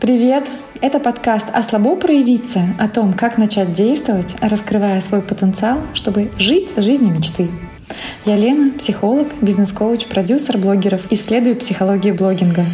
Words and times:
Привет! 0.00 0.48
Это 0.80 1.00
подкаст 1.00 1.48
«А 1.52 1.60
слабо 1.60 1.96
проявиться» 1.96 2.60
о 2.78 2.86
том, 2.86 3.12
как 3.12 3.36
начать 3.36 3.72
действовать, 3.72 4.36
раскрывая 4.40 5.00
свой 5.00 5.22
потенциал, 5.22 5.80
чтобы 5.92 6.30
жить 6.38 6.72
жизнью 6.76 7.12
мечты. 7.12 7.48
Я 8.24 8.36
Лена, 8.36 8.70
психолог, 8.78 9.26
бизнес-коуч, 9.40 10.06
продюсер 10.06 10.56
блогеров, 10.56 11.10
исследую 11.10 11.56
психологию 11.56 12.14
блогинга. 12.14 12.64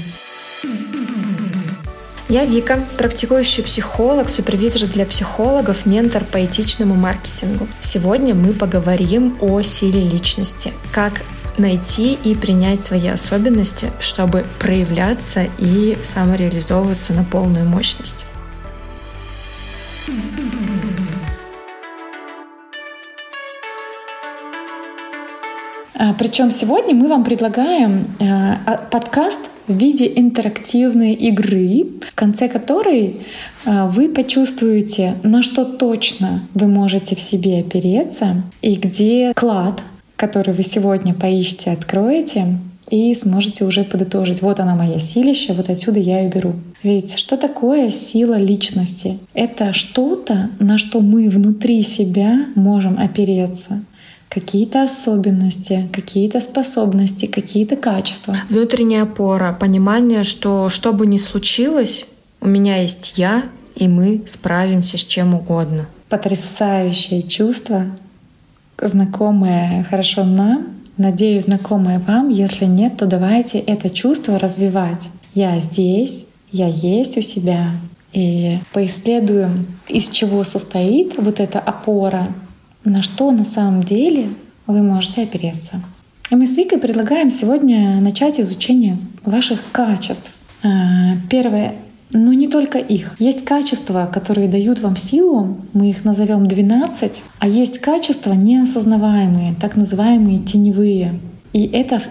Я 2.29 2.45
Вика, 2.45 2.79
практикующий 2.99 3.63
психолог, 3.63 4.29
супервизор 4.29 4.87
для 4.91 5.07
психологов, 5.07 5.87
ментор 5.87 6.25
по 6.25 6.45
этичному 6.45 6.95
маркетингу. 6.95 7.67
Сегодня 7.81 8.35
мы 8.35 8.53
поговорим 8.53 9.39
о 9.41 9.63
силе 9.63 10.03
личности, 10.03 10.73
как 10.93 11.23
найти 11.59 12.19
и 12.25 12.35
принять 12.35 12.81
свои 12.81 13.09
особенности, 13.09 13.91
чтобы 14.01 14.45
проявляться 14.59 15.47
и 15.59 15.97
самореализовываться 16.03 17.13
на 17.13 17.25
полную 17.25 17.67
мощность. 17.67 18.27
А, 25.97 26.13
Причем 26.19 26.51
сегодня 26.51 26.95
мы 26.95 27.09
вам 27.09 27.25
предлагаем 27.25 28.09
а, 28.21 28.59
а, 28.67 28.77
подкаст 28.77 29.51
в 29.67 29.77
виде 29.77 30.11
интерактивной 30.15 31.15
игры, 31.15 31.87
в 32.11 32.15
конце 32.15 32.49
которой 32.49 33.21
вы 33.65 34.11
почувствуете, 34.11 35.15
на 35.23 35.43
что 35.43 35.65
точно 35.65 36.43
вы 36.53 36.67
можете 36.67 37.17
в 37.17 37.21
себе 37.21 37.61
опереться 37.61 38.43
и 38.61 38.75
где 38.75 39.33
клад 39.35 39.83
который 40.17 40.55
вы 40.55 40.63
сегодня 40.63 41.15
поищете, 41.15 41.71
откроете, 41.71 42.59
и 42.91 43.15
сможете 43.15 43.65
уже 43.65 43.85
подытожить. 43.85 44.43
Вот 44.43 44.61
она 44.61 44.77
моя 44.77 44.99
силища, 44.99 45.55
вот 45.55 45.71
отсюда 45.71 46.01
я 46.01 46.21
ее 46.21 46.29
беру. 46.29 46.55
Ведь 46.83 47.17
что 47.17 47.37
такое 47.37 47.91
сила 47.91 48.39
личности? 48.39 49.19
Это 49.33 49.73
что-то, 49.73 50.51
на 50.59 50.79
что 50.79 51.01
мы 51.01 51.29
внутри 51.29 51.83
себя 51.83 52.47
можем 52.55 52.99
опереться 52.99 53.83
какие-то 54.29 54.83
особенности, 54.83 55.89
какие-то 55.93 56.41
способности, 56.41 57.27
какие-то 57.27 57.77
качества. 57.77 58.37
Внутренняя 58.49 59.05
опора, 59.05 59.57
понимание, 59.59 60.25
что 60.25 60.69
что 60.69 60.93
бы 60.93 61.07
ни 61.07 61.19
случилось, 61.19 62.05
у 62.41 62.49
меня 62.49 62.79
есть 62.79 63.17
я, 63.17 63.45
и 63.77 63.87
мы 63.87 64.23
справимся 64.27 64.99
с 64.99 65.05
чем 65.05 65.35
угодно. 65.35 65.87
Потрясающее 66.09 67.23
чувство, 67.23 67.87
знакомое 68.81 69.85
хорошо 69.85 70.25
нам, 70.25 70.67
надеюсь, 70.97 71.45
знакомое 71.45 71.99
вам. 71.99 72.29
Если 72.29 72.65
нет, 72.65 72.97
то 72.97 73.07
давайте 73.07 73.59
это 73.59 73.91
чувство 73.91 74.39
развивать. 74.39 75.09
Я 75.35 75.59
здесь, 75.59 76.27
я 76.53 76.69
есть 76.69 77.17
у 77.17 77.21
себя. 77.21 77.71
И 78.13 78.59
поисследуем, 78.73 79.67
из 79.89 80.09
чего 80.09 80.45
состоит 80.45 81.17
вот 81.19 81.41
эта 81.41 81.59
опора, 81.59 82.29
на 82.85 83.03
что 83.03 83.33
на 83.33 83.45
самом 83.45 83.83
деле 83.83 84.29
вы 84.67 84.83
можете 84.83 85.23
опереться. 85.23 85.83
И 86.31 86.37
мы 86.37 86.47
с 86.47 86.57
Викой 86.57 86.79
предлагаем 86.79 87.31
сегодня 87.31 88.01
начать 88.01 88.39
изучение 88.39 88.99
ваших 89.25 89.61
качеств. 89.73 90.33
А, 90.63 91.17
первое 91.29 91.75
но 92.13 92.33
не 92.33 92.49
только 92.49 92.79
их. 92.79 93.17
Есть 93.19 93.45
качества, 93.45 94.09
которые 94.13 94.49
дают 94.49 94.81
вам 94.81 94.97
силу, 94.97 95.57
мы 95.73 95.91
их 95.91 96.05
назовем 96.05 96.47
12, 96.47 97.23
а 97.39 97.49
есть 97.49 97.79
качества 97.79 98.33
неосознаваемые, 98.33 99.55
так 99.61 99.77
называемые 99.77 100.39
теневые. 100.39 101.21
И 101.53 101.67
это 101.67 102.03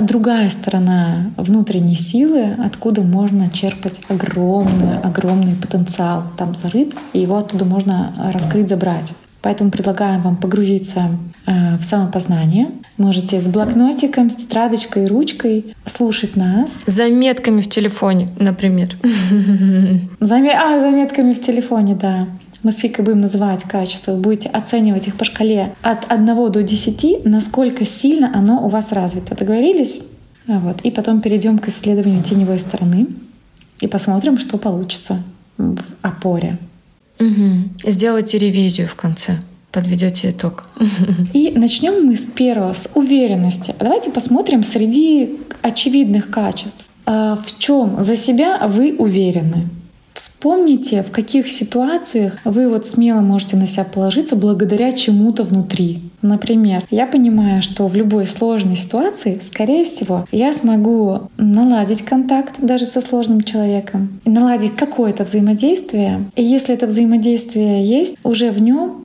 другая 0.00 0.50
сторона 0.50 1.32
внутренней 1.38 1.94
силы, 1.94 2.54
откуда 2.62 3.00
можно 3.00 3.48
черпать 3.48 4.02
огромный, 4.08 4.98
огромный 5.02 5.54
потенциал. 5.54 6.24
Там 6.36 6.54
зарыт, 6.54 6.94
и 7.14 7.20
его 7.20 7.38
оттуда 7.38 7.64
можно 7.64 8.12
раскрыть, 8.34 8.68
забрать. 8.68 9.12
Поэтому 9.42 9.70
предлагаем 9.70 10.22
вам 10.22 10.36
погрузиться 10.36 11.10
э, 11.46 11.76
в 11.76 11.82
самопознание. 11.82 12.70
Можете 12.96 13.40
с 13.40 13.48
блокнотиком, 13.48 14.30
с 14.30 14.36
тетрадочкой, 14.36 15.06
ручкой 15.06 15.74
слушать 15.84 16.36
нас. 16.36 16.84
Заметками 16.86 17.60
в 17.60 17.68
телефоне, 17.68 18.28
например. 18.38 18.96
Заме... 20.20 20.52
А, 20.52 20.78
заметками 20.78 21.34
в 21.34 21.40
телефоне, 21.40 21.96
да. 21.96 22.28
Мы 22.62 22.70
с 22.70 22.80
Викой 22.84 23.04
будем 23.04 23.20
называть 23.20 23.64
качество. 23.64 24.12
Вы 24.12 24.20
будете 24.20 24.48
оценивать 24.48 25.08
их 25.08 25.16
по 25.16 25.24
шкале 25.24 25.74
от 25.82 26.04
1 26.08 26.52
до 26.52 26.62
10, 26.62 27.24
насколько 27.24 27.84
сильно 27.84 28.30
оно 28.32 28.64
у 28.64 28.68
вас 28.68 28.92
развито. 28.92 29.34
Договорились? 29.34 29.98
А 30.46 30.60
вот. 30.60 30.80
И 30.82 30.92
потом 30.92 31.20
перейдем 31.20 31.58
к 31.58 31.68
исследованию 31.68 32.22
теневой 32.22 32.60
стороны 32.60 33.08
и 33.80 33.88
посмотрим, 33.88 34.38
что 34.38 34.58
получится 34.58 35.20
в 35.58 35.78
опоре. 36.02 36.58
Угу. 37.26 37.90
Сделайте 37.90 38.38
ревизию 38.38 38.88
в 38.88 38.94
конце 38.94 39.38
подведете 39.72 40.30
итог. 40.30 40.64
И 41.32 41.50
начнем 41.56 42.04
мы 42.06 42.14
с 42.14 42.24
первого, 42.24 42.72
с 42.72 42.90
уверенности. 42.94 43.74
Давайте 43.78 44.10
посмотрим 44.10 44.62
среди 44.62 45.38
очевидных 45.62 46.30
качеств. 46.30 46.86
А 47.06 47.36
в 47.36 47.58
чем 47.58 48.02
за 48.02 48.16
себя 48.16 48.66
вы 48.66 48.94
уверены? 48.96 49.68
Вспомните, 50.12 51.02
в 51.02 51.10
каких 51.10 51.48
ситуациях 51.48 52.36
вы 52.44 52.68
вот 52.68 52.86
смело 52.86 53.22
можете 53.22 53.56
на 53.56 53.66
себя 53.66 53.84
положиться 53.84 54.36
благодаря 54.36 54.92
чему-то 54.92 55.42
внутри. 55.42 56.02
Например, 56.22 56.84
я 56.90 57.06
понимаю, 57.06 57.62
что 57.62 57.88
в 57.88 57.96
любой 57.96 58.26
сложной 58.26 58.76
ситуации, 58.76 59.40
скорее 59.42 59.84
всего, 59.84 60.26
я 60.30 60.52
смогу 60.52 61.30
наладить 61.36 62.02
контакт 62.02 62.54
даже 62.58 62.86
со 62.86 63.00
сложным 63.00 63.42
человеком 63.42 64.20
и 64.24 64.30
наладить 64.30 64.76
какое-то 64.76 65.24
взаимодействие. 65.24 66.24
И 66.36 66.42
если 66.42 66.74
это 66.74 66.86
взаимодействие 66.86 67.84
есть, 67.84 68.16
уже 68.22 68.50
в 68.50 68.62
нем 68.62 69.04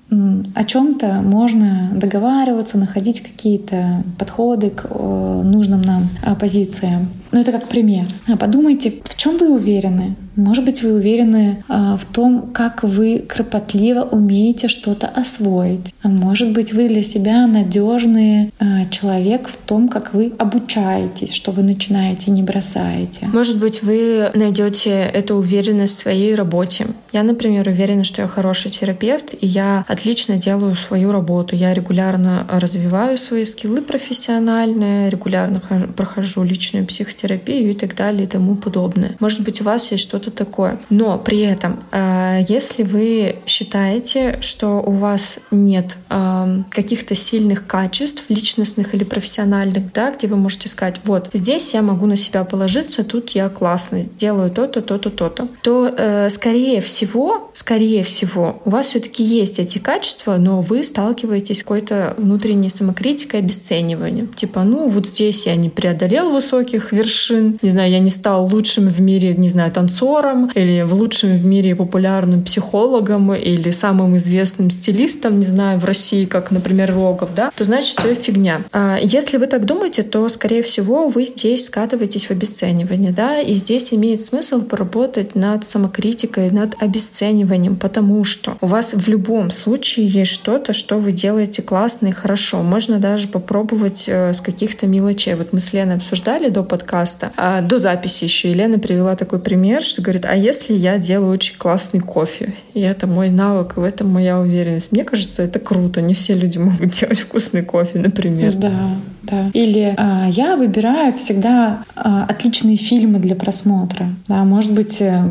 о 0.55 0.63
чем-то 0.63 1.21
можно 1.21 1.91
договариваться, 1.93 2.77
находить 2.77 3.21
какие-то 3.21 4.03
подходы 4.17 4.69
к 4.69 4.85
э, 4.89 5.41
нужным 5.43 5.81
нам 5.81 6.07
э, 6.23 6.33
позициям. 6.35 7.09
Но 7.33 7.41
это 7.41 7.51
как 7.51 7.67
пример. 7.67 8.05
А 8.27 8.37
подумайте, 8.37 8.93
в 9.03 9.17
чем 9.17 9.37
вы 9.37 9.51
уверены? 9.51 10.15
Может 10.37 10.63
быть, 10.63 10.81
вы 10.81 10.93
уверены 10.93 11.63
в 11.67 12.01
том, 12.13 12.51
как 12.53 12.83
вы 12.83 13.19
кропотливо 13.27 14.03
умеете 14.03 14.67
что-то 14.67 15.07
освоить. 15.07 15.93
А 16.03 16.07
может 16.07 16.53
быть, 16.53 16.71
вы 16.73 16.87
для 16.87 17.03
себя 17.07 17.47
надежный 17.47 18.51
человек 18.91 19.47
в 19.47 19.57
том, 19.57 19.87
как 19.87 20.13
вы 20.13 20.33
обучаетесь, 20.37 21.33
что 21.33 21.51
вы 21.51 21.63
начинаете, 21.63 22.31
не 22.31 22.43
бросаете. 22.43 23.27
Может 23.33 23.59
быть, 23.59 23.83
вы 23.83 24.31
найдете 24.33 24.91
эту 24.91 25.35
уверенность 25.35 25.97
в 25.97 26.01
своей 26.01 26.35
работе. 26.35 26.87
Я, 27.11 27.23
например, 27.23 27.67
уверена, 27.67 28.03
что 28.03 28.21
я 28.21 28.27
хороший 28.27 28.69
терапевт, 28.71 29.33
и 29.39 29.47
я 29.47 29.85
отлично 29.87 30.37
делаю 30.37 30.75
свою 30.75 31.11
работу. 31.11 31.55
Я 31.55 31.73
регулярно 31.73 32.45
развиваю 32.49 33.17
свои 33.17 33.45
скиллы 33.45 33.81
профессиональные, 33.81 35.09
регулярно 35.09 35.59
прохожу 35.95 36.43
личную 36.43 36.85
психотерапию 36.85 37.71
и 37.71 37.73
так 37.73 37.95
далее 37.95 38.25
и 38.25 38.27
тому 38.27 38.55
подобное. 38.55 39.15
Может 39.19 39.41
быть, 39.41 39.61
у 39.61 39.63
вас 39.63 39.91
есть 39.91 40.03
что-то 40.03 40.31
такое. 40.31 40.79
Но 40.89 41.17
при 41.17 41.39
этом, 41.39 41.79
э, 41.91 42.43
если 42.47 42.83
вы 42.83 43.37
считаете, 43.45 44.37
что 44.41 44.81
у 44.81 44.91
вас 44.91 45.39
нет 45.51 45.97
э, 46.09 46.63
каких-то 46.97 47.15
сильных 47.15 47.67
качеств, 47.67 48.23
личностных 48.29 48.95
или 48.95 49.03
профессиональных, 49.03 49.93
да, 49.93 50.11
где 50.11 50.27
вы 50.27 50.35
можете 50.35 50.67
сказать, 50.67 50.95
вот, 51.03 51.29
здесь 51.33 51.73
я 51.73 51.81
могу 51.83 52.07
на 52.07 52.17
себя 52.17 52.43
положиться, 52.43 53.03
тут 53.03 53.29
я 53.31 53.49
классный, 53.49 54.09
делаю 54.17 54.49
то-то, 54.49 54.81
то-то, 54.81 55.11
то-то, 55.11 55.47
то, 55.61 55.93
э, 55.95 56.29
скорее 56.29 56.81
всего, 56.81 57.51
скорее 57.53 58.03
всего, 58.03 58.61
у 58.65 58.71
вас 58.71 58.87
все-таки 58.87 59.23
есть 59.23 59.59
эти 59.59 59.77
качества, 59.77 60.37
но 60.37 60.61
вы 60.61 60.83
сталкиваетесь 60.83 61.59
с 61.59 61.61
какой-то 61.61 62.15
внутренней 62.17 62.69
самокритикой, 62.69 63.41
обесцениванием. 63.41 64.27
Типа, 64.29 64.63
ну, 64.63 64.87
вот 64.87 65.07
здесь 65.07 65.45
я 65.45 65.55
не 65.55 65.69
преодолел 65.69 66.31
высоких 66.31 66.91
вершин, 66.91 67.59
не 67.61 67.69
знаю, 67.69 67.91
я 67.91 67.99
не 67.99 68.09
стал 68.09 68.47
лучшим 68.47 68.87
в 68.87 69.01
мире, 69.01 69.35
не 69.35 69.49
знаю, 69.49 69.71
танцором, 69.71 70.49
или 70.55 70.81
в 70.81 70.93
лучшем 70.93 71.37
в 71.37 71.45
мире 71.45 71.75
популярным 71.75 72.43
психологом, 72.43 73.33
или 73.35 73.69
самым 73.69 74.17
известным 74.17 74.71
стилистом, 74.71 75.39
не 75.39 75.45
знаю, 75.45 75.79
в 75.79 75.85
России, 75.85 76.25
как, 76.25 76.51
например, 76.51 76.86
Рогов, 76.87 77.29
да, 77.35 77.51
то 77.55 77.63
значит 77.63 77.97
все 77.97 78.13
фигня. 78.13 78.61
А 78.71 78.97
если 79.01 79.37
вы 79.37 79.47
так 79.47 79.65
думаете, 79.65 80.03
то, 80.03 80.27
скорее 80.29 80.63
всего, 80.63 81.07
вы 81.07 81.25
здесь 81.25 81.65
скатываетесь 81.65 82.25
в 82.25 82.31
обесценивание, 82.31 83.11
да, 83.11 83.39
и 83.39 83.53
здесь 83.53 83.93
имеет 83.93 84.21
смысл 84.21 84.61
поработать 84.61 85.35
над 85.35 85.63
самокритикой, 85.63 86.51
над 86.51 86.75
обесцениванием, 86.81 87.75
потому 87.75 88.23
что 88.23 88.57
у 88.61 88.67
вас 88.67 88.93
в 88.93 89.07
любом 89.07 89.51
случае 89.51 90.07
есть 90.07 90.31
что-то, 90.31 90.73
что 90.73 90.97
вы 90.97 91.11
делаете 91.11 91.61
классно 91.61 92.07
и 92.07 92.11
хорошо. 92.11 92.61
Можно 92.63 92.99
даже 92.99 93.27
попробовать 93.27 94.05
э, 94.07 94.33
с 94.33 94.41
каких-то 94.41 94.87
мелочей. 94.87 95.35
Вот 95.35 95.53
мы 95.53 95.59
с 95.59 95.73
Леной 95.73 95.95
обсуждали 95.95 96.49
до 96.49 96.63
подкаста. 96.63 97.31
А 97.37 97.61
до 97.61 97.79
записи 97.79 98.23
еще 98.23 98.49
Елена 98.51 98.79
привела 98.79 99.15
такой 99.15 99.39
пример, 99.39 99.83
что 99.83 100.01
говорит, 100.01 100.25
а 100.25 100.35
если 100.35 100.73
я 100.73 100.97
делаю 100.97 101.31
очень 101.31 101.57
классный 101.57 101.99
кофе, 101.99 102.53
и 102.73 102.81
это 102.81 103.07
мой 103.07 103.29
навык, 103.29 103.77
и 103.77 103.79
в 103.79 103.83
этом 103.83 104.09
моя 104.09 104.39
уверенность. 104.39 104.91
Мне 104.91 105.03
кажется, 105.03 105.43
это 105.43 105.59
круто. 105.59 106.01
Не 106.01 106.13
все 106.13 106.33
люди 106.33 106.57
могут 106.57 106.76
делать 106.99 107.19
вкусный 107.19 107.63
кофе, 107.63 107.99
например. 107.99 108.55
Да, 108.55 108.89
да. 109.23 109.51
Или 109.53 109.93
а, 109.97 110.27
я 110.29 110.55
выбираю 110.55 111.13
всегда 111.13 111.83
а, 111.95 112.25
отличные 112.25 112.77
фильмы 112.77 113.19
для 113.19 113.35
просмотра. 113.35 114.07
Да, 114.27 114.43
может 114.43 114.71
быть, 114.71 115.01
э, 115.01 115.23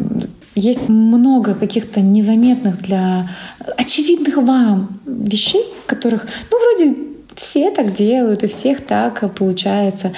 есть 0.54 0.88
много 0.88 1.54
каких-то 1.54 2.00
незаметных 2.00 2.80
для 2.82 3.30
очевидных 3.76 4.36
вам 4.38 4.90
вещей, 5.06 5.64
которых, 5.86 6.26
ну, 6.50 6.58
вроде 6.58 6.96
все 7.36 7.70
так 7.70 7.92
делают, 7.92 8.42
и 8.42 8.46
всех 8.46 8.84
так 8.84 9.34
получается. 9.34 10.12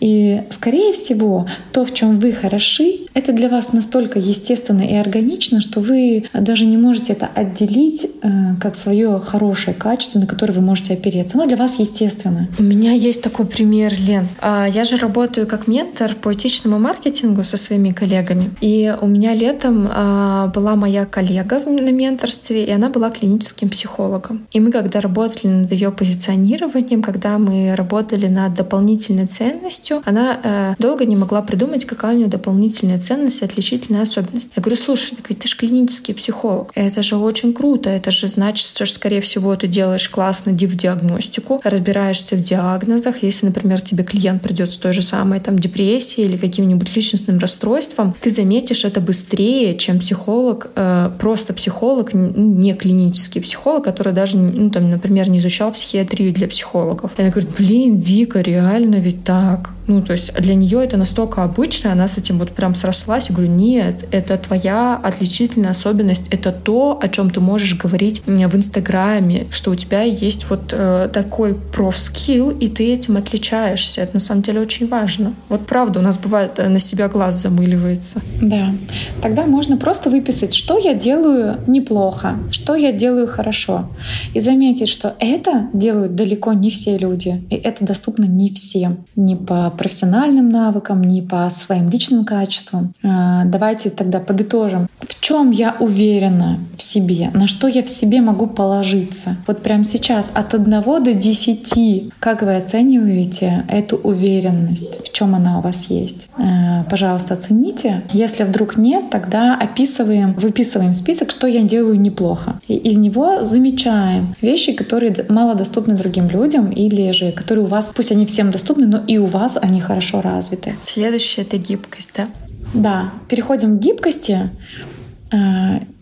И, 0.00 0.42
скорее 0.50 0.92
всего, 0.92 1.46
то, 1.72 1.84
в 1.84 1.94
чем 1.94 2.18
вы 2.18 2.32
хороши, 2.32 3.05
это 3.16 3.32
для 3.32 3.48
вас 3.48 3.72
настолько 3.72 4.18
естественно 4.18 4.82
и 4.82 4.94
органично, 4.94 5.62
что 5.62 5.80
вы 5.80 6.26
даже 6.34 6.66
не 6.66 6.76
можете 6.76 7.14
это 7.14 7.26
отделить 7.34 8.04
э, 8.04 8.28
как 8.60 8.76
свое 8.76 9.18
хорошее 9.20 9.74
качество, 9.74 10.18
на 10.18 10.26
которое 10.26 10.52
вы 10.52 10.60
можете 10.60 10.92
опереться. 10.92 11.38
Оно 11.38 11.46
для 11.46 11.56
вас 11.56 11.78
естественно. 11.78 12.46
У 12.58 12.62
меня 12.62 12.92
есть 12.92 13.22
такой 13.22 13.46
пример, 13.46 13.94
Лен. 13.98 14.28
А, 14.42 14.66
я 14.66 14.84
же 14.84 14.96
работаю 14.96 15.46
как 15.46 15.66
ментор 15.66 16.14
по 16.14 16.34
этичному 16.34 16.78
маркетингу 16.78 17.42
со 17.42 17.56
своими 17.56 17.90
коллегами. 17.90 18.50
И 18.60 18.94
у 19.00 19.06
меня 19.06 19.32
летом 19.32 19.88
а, 19.90 20.48
была 20.48 20.76
моя 20.76 21.06
коллега 21.06 21.58
на 21.64 21.90
менторстве, 21.90 22.64
и 22.64 22.70
она 22.70 22.90
была 22.90 23.08
клиническим 23.08 23.70
психологом. 23.70 24.46
И 24.52 24.60
мы, 24.60 24.70
когда 24.70 25.00
работали 25.00 25.50
над 25.52 25.72
ее 25.72 25.90
позиционированием, 25.90 27.02
когда 27.02 27.38
мы 27.38 27.74
работали 27.74 28.26
над 28.28 28.52
дополнительной 28.52 29.26
ценностью, 29.26 30.02
она 30.04 30.38
э, 30.42 30.74
долго 30.78 31.06
не 31.06 31.16
могла 31.16 31.40
придумать, 31.40 31.86
какая 31.86 32.14
у 32.14 32.18
нее 32.18 32.28
дополнительная 32.28 32.98
ценность 33.06 33.42
отличительная 33.42 34.02
особенность. 34.02 34.50
Я 34.56 34.62
говорю, 34.62 34.76
слушай, 34.76 35.16
так 35.16 35.28
ведь 35.28 35.38
ты 35.40 35.48
же 35.48 35.56
клинический 35.56 36.14
психолог. 36.14 36.72
Это 36.74 37.02
же 37.02 37.16
очень 37.16 37.52
круто. 37.52 37.90
Это 37.90 38.10
же 38.10 38.28
значит, 38.28 38.66
что, 38.66 38.86
скорее 38.86 39.20
всего, 39.20 39.54
ты 39.56 39.66
делаешь 39.66 40.08
классно 40.08 40.52
диагностику, 40.52 41.60
разбираешься 41.64 42.36
в 42.36 42.40
диагнозах. 42.40 43.22
Если, 43.22 43.46
например, 43.46 43.80
тебе 43.80 44.04
клиент 44.04 44.42
придет 44.42 44.72
с 44.72 44.76
той 44.76 44.92
же 44.92 45.02
самой 45.02 45.40
там, 45.40 45.58
депрессией 45.58 46.28
или 46.28 46.36
каким-нибудь 46.36 46.94
личностным 46.94 47.38
расстройством, 47.38 48.14
ты 48.20 48.30
заметишь 48.30 48.84
это 48.84 49.00
быстрее, 49.00 49.76
чем 49.76 49.98
психолог, 49.98 50.70
э, 50.74 51.10
просто 51.18 51.52
психолог, 51.54 52.12
не 52.14 52.74
клинический 52.74 53.40
психолог, 53.40 53.84
который 53.84 54.12
даже, 54.12 54.36
ну, 54.36 54.70
там, 54.70 54.90
например, 54.90 55.28
не 55.28 55.38
изучал 55.38 55.72
психиатрию 55.72 56.32
для 56.32 56.48
психологов. 56.48 57.12
И 57.16 57.22
она 57.22 57.30
говорит, 57.30 57.50
блин, 57.56 57.96
Вика, 57.96 58.40
реально 58.40 58.96
ведь 58.96 59.24
так. 59.24 59.70
Ну, 59.86 60.02
то 60.02 60.12
есть 60.12 60.34
для 60.34 60.54
нее 60.54 60.84
это 60.84 60.96
настолько 60.96 61.44
обычно, 61.44 61.92
она 61.92 62.08
с 62.08 62.18
этим 62.18 62.38
вот 62.38 62.50
прям 62.50 62.74
срослась. 62.96 63.28
Я 63.28 63.36
говорю, 63.36 63.52
нет, 63.52 64.06
это 64.10 64.36
твоя 64.36 64.96
отличительная 65.02 65.70
особенность, 65.70 66.24
это 66.30 66.52
то, 66.52 66.98
о 67.00 67.08
чем 67.08 67.30
ты 67.30 67.40
можешь 67.40 67.76
говорить 67.76 68.22
в 68.26 68.56
Инстаграме, 68.56 69.46
что 69.50 69.70
у 69.70 69.74
тебя 69.74 70.02
есть 70.02 70.48
вот 70.50 70.72
э, 70.72 71.08
такой 71.12 71.54
профскилл, 71.54 72.50
и 72.50 72.68
ты 72.68 72.92
этим 72.92 73.16
отличаешься. 73.16 74.00
Это 74.00 74.14
на 74.14 74.20
самом 74.20 74.42
деле 74.42 74.60
очень 74.60 74.88
важно. 74.88 75.34
Вот 75.48 75.66
правда, 75.66 76.00
у 76.00 76.02
нас 76.02 76.18
бывает 76.18 76.58
э, 76.58 76.68
на 76.68 76.78
себя 76.78 77.08
глаз 77.08 77.36
замыливается. 77.36 78.22
Да. 78.40 78.74
Тогда 79.22 79.46
можно 79.46 79.76
просто 79.76 80.10
выписать, 80.10 80.54
что 80.54 80.78
я 80.78 80.94
делаю 80.94 81.60
неплохо, 81.66 82.38
что 82.50 82.74
я 82.74 82.92
делаю 82.92 83.28
хорошо. 83.28 83.88
И 84.34 84.40
заметить, 84.40 84.88
что 84.88 85.14
это 85.18 85.68
делают 85.72 86.14
далеко 86.14 86.52
не 86.52 86.70
все 86.70 86.98
люди. 86.98 87.44
И 87.50 87.56
это 87.56 87.84
доступно 87.84 88.24
не 88.24 88.52
всем. 88.52 89.04
Не 89.16 89.36
по 89.36 89.70
профессиональным 89.70 90.48
навыкам, 90.48 91.02
ни 91.02 91.20
по 91.20 91.48
своим 91.50 91.90
личным 91.90 92.24
качествам. 92.24 92.85
А, 93.02 93.44
давайте 93.44 93.90
тогда 93.90 94.20
подытожим. 94.20 94.86
В 95.00 95.20
чем 95.20 95.50
я 95.50 95.76
уверена 95.80 96.60
в 96.76 96.82
себе? 96.82 97.30
На 97.34 97.48
что 97.48 97.66
я 97.66 97.82
в 97.82 97.88
себе 97.88 98.20
могу 98.20 98.46
положиться? 98.46 99.36
Вот 99.46 99.62
прямо 99.62 99.84
сейчас 99.84 100.30
от 100.32 100.54
1 100.54 100.70
до 100.82 101.12
10. 101.12 102.12
Как 102.20 102.42
вы 102.42 102.56
оцениваете 102.56 103.64
эту 103.68 103.96
уверенность? 103.96 105.04
В 105.04 105.12
чем 105.12 105.34
она 105.34 105.58
у 105.58 105.62
вас 105.62 105.86
есть? 105.88 106.28
А, 106.38 106.84
пожалуйста, 106.84 107.34
оцените. 107.34 108.02
Если 108.12 108.44
вдруг 108.44 108.76
нет, 108.76 109.10
тогда 109.10 109.56
описываем, 109.56 110.34
выписываем 110.34 110.94
список, 110.94 111.30
что 111.30 111.46
я 111.46 111.62
делаю 111.62 112.00
неплохо. 112.00 112.60
И 112.68 112.74
из 112.74 112.96
него 112.96 113.42
замечаем 113.42 114.36
вещи, 114.40 114.72
которые 114.72 115.14
мало 115.28 115.54
доступны 115.54 115.94
другим 115.94 116.28
людям 116.28 116.70
или 116.70 117.10
же 117.12 117.32
которые 117.32 117.64
у 117.64 117.68
вас, 117.68 117.92
пусть 117.94 118.12
они 118.12 118.26
всем 118.26 118.50
доступны, 118.50 118.86
но 118.86 118.98
и 119.06 119.18
у 119.18 119.26
вас 119.26 119.56
они 119.60 119.80
хорошо 119.80 120.20
развиты. 120.20 120.74
Следующее— 120.82 121.46
это 121.48 121.58
гибкость, 121.58 122.12
да? 122.16 122.26
Да. 122.74 123.12
Переходим 123.28 123.78
к 123.78 123.80
гибкости. 123.80 124.50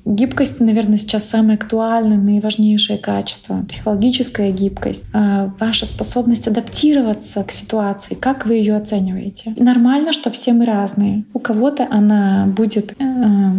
Гибкость, 0.04 0.60
наверное, 0.60 0.98
сейчас 0.98 1.28
самое 1.28 1.56
актуальное, 1.56 2.18
наиважнейшее 2.18 2.98
качество. 2.98 3.64
Психологическая 3.68 4.50
гибкость. 4.50 5.04
А, 5.12 5.52
ваша 5.58 5.86
способность 5.86 6.46
адаптироваться 6.46 7.42
к 7.42 7.50
ситуации. 7.50 8.14
Как 8.14 8.46
вы 8.46 8.54
ее 8.54 8.76
оцениваете? 8.76 9.54
нормально, 9.56 10.12
что 10.12 10.30
все 10.30 10.52
мы 10.52 10.66
разные. 10.66 11.24
У 11.32 11.38
кого-то 11.38 11.88
она 11.90 12.46
будет 12.46 12.94
э, 12.98 13.04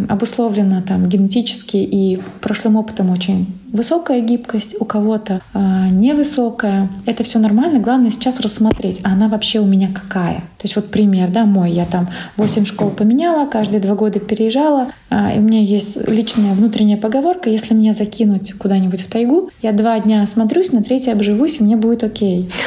обусловлена 0.08 0.82
там, 0.82 1.08
генетически 1.08 1.76
и 1.76 2.20
прошлым 2.40 2.76
опытом 2.76 3.10
очень 3.10 3.46
высокая 3.72 4.20
гибкость, 4.20 4.76
у 4.80 4.84
кого-то 4.84 5.42
э, 5.52 5.88
невысокая. 5.90 6.88
Это 7.04 7.22
все 7.24 7.38
нормально. 7.38 7.78
Главное 7.78 8.10
сейчас 8.10 8.40
рассмотреть, 8.40 9.00
а 9.04 9.12
она 9.12 9.28
вообще 9.28 9.60
у 9.60 9.66
меня 9.66 9.88
какая. 9.92 10.36
То 10.36 10.64
есть 10.64 10.76
вот 10.76 10.90
пример, 10.90 11.30
да, 11.30 11.44
мой. 11.44 11.70
Я 11.70 11.84
там 11.84 12.08
8 12.36 12.64
школ 12.64 12.90
поменяла, 12.90 13.46
каждые 13.46 13.80
два 13.80 13.94
года 13.94 14.18
переезжала. 14.18 14.88
Э, 15.10 15.36
и 15.36 15.38
у 15.38 15.42
меня 15.42 15.60
есть 15.60 15.96
личная 16.36 16.54
внутренняя 16.54 16.98
поговорка, 16.98 17.50
если 17.50 17.74
меня 17.74 17.92
закинуть 17.92 18.52
куда-нибудь 18.54 19.00
в 19.00 19.08
тайгу, 19.08 19.50
я 19.62 19.72
два 19.72 19.98
дня 19.98 20.22
осмотрюсь, 20.22 20.72
на 20.72 20.82
третий 20.82 21.10
обживусь, 21.10 21.60
и 21.60 21.62
мне 21.62 21.76
будет 21.76 22.04
окей. 22.04 22.48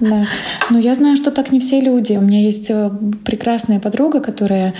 Да. 0.00 0.26
Но 0.70 0.78
я 0.78 0.94
знаю, 0.94 1.16
что 1.16 1.32
так 1.32 1.50
не 1.50 1.58
все 1.58 1.80
люди. 1.80 2.12
У 2.12 2.20
меня 2.20 2.40
есть 2.40 2.70
э, 2.70 2.88
прекрасная 3.24 3.80
подруга, 3.80 4.20
которая 4.20 4.72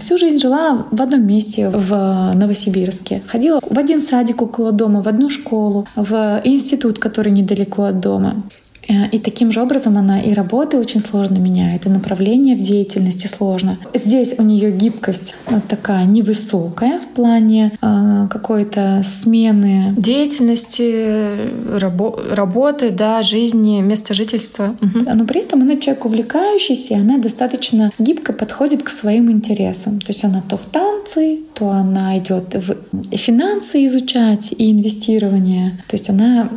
Всю 0.00 0.16
жизнь 0.16 0.38
жила 0.38 0.86
в 0.90 1.02
одном 1.02 1.26
месте 1.26 1.68
в 1.68 2.32
Новосибирске. 2.34 3.20
Ходила 3.26 3.60
в 3.60 3.78
один 3.78 4.00
садик 4.00 4.40
около 4.40 4.72
дома, 4.72 5.02
в 5.02 5.08
одну 5.08 5.28
школу, 5.28 5.86
в 5.94 6.40
институт, 6.44 6.98
который 6.98 7.32
недалеко 7.32 7.82
от 7.84 8.00
дома. 8.00 8.44
Э, 8.88 9.08
и 9.10 9.18
таким 9.18 9.52
же 9.52 9.62
образом 9.62 9.96
она 9.96 10.20
и 10.20 10.32
работы 10.32 10.78
очень 10.78 11.00
сложно 11.00 11.38
меняет, 11.38 11.86
и 11.86 11.88
направление 11.88 12.56
в 12.56 12.60
деятельности 12.60 13.26
сложно. 13.26 13.78
Здесь 13.94 14.34
у 14.38 14.42
нее 14.42 14.70
гибкость 14.70 15.34
вот 15.46 15.64
такая 15.68 16.04
невысокая 16.04 17.00
в 17.00 17.08
плане 17.14 17.78
э, 17.80 18.28
какой-то 18.30 19.02
смены 19.04 19.94
деятельности, 19.96 21.78
рабо 21.78 22.18
работы, 22.30 22.90
да, 22.90 23.22
жизни, 23.22 23.80
места 23.80 24.14
жительства. 24.14 24.76
Угу. 24.80 25.14
Но 25.14 25.24
при 25.26 25.42
этом 25.42 25.62
она 25.62 25.76
человек 25.76 26.04
увлекающийся, 26.04 26.94
и 26.94 26.98
она 26.98 27.18
достаточно 27.18 27.90
гибко 27.98 28.32
подходит 28.32 28.82
к 28.82 28.88
своим 28.88 29.30
интересам. 29.30 30.00
То 30.00 30.08
есть 30.08 30.24
она 30.24 30.42
то 30.46 30.56
в 30.56 30.64
танцы, 30.66 31.40
то 31.54 31.70
она 31.70 32.18
идет 32.18 32.54
в 32.54 33.16
финансы 33.16 33.84
изучать 33.86 34.52
и 34.56 34.70
инвестирование. 34.70 35.82
То 35.88 35.96
есть 35.96 36.10
она 36.10 36.50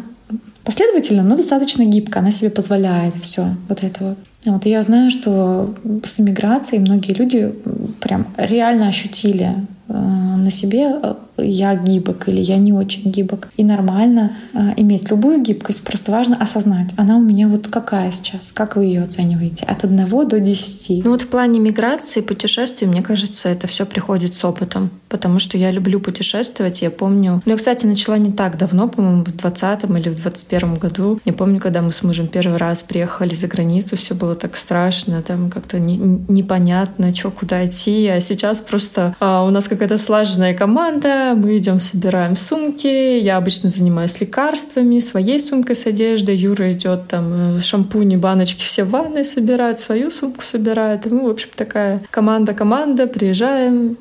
последовательно, 0.68 1.24
но 1.24 1.38
достаточно 1.38 1.86
гибко. 1.86 2.20
Она 2.20 2.32
себе 2.32 2.50
позволяет 2.50 3.16
все 3.22 3.56
вот 3.70 3.84
это 3.84 4.04
вот. 4.04 4.18
Вот, 4.46 4.66
я 4.66 4.82
знаю, 4.82 5.12
что 5.12 5.74
с 6.04 6.20
иммиграцией 6.20 6.82
многие 6.82 7.14
люди 7.14 7.54
прям 8.00 8.28
реально 8.38 8.88
ощутили 8.88 9.56
э, 9.88 9.94
на 9.94 10.52
себе 10.52 10.88
э, 11.02 11.16
я 11.38 11.76
гибок 11.76 12.28
или 12.28 12.42
я 12.42 12.58
не 12.58 12.74
очень 12.74 13.12
гибок. 13.12 13.50
И 13.58 13.64
нормально 13.64 14.38
э, 14.54 14.74
иметь 14.78 15.10
любую 15.10 15.42
гибкость, 15.42 15.84
просто 15.84 16.12
важно 16.12 16.36
осознать, 16.36 16.90
она 16.98 17.18
у 17.18 17.22
меня 17.22 17.48
вот 17.48 17.68
какая 17.68 18.12
сейчас, 18.12 18.52
как 18.54 18.76
вы 18.76 18.86
ее 18.86 19.04
оцениваете, 19.04 19.66
от 19.66 19.84
1 19.84 20.28
до 20.28 20.40
10. 20.40 21.06
Ну 21.06 21.12
вот 21.12 21.24
в 21.24 21.28
плане 21.28 21.60
миграции, 21.60 22.22
путешествий, 22.22 22.88
мне 22.88 23.02
кажется, 23.02 23.50
это 23.50 23.68
все 23.68 23.86
приходит 23.86 24.34
с 24.34 24.44
опытом, 24.44 24.90
потому 25.10 25.40
что 25.40 25.58
я 25.58 25.72
люблю 25.72 26.00
путешествовать, 26.00 26.82
я 26.82 26.92
помню, 26.92 27.42
ну 27.46 27.52
я, 27.52 27.58
кстати, 27.58 27.86
начала 27.86 28.18
не 28.18 28.32
так 28.32 28.58
давно, 28.58 28.88
по-моему, 28.88 29.24
в 29.24 29.36
20 29.36 29.84
или 29.84 30.10
в 30.10 30.22
21 30.22 30.76
году. 30.76 31.20
Я 31.26 31.34
помню, 31.34 31.60
когда 31.60 31.82
мы 31.82 31.92
с 31.92 32.04
мужем 32.04 32.28
первый 32.28 32.58
раз 32.58 32.84
приехали 32.84 33.34
за 33.34 33.48
границу, 33.48 33.96
все 33.96 34.16
было 34.16 34.36
так 34.38 34.58
страшно, 34.58 35.22
там 35.22 35.50
как-то 35.50 35.80
не, 35.80 35.98
непонятно, 35.98 37.14
что 37.14 37.32
куда 37.32 37.66
идти, 37.66 38.08
а 38.08 38.20
сейчас 38.20 38.62
просто 38.62 39.16
а, 39.20 39.44
у 39.44 39.50
нас 39.50 39.68
какая-то 39.68 39.98
слаженная 39.98 40.54
команда, 40.54 41.34
мы 41.36 41.58
идем, 41.58 41.80
собираем 41.80 42.36
сумки. 42.36 43.20
Я 43.20 43.38
обычно 43.38 43.70
занимаюсь 43.70 44.20
лекарствами, 44.20 45.00
своей 45.00 45.40
сумкой 45.40 45.76
с 45.76 45.86
одеждой. 45.86 46.36
Юра 46.36 46.72
идет 46.72 47.08
там 47.08 47.58
э, 47.58 47.62
шампуни, 47.62 48.16
баночки 48.16 48.64
все 48.64 48.84
в 48.84 48.90
ванной 48.92 49.26
собирают, 49.26 49.80
свою 49.80 50.12
сумку 50.12 50.44
собирает. 50.44 51.08
И 51.08 51.10
мы, 51.10 51.28
в 51.28 51.32
общем, 51.32 51.50
такая 51.56 52.02
команда-команда. 52.10 53.08
Приезжаем, 53.08 53.92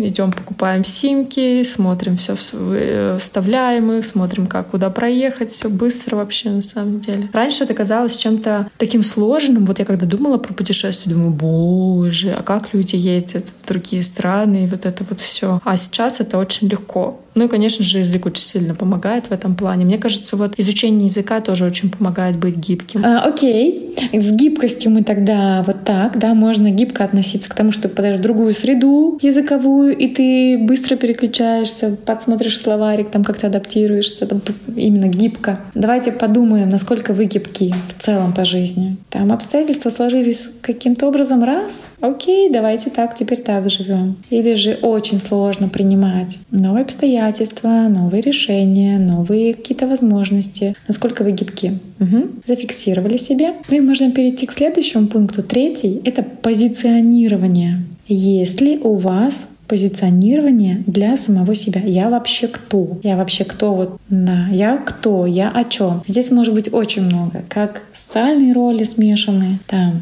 идем, 0.00 0.32
покупаем 0.32 0.84
симки, 0.84 1.62
смотрим 1.62 2.16
все, 2.16 2.34
э, 2.52 3.18
вставляем 3.20 3.92
их, 3.92 4.04
смотрим, 4.04 4.46
как 4.46 4.68
куда 4.68 4.90
проехать. 4.90 5.50
Все 5.50 5.68
быстро 5.68 6.16
вообще 6.16 6.50
на 6.50 6.62
самом 6.62 7.00
деле. 7.00 7.28
Раньше 7.32 7.64
это 7.64 7.74
казалось 7.74 8.16
чем-то 8.16 8.70
таким 8.76 9.02
сложным. 9.02 9.64
Вот 9.68 9.78
я 9.78 9.84
когда 9.84 10.06
думала 10.06 10.38
про 10.38 10.54
путешествие, 10.54 11.14
думаю, 11.14 11.32
боже, 11.32 12.30
а 12.30 12.42
как 12.42 12.72
люди 12.72 12.96
ездят 12.96 13.52
в 13.62 13.68
другие 13.68 14.02
страны, 14.02 14.64
и 14.64 14.66
вот 14.66 14.86
это 14.86 15.04
вот 15.08 15.20
все. 15.20 15.60
А 15.62 15.76
сейчас 15.76 16.20
это 16.20 16.38
очень 16.38 16.68
легко. 16.68 17.20
Ну 17.34 17.44
и, 17.44 17.48
конечно 17.48 17.84
же, 17.84 17.98
язык 17.98 18.26
очень 18.26 18.42
сильно 18.42 18.74
помогает 18.74 19.26
в 19.28 19.32
этом 19.32 19.54
плане. 19.54 19.84
Мне 19.84 19.98
кажется, 19.98 20.36
вот 20.36 20.54
изучение 20.56 21.06
языка 21.06 21.40
тоже 21.40 21.66
очень 21.66 21.88
помогает 21.90 22.36
быть 22.36 22.56
гибким. 22.56 23.04
А, 23.04 23.20
окей. 23.20 23.94
С 24.12 24.32
гибкостью 24.32 24.90
мы 24.90 25.04
тогда 25.04 25.62
вот 25.64 25.84
так, 25.84 26.18
да, 26.18 26.34
можно 26.34 26.70
гибко 26.70 27.04
относиться 27.04 27.48
к 27.48 27.54
тому, 27.54 27.70
что 27.70 27.82
ты 27.82 27.88
подаешь 27.90 28.18
другую 28.18 28.54
среду 28.54 29.20
языковую, 29.22 29.96
и 29.96 30.08
ты 30.08 30.58
быстро 30.58 30.96
переключаешься, 30.96 31.96
подсмотришь 32.04 32.58
словарик, 32.58 33.10
там 33.10 33.22
как-то 33.22 33.46
адаптируешься, 33.46 34.26
там, 34.26 34.40
именно 34.74 35.06
гибко. 35.06 35.60
Давайте 35.74 36.10
подумаем, 36.10 36.70
насколько 36.70 37.12
вы 37.12 37.26
гибки 37.26 37.72
в 37.88 38.02
целом 38.02 38.32
по 38.32 38.44
жизни. 38.44 38.96
Там 39.10 39.30
обстоятельства 39.32 39.57
сложились 39.90 40.50
каким-то 40.60 41.08
образом 41.08 41.42
раз, 41.44 41.92
окей, 42.00 42.50
давайте 42.50 42.90
так, 42.90 43.14
теперь 43.14 43.40
так 43.40 43.68
живем. 43.70 44.16
Или 44.30 44.54
же 44.54 44.78
очень 44.82 45.18
сложно 45.18 45.68
принимать 45.68 46.38
новые 46.50 46.82
обстоятельства, 46.82 47.08
обстоятельства, 47.28 47.88
новые 47.88 48.20
решения, 48.20 48.98
новые 48.98 49.54
какие-то 49.54 49.86
возможности. 49.86 50.74
Насколько 50.88 51.24
вы 51.24 51.32
гибки. 51.32 51.78
Угу. 52.00 52.28
Зафиксировали 52.46 53.16
себе. 53.16 53.54
Ну 53.68 53.76
и 53.76 53.80
можно 53.80 54.10
перейти 54.10 54.46
к 54.46 54.52
следующему 54.52 55.06
пункту. 55.06 55.42
Третий— 55.42 56.00
это 56.04 56.22
позиционирование. 56.22 57.82
Есть 58.08 58.60
ли 58.60 58.78
у 58.78 58.94
вас 58.94 59.46
позиционирование 59.68 60.82
для 60.86 61.16
самого 61.16 61.54
себя. 61.54 61.80
Я 61.84 62.08
вообще 62.08 62.48
кто? 62.48 62.98
Я 63.02 63.16
вообще 63.16 63.44
кто? 63.44 63.74
Вот, 63.74 64.00
да, 64.08 64.48
я 64.50 64.78
кто? 64.78 65.26
Я 65.26 65.50
о 65.50 65.64
чем? 65.64 66.02
Здесь 66.06 66.30
может 66.30 66.54
быть 66.54 66.72
очень 66.72 67.02
много. 67.02 67.44
Как 67.48 67.82
социальные 67.92 68.52
роли 68.54 68.84
смешаны, 68.84 69.58
там, 69.66 70.00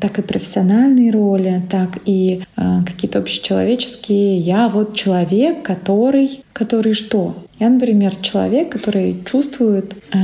так 0.00 0.18
и 0.18 0.22
профессиональные 0.22 1.10
роли, 1.10 1.62
так 1.68 1.98
и 2.04 2.42
э, 2.56 2.80
какие-то 2.86 3.18
общечеловеческие. 3.18 4.38
Я 4.38 4.68
вот 4.68 4.94
человек, 4.94 5.62
который, 5.62 6.40
который 6.52 6.94
что? 6.94 7.34
Я, 7.60 7.70
например, 7.70 8.14
человек, 8.14 8.70
который 8.70 9.16
чувствует 9.24 9.94
э, 10.12 10.18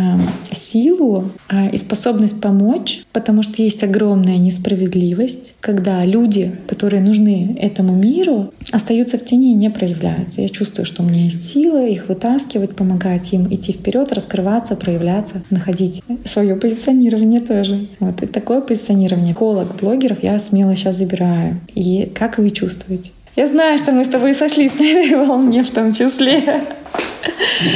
силу 0.53 1.25
э, 1.51 1.71
и 1.71 1.77
способность 1.77 2.41
помочь, 2.41 3.03
потому 3.13 3.43
что 3.43 3.61
есть 3.61 3.83
огромная 3.83 4.39
несправедливость, 4.39 5.55
когда 5.61 6.05
люди, 6.05 6.53
которые 6.69 7.03
нужны 7.03 7.57
этому 7.61 7.97
миру, 7.97 8.53
остаются 8.71 9.19
в 9.19 9.25
тени 9.25 9.53
и 9.53 9.57
не 9.57 9.69
проявляются. 9.69 10.43
Я 10.43 10.49
чувствую, 10.49 10.87
что 10.87 11.03
у 11.03 11.07
меня 11.07 11.25
есть 11.25 11.45
сила 11.53 11.85
их 11.85 12.09
вытаскивать, 12.09 12.77
помогать 12.77 13.33
им 13.33 13.53
идти 13.53 13.73
вперед, 13.73 14.13
раскрываться, 14.13 14.77
проявляться, 14.77 15.43
находить 15.51 16.03
свое 16.25 16.55
позиционирование 16.55 17.41
тоже. 17.41 17.89
Вот 17.99 18.23
и 18.23 18.27
такое 18.27 18.61
позиционирование 18.61 19.35
колок 19.45 19.77
блогеров 19.77 20.23
я 20.23 20.39
смело 20.39 20.75
сейчас 20.75 20.97
забираю. 20.97 21.61
И 21.75 22.11
как 22.15 22.39
вы 22.39 22.49
чувствуете? 22.51 23.13
Я 23.37 23.47
знаю, 23.47 23.79
что 23.79 23.93
мы 23.93 24.07
с 24.07 24.09
тобой 24.09 24.33
сошлись 24.33 24.75
на 24.79 24.85
этой 24.85 25.27
волне 25.27 25.63
в 25.63 25.69
том 25.71 25.93
числе. 25.93 26.63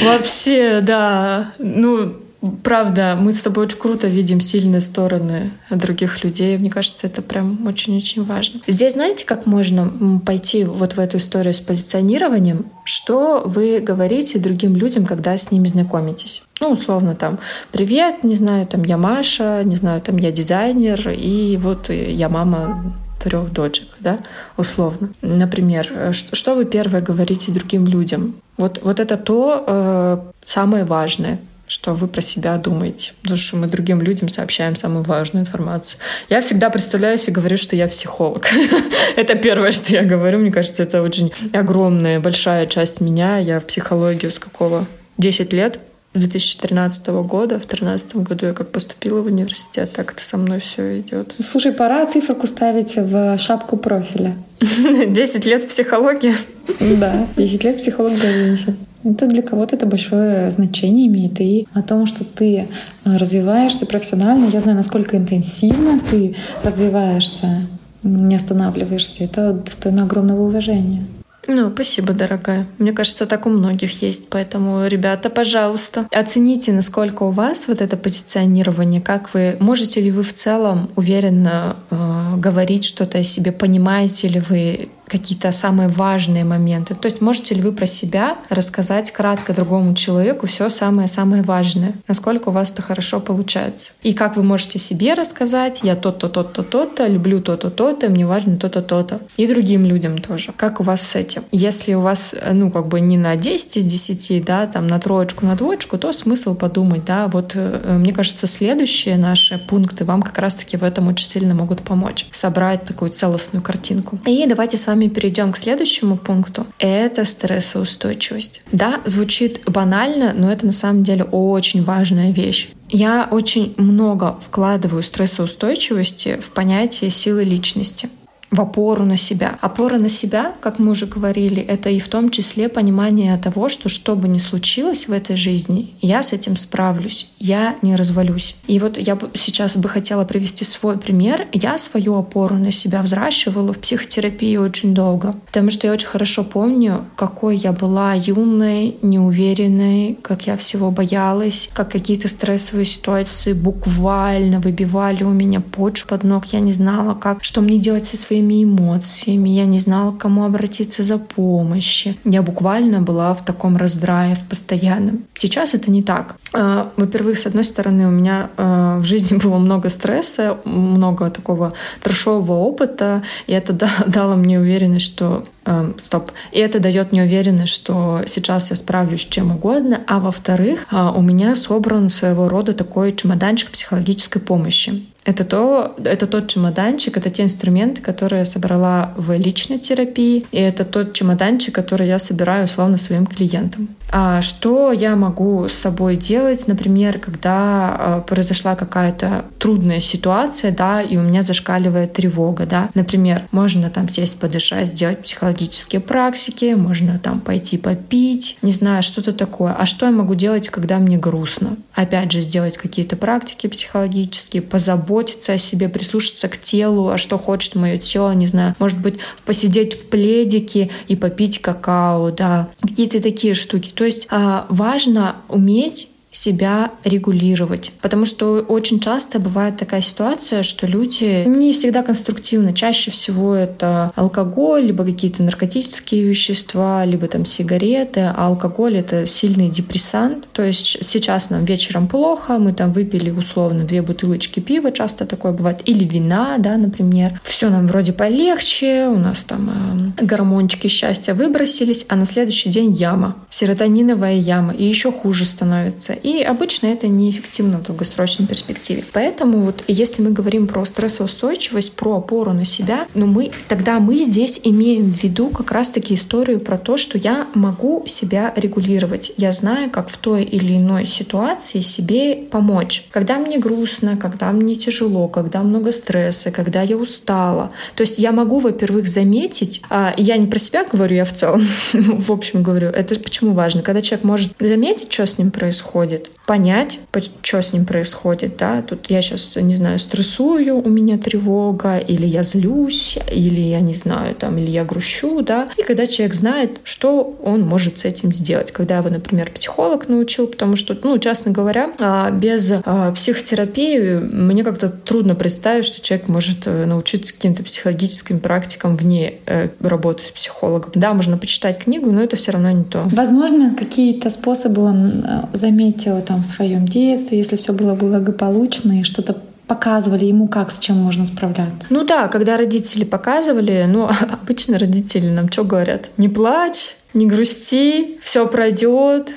Вообще, 0.02 0.80
да. 0.80 1.52
Ну, 1.58 2.14
правда, 2.62 3.16
мы 3.18 3.33
с 3.33 3.42
тобой 3.42 3.66
очень 3.66 3.78
круто 3.78 4.07
видим 4.07 4.40
сильные 4.40 4.80
стороны 4.80 5.50
других 5.71 6.23
людей. 6.25 6.57
Мне 6.59 6.71
кажется, 6.71 7.07
это 7.07 7.23
прям 7.23 7.66
очень-очень 7.66 8.25
важно. 8.25 8.61
Здесь 8.66 8.92
знаете, 8.95 9.25
как 9.25 9.47
можно 9.47 10.21
пойти 10.25 10.64
вот 10.64 10.95
в 10.95 11.00
эту 11.00 11.16
историю 11.16 11.54
с 11.54 11.61
позиционированием? 11.61 12.66
Что 12.85 13.42
вы 13.45 13.80
говорите 13.80 14.38
другим 14.38 14.76
людям, 14.76 15.04
когда 15.04 15.37
с 15.37 15.50
ними 15.50 15.66
знакомитесь? 15.66 16.42
Ну, 16.61 16.71
условно, 16.71 17.14
там, 17.14 17.38
привет, 17.73 18.25
не 18.25 18.37
знаю, 18.37 18.66
там, 18.66 18.85
я 18.85 18.97
Маша, 18.97 19.62
не 19.64 19.76
знаю, 19.76 20.00
там, 20.00 20.16
я 20.16 20.33
дизайнер, 20.33 21.11
и 21.11 21.57
вот 21.57 21.90
я 21.90 22.28
мама 22.28 22.95
трех 23.23 23.52
дочек, 23.52 23.88
да, 24.00 24.18
условно. 24.57 25.11
Например, 25.23 26.12
что, 26.12 26.37
что 26.37 26.54
вы 26.54 26.64
первое 26.64 27.00
говорите 27.00 27.52
другим 27.52 27.87
людям? 27.87 28.37
Вот, 28.57 28.80
вот 28.83 29.00
это 29.00 29.16
то 29.16 29.64
э, 29.66 30.18
самое 30.47 30.85
важное, 30.85 31.38
что 31.68 31.94
вы 31.94 32.08
про 32.08 32.20
себя 32.20 32.56
думаете. 32.56 33.12
Потому 33.22 33.38
что 33.38 33.56
мы 33.56 33.66
другим 33.66 34.02
людям 34.02 34.28
сообщаем 34.28 34.75
самую 34.75 35.04
важную 35.04 35.44
информацию. 35.44 36.00
Я 36.28 36.40
всегда 36.40 36.70
представляюсь 36.70 37.28
и 37.28 37.30
говорю, 37.30 37.56
что 37.56 37.76
я 37.76 37.88
психолог. 37.88 38.46
это 39.16 39.34
первое, 39.37 39.72
что 39.72 39.92
я 39.92 40.02
говорю. 40.02 40.38
Мне 40.38 40.50
кажется, 40.50 40.82
это 40.82 41.02
очень 41.02 41.32
огромная, 41.52 42.20
большая 42.20 42.66
часть 42.66 43.00
меня. 43.00 43.38
Я 43.38 43.60
в 43.60 43.66
психологию 43.66 44.32
с 44.32 44.38
какого? 44.38 44.87
10 45.18 45.52
лет 45.52 45.80
2013 46.14 47.06
года. 47.08 47.56
В 47.56 47.66
2013 47.66 48.16
году 48.16 48.46
я 48.46 48.52
как 48.52 48.70
поступила 48.70 49.20
в 49.20 49.26
университет, 49.26 49.92
так 49.92 50.12
это 50.12 50.22
со 50.22 50.37
мной 50.37 50.58
все 50.58 51.00
идет. 51.00 51.34
Слушай, 51.38 51.72
пора 51.72 52.06
циферку 52.06 52.46
ставить 52.46 52.96
в 52.96 53.38
шапку 53.38 53.76
профиля. 53.76 54.37
10 54.60 55.44
лет 55.44 55.64
в 55.64 55.68
психологии? 55.68 56.34
Да, 56.80 57.26
10 57.37 57.64
лет 57.64 57.78
психолог 57.78 58.14
для 58.14 58.32
женщин. 58.32 58.76
Это 59.05 59.26
для 59.26 59.43
кого-то 59.43 59.76
это 59.76 59.87
большое 59.87 60.50
значение 60.50 61.07
имеет. 61.07 61.40
И 61.40 61.67
о 61.73 61.83
том, 61.83 62.07
что 62.07 62.25
ты 62.25 62.69
развиваешься 63.05 63.87
профессионально, 63.87 64.50
я 64.50 64.61
знаю, 64.61 64.76
насколько 64.76 65.17
интенсивно 65.17 66.00
ты 66.11 66.35
развиваешься, 66.64 67.67
не 68.02 68.37
останавливаешься. 68.37 69.25
Это 69.25 69.52
достойно 69.52 70.05
огромного 70.05 70.43
уважения. 70.43 71.05
Ну, 71.50 71.71
спасибо, 71.71 72.12
дорогая. 72.12 72.67
Мне 72.76 72.93
кажется, 72.93 73.25
так 73.25 73.47
у 73.47 73.49
многих 73.49 74.02
есть. 74.02 74.28
Поэтому, 74.28 74.87
ребята, 74.87 75.31
пожалуйста, 75.31 76.07
оцените, 76.12 76.73
насколько 76.73 77.23
у 77.23 77.31
вас 77.31 77.69
вот 77.69 77.81
это 77.81 77.97
позиционирование, 77.97 79.00
как 79.00 79.33
вы, 79.33 79.57
можете 79.59 80.02
ли 80.02 80.11
вы 80.11 80.23
в 80.23 80.35
целом 80.35 80.90
уверенно 80.95 81.76
э, 81.90 82.35
говорить 82.37 82.85
что-то 82.85 83.19
о 83.19 83.23
себе, 83.23 83.50
понимаете 83.50 84.28
ли 84.28 84.40
вы 84.40 84.90
какие-то 85.09 85.53
самые 85.53 85.88
важные 85.88 86.45
моменты. 86.45 86.95
То 86.95 87.07
есть 87.07 87.21
можете 87.21 87.55
ли 87.55 87.62
вы 87.62 87.73
про 87.73 87.87
себя 87.87 88.38
рассказать 88.49 89.11
кратко 89.11 89.53
другому 89.53 89.95
человеку 89.95 90.47
все 90.47 90.69
самое-самое 90.69 91.43
важное? 91.43 91.95
Насколько 92.07 92.50
у 92.50 92.53
вас 92.53 92.71
это 92.71 92.83
хорошо 92.83 93.21
получается? 93.21 93.93
И 94.03 94.12
как 94.12 94.37
вы 94.37 94.43
можете 94.43 94.79
себе 94.79 95.15
рассказать, 95.15 95.81
я 95.83 95.97
то-то, 95.97 96.29
то-то, 96.29 96.62
то-то, 96.62 97.07
люблю 97.07 97.41
то-то, 97.41 97.71
то-то, 97.71 98.09
мне 98.09 98.27
важно 98.27 98.57
то-то, 98.57 98.83
то-то. 98.83 99.21
И 99.37 99.47
другим 99.47 99.85
людям 99.85 100.19
тоже. 100.19 100.53
Как 100.57 100.81
у 100.81 100.83
вас 100.83 101.03
с 101.03 101.17
этим? 101.17 101.43
Если 101.53 101.95
у 101.95 102.00
вас, 102.00 102.35
ну, 102.53 102.71
как 102.71 102.88
бы 102.88 103.00
не 103.00 103.17
на 103.17 103.37
10 103.37 103.77
из 103.79 103.85
10, 103.85 104.45
да, 104.45 104.67
там 104.67 104.87
на 104.87 105.00
троечку, 105.00 105.47
на 105.47 105.57
двоечку, 105.57 105.99
то 105.99 106.12
смысл 106.12 106.55
подумать, 106.55 107.05
да, 107.05 107.29
вот 107.29 107.53
э, 107.55 107.97
мне 107.99 108.12
кажется, 108.12 108.47
следующие 108.47 109.17
наши 109.17 109.59
пункты 109.59 110.05
вам 110.05 110.23
как 110.23 110.38
раз-таки 110.38 110.77
в 110.77 110.85
этом 110.85 111.09
очень 111.09 111.27
сильно 111.27 111.55
могут 111.55 111.83
помочь. 111.83 112.27
Собрать 112.31 112.85
такую 112.85 113.11
целостную 113.11 113.62
картинку. 113.62 114.19
И 114.27 114.47
давайте 114.47 114.77
с 114.77 114.87
вами 114.87 114.98
вами 114.99 115.09
перейдем 115.09 115.52
к 115.52 115.57
следующему 115.57 116.17
пункту. 116.17 116.67
Это 116.78 117.25
стрессоустойчивость. 117.25 118.62
Да, 118.73 119.00
звучит 119.05 119.61
банально, 119.64 120.33
но 120.33 120.50
это 120.50 120.67
на 120.67 120.73
самом 120.73 121.05
деле 121.05 121.25
очень 121.25 121.85
важная 121.85 122.33
вещь. 122.33 122.71
Я 122.88 123.28
очень 123.31 123.75
много 123.76 124.38
вкладываю 124.40 125.02
стрессоустойчивости 125.02 126.38
в 126.40 126.50
понятие 126.50 127.11
силы 127.11 127.45
личности 127.45 128.09
в 128.50 128.61
опору 128.61 129.05
на 129.05 129.17
себя. 129.17 129.59
Опора 129.61 129.99
на 129.99 130.09
себя, 130.09 130.55
как 130.61 130.78
мы 130.78 130.93
уже 130.93 131.07
говорили, 131.07 131.62
это 131.62 131.90
и 131.90 131.99
в 131.99 132.09
том 132.09 132.31
числе 132.31 132.69
понимание 132.69 133.37
того, 133.38 133.69
что 133.69 133.88
что 133.88 134.17
бы 134.17 134.28
ни 134.28 134.38
случилось 134.38 135.09
в 135.09 135.12
этой 135.12 135.37
жизни, 135.37 135.95
я 136.00 136.23
с 136.23 136.33
этим 136.33 136.57
справлюсь, 136.57 137.31
я 137.38 137.76
не 137.83 137.95
развалюсь. 137.95 138.57
И 138.67 138.78
вот 138.78 138.97
я 138.97 139.19
сейчас 139.35 139.76
бы 139.76 139.88
хотела 139.88 140.25
привести 140.25 140.64
свой 140.64 140.99
пример. 140.99 141.47
Я 141.52 141.76
свою 141.78 142.17
опору 142.17 142.57
на 142.57 142.73
себя 142.73 143.02
взращивала 143.02 143.73
в 143.73 143.78
психотерапии 143.78 144.57
очень 144.57 144.95
долго, 144.95 145.35
потому 145.47 145.71
что 145.71 145.87
я 145.87 145.93
очень 145.93 146.09
хорошо 146.09 146.45
помню, 146.45 147.05
какой 147.17 147.57
я 147.57 147.73
была 147.73 148.14
юной, 148.14 148.97
неуверенной, 149.02 150.19
как 150.23 150.47
я 150.47 150.57
всего 150.57 150.90
боялась, 150.90 151.69
как 151.75 151.93
какие-то 151.93 152.28
стрессовые 152.28 152.87
ситуации 152.87 153.52
буквально 153.52 154.61
выбивали 154.61 155.25
у 155.25 155.31
меня 155.31 155.61
почву 155.61 156.09
под 156.09 156.25
ног. 156.25 156.47
Я 156.47 156.61
не 156.61 156.73
знала, 156.73 157.14
как, 157.14 157.45
что 157.45 157.61
мне 157.61 157.78
делать 157.78 158.07
со 158.07 158.17
своей 158.17 158.38
своими 158.38 158.64
эмоциями, 158.64 159.49
я 159.49 159.64
не 159.64 159.78
знала, 159.78 160.12
к 160.12 160.18
кому 160.18 160.45
обратиться 160.45 161.02
за 161.02 161.18
помощью. 161.18 162.14
Я 162.25 162.42
буквально 162.42 163.00
была 163.00 163.35
в 163.35 163.45
таком 163.45 163.76
раздрае 163.76 164.35
в 164.35 164.45
постоянном. 164.49 165.25
Сейчас 165.35 165.75
это 165.75 165.90
не 165.90 166.02
так. 166.02 166.37
А, 166.52 166.90
во-первых, 166.97 167.38
с 167.38 167.47
одной 167.47 167.64
стороны, 167.64 168.07
у 168.07 168.11
меня 168.11 168.50
а, 168.57 168.99
в 168.99 169.04
жизни 169.04 169.38
было 169.42 169.59
много 169.59 169.88
стресса, 169.88 170.57
много 170.64 171.30
такого 171.30 171.73
трешового 172.02 172.52
опыта, 172.52 173.23
и 173.47 173.52
это 173.52 173.73
дало 174.07 174.37
мне 174.37 174.61
уверенность, 174.61 175.07
что 175.07 175.42
э, 175.64 175.92
стоп. 176.02 176.30
И 176.52 176.59
это 176.59 176.78
дает 176.78 177.12
мне 177.12 177.23
уверенность, 177.23 177.73
что 177.73 178.23
сейчас 178.26 178.71
я 178.71 178.76
справлюсь 178.76 179.23
с 179.23 179.28
чем 179.28 179.50
угодно. 179.50 180.00
А 180.07 180.21
во-вторых, 180.21 180.87
у 180.92 181.23
меня 181.23 181.57
собран 181.57 182.09
своего 182.09 182.49
рода 182.49 182.73
такой 182.73 183.12
чемоданчик 183.12 183.71
психологической 183.71 184.40
помощи. 184.40 185.02
Это, 185.28 185.44
то, 185.44 185.94
это 186.04 186.26
тот 186.26 186.49
чемоданчик, 186.49 187.18
это 187.18 187.28
те 187.28 187.42
инструменты, 187.42 188.00
которые 188.00 188.38
я 188.38 188.44
собрала 188.47 189.12
в 189.18 189.37
личной 189.37 189.78
терапии, 189.78 190.47
и 190.52 190.56
это 190.56 190.87
тот 190.87 191.12
чемоданчик, 191.12 191.75
который 191.75 192.06
я 192.06 192.18
собираю 192.18 192.64
условно 192.64 192.97
своим 192.97 193.26
клиентам. 193.26 193.88
А 194.11 194.41
что 194.41 194.93
я 194.93 195.17
могу 195.17 195.69
с 195.69 195.75
собой 195.75 196.17
делать, 196.17 196.67
например, 196.67 197.19
когда 197.19 197.97
э, 197.99 198.23
произошла 198.27 198.75
какая-то 198.75 199.45
трудная 199.59 200.00
ситуация, 200.00 200.73
да, 200.73 201.03
и 201.03 201.17
у 201.17 201.23
меня 201.23 201.43
зашкаливает 201.43 202.15
тревога, 202.15 202.65
да. 202.65 202.88
Например, 202.95 203.47
можно 203.50 203.91
там 203.91 204.09
сесть, 204.09 204.38
подышать, 204.38 204.88
сделать 204.88 205.23
психологические 205.23 206.00
практики, 206.00 206.75
можно 206.75 207.19
там 207.19 207.41
пойти 207.41 207.77
попить, 207.77 208.59
не 208.62 208.73
знаю, 208.73 209.03
что-то 209.03 209.33
такое. 209.33 209.75
А 209.75 209.85
что 209.85 210.07
я 210.07 210.12
могу 210.12 210.35
делать, 210.35 210.69
когда 210.69 210.99
мне 210.99 211.19
грустно? 211.19 211.77
Опять 211.95 212.33
же, 212.33 212.41
сделать 212.41 212.79
какие-то 212.79 213.17
практики 213.17 213.67
психологические, 213.67 214.62
позаботиться 214.62 215.53
о 215.53 215.59
себе, 215.59 215.88
прислушаться 215.88 216.49
к 216.49 216.57
телу, 216.59 217.11
а 217.11 217.19
что 217.19 217.37
хочет 217.37 217.75
мое 217.75 217.99
тело, 217.99 218.33
не 218.33 218.47
знаю, 218.47 218.75
может 218.79 218.99
быть, 219.00 219.19
посидеть 219.45 219.95
в 219.95 220.07
пледике 220.07 220.91
и 221.09 221.17
попить 221.17 221.61
какао, 221.61 222.31
да, 222.31 222.69
какие-то 222.81 223.21
такие 223.21 223.55
штуки. 223.55 223.93
То 223.99 224.05
есть 224.05 224.28
а, 224.31 224.64
важно 224.69 225.43
уметь 225.49 226.09
себя 226.38 226.92
регулировать. 227.02 227.90
Потому 228.00 228.25
что 228.25 228.61
очень 228.61 229.00
часто 229.00 229.40
бывает 229.40 229.76
такая 229.76 230.00
ситуация, 230.00 230.62
что 230.62 230.87
люди 230.87 231.45
не 231.47 231.73
всегда 231.73 232.02
конструктивны. 232.02 232.73
Чаще 232.73 233.11
всего 233.11 233.54
это 233.54 234.12
алкоголь, 234.14 234.85
либо 234.85 235.04
какие-то 235.04 235.42
наркотические 235.42 236.23
вещества, 236.23 237.04
либо 237.04 237.26
там 237.26 237.45
сигареты. 237.45 238.21
А 238.21 238.47
алкоголь— 238.47 238.97
это 238.99 239.26
сильный 239.26 239.68
депрессант. 239.68 240.49
То 240.52 240.62
есть 240.62 240.99
сейчас 241.04 241.50
нам 241.50 241.64
вечером 241.64 242.07
плохо, 242.07 242.59
мы 242.59 242.73
там 242.73 242.92
выпили 242.92 243.30
условно 243.30 243.83
две 243.83 244.00
бутылочки 244.02 244.61
пива, 244.61 244.92
часто 244.92 245.26
такое 245.26 245.50
бывает, 245.52 245.80
или 245.87 246.04
вина, 246.04 246.57
да, 246.59 246.76
например. 246.76 247.40
Все 247.42 247.68
нам 247.68 247.88
вроде 247.88 248.12
полегче, 248.12 249.09
у 249.09 249.18
нас 249.18 249.42
там 249.42 250.14
э, 250.18 250.25
гормончики 250.25 250.87
счастья 250.87 251.35
выбросились, 251.35 252.07
а 252.09 252.14
на 252.14 252.26
следующий 252.26 252.71
день 252.71 252.92
яма, 252.92 253.37
серотониновая 253.50 254.37
яма, 254.37 254.73
и 254.73 254.85
еще 254.85 255.11
хуже 255.11 255.45
становится. 255.45 256.12
И 256.28 256.42
обычно 256.42 256.88
это 256.88 257.08
неэффективно 257.08 257.78
в 257.78 257.85
долгосрочной 257.85 258.47
перспективе. 258.47 259.02
Поэтому 259.14 259.61
вот 259.61 259.82
если 259.88 260.20
мы 260.20 260.30
говорим 260.30 260.66
про 260.66 260.85
стрессоустойчивость, 260.85 261.97
про 261.97 262.18
опору 262.18 262.52
на 262.52 262.66
себя, 262.66 263.06
ну 263.14 263.25
мы, 263.25 263.50
тогда 263.66 263.99
мы 263.99 264.16
здесь 264.16 264.61
имеем 264.62 265.11
в 265.11 265.25
виду 265.25 265.49
как 265.49 265.73
раз-таки 265.73 266.14
историю 266.14 266.61
про 266.61 266.76
то, 266.76 266.99
что 266.99 267.16
я 267.16 267.47
могу 267.54 268.04
себя 268.06 268.52
регулировать. 268.56 269.32
Я 269.38 269.52
знаю, 269.52 269.88
как 269.88 270.11
в 270.11 270.18
той 270.18 270.44
или 270.44 270.76
иной 270.76 271.06
ситуации 271.06 271.80
себе 271.80 272.37
помочь. 272.37 273.06
Когда 273.11 273.38
мне 273.38 273.58
грустно, 273.58 274.18
когда 274.18 274.52
мне 274.52 274.76
тяжело, 274.76 275.28
когда 275.28 275.62
много 275.62 275.92
стресса, 275.92 276.50
когда 276.50 276.82
я 276.82 276.99
устала. 276.99 277.73
То 277.94 278.02
есть 278.02 278.18
я 278.18 278.32
могу, 278.32 278.58
во-первых, 278.58 279.08
заметить, 279.08 279.80
а 279.88 280.12
я 280.18 280.37
не 280.37 280.47
про 280.47 280.58
себя 280.58 280.85
говорю, 280.85 281.16
я 281.16 281.25
в 281.25 281.32
целом, 281.32 281.66
в 281.94 282.30
общем 282.30 282.62
говорю, 282.62 282.88
это 282.88 283.18
почему 283.18 283.54
важно, 283.54 283.80
когда 283.80 284.02
человек 284.02 284.26
может 284.26 284.52
заметить, 284.61 285.11
что 285.11 285.26
с 285.26 285.38
ним 285.38 285.50
происходит, 285.50 286.17
происходит, 286.18 286.38
понять, 286.48 286.98
что 287.42 287.60
с 287.60 287.75
ним 287.75 287.84
происходит, 287.84 288.56
да, 288.56 288.80
тут 288.80 289.10
я 289.10 289.20
сейчас, 289.20 289.56
не 289.56 289.75
знаю, 289.75 289.98
стрессую, 289.98 290.82
у 290.82 290.88
меня 290.88 291.18
тревога, 291.18 291.98
или 291.98 292.25
я 292.25 292.42
злюсь, 292.42 293.18
или 293.30 293.60
я 293.60 293.80
не 293.80 293.94
знаю, 293.94 294.34
там, 294.34 294.56
или 294.56 294.70
я 294.70 294.84
грущу, 294.84 295.42
да, 295.42 295.68
и 295.76 295.82
когда 295.82 296.06
человек 296.06 296.34
знает, 296.34 296.80
что 296.84 297.37
он 297.42 297.60
может 297.60 297.98
с 297.98 298.06
этим 298.06 298.32
сделать, 298.32 298.72
когда 298.72 298.96
его, 298.96 299.10
например, 299.10 299.50
психолог 299.50 300.08
научил, 300.08 300.46
потому 300.46 300.76
что, 300.76 300.96
ну, 301.02 301.18
честно 301.18 301.52
говоря, 301.52 301.90
а, 302.00 302.30
без 302.30 302.72
а, 302.82 303.12
психотерапии 303.12 304.18
мне 304.18 304.64
как-то 304.64 304.88
трудно 304.88 305.34
представить, 305.34 305.84
что 305.84 306.00
человек 306.00 306.28
может 306.28 306.66
э, 306.66 306.87
научиться 306.87 307.34
каким-то 307.34 307.62
психологическим 307.62 308.40
практикам 308.40 308.96
вне 308.96 309.34
э, 309.44 309.68
работы 309.80 310.25
с 310.25 310.30
психологом. 310.30 310.92
Да, 310.94 311.12
можно 311.12 311.37
почитать 311.37 311.78
книгу, 311.78 312.10
но 312.10 312.22
это 312.22 312.37
все 312.37 312.52
равно 312.52 312.70
не 312.70 312.84
то. 312.84 313.02
Возможно, 313.12 313.75
какие-то 313.78 314.30
способы 314.30 314.82
он 314.82 315.25
э, 315.25 315.42
заметил 315.52 316.08
заметила 316.09 316.23
там 316.23 316.43
своем 316.45 316.87
детстве, 316.87 317.38
если 317.38 317.57
все 317.57 317.73
было 317.73 317.95
благополучно 317.95 319.00
и 319.00 319.05
что-то 319.05 319.37
показывали 319.67 320.25
ему, 320.25 320.49
как 320.49 320.71
с 320.71 320.79
чем 320.79 320.97
можно 320.97 321.27
справляться. 321.27 321.88
Ну 321.91 322.05
да, 322.05 322.29
когда 322.29 322.57
родители 322.57 323.05
показывали, 323.05 323.87
ну 323.87 324.09
обычно 324.43 324.79
родители 324.79 325.29
нам 325.29 325.50
что 325.50 325.65
говорят? 325.65 326.09
Не 326.17 326.29
плачь, 326.29 326.97
не 327.15 327.27
грусти, 327.27 328.19
все 328.21 328.47
пройдет, 328.47 329.31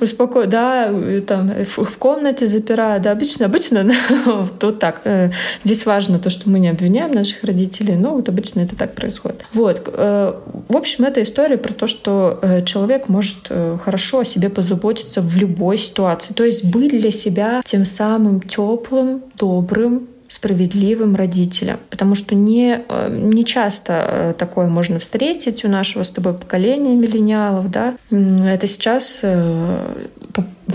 успокой, 0.00 0.46
да, 0.46 0.92
там 1.26 1.50
в, 1.64 1.98
комнате 1.98 2.46
запирают, 2.46 3.02
да, 3.02 3.12
обычно, 3.12 3.46
обычно, 3.46 3.90
вот 4.60 4.78
так. 4.78 5.02
Э, 5.04 5.30
здесь 5.62 5.84
важно 5.86 6.18
то, 6.18 6.30
что 6.30 6.48
мы 6.48 6.58
не 6.58 6.68
обвиняем 6.68 7.12
наших 7.12 7.44
родителей, 7.44 7.96
но 7.96 8.14
вот 8.14 8.28
обычно 8.28 8.60
это 8.60 8.76
так 8.76 8.94
происходит. 8.94 9.44
Вот, 9.52 9.82
э, 9.92 10.34
в 10.68 10.76
общем, 10.76 11.04
это 11.04 11.22
история 11.22 11.58
про 11.58 11.72
то, 11.72 11.86
что 11.86 12.38
э, 12.42 12.64
человек 12.64 13.08
может 13.08 13.50
хорошо 13.84 14.20
о 14.20 14.24
себе 14.24 14.48
позаботиться 14.48 15.20
в 15.20 15.36
любой 15.36 15.78
ситуации, 15.78 16.32
то 16.32 16.44
есть 16.44 16.64
быть 16.64 16.90
для 16.90 17.10
себя 17.10 17.62
тем 17.64 17.84
самым 17.84 18.40
теплым, 18.40 19.22
добрым, 19.36 20.08
справедливым 20.28 21.16
родителем. 21.16 21.78
Потому 21.88 22.14
что 22.14 22.34
не, 22.34 22.82
э, 22.86 23.08
не 23.10 23.44
часто 23.44 23.92
э, 24.06 24.34
такое 24.38 24.68
можно 24.68 24.98
встретить 24.98 25.64
у 25.64 25.68
нашего 25.68 26.02
с 26.02 26.10
тобой 26.10 26.34
поколения 26.34 26.94
миллениалов. 26.94 27.70
Да? 27.70 27.96
Это 28.10 28.66
сейчас 28.66 29.20
э, 29.22 29.94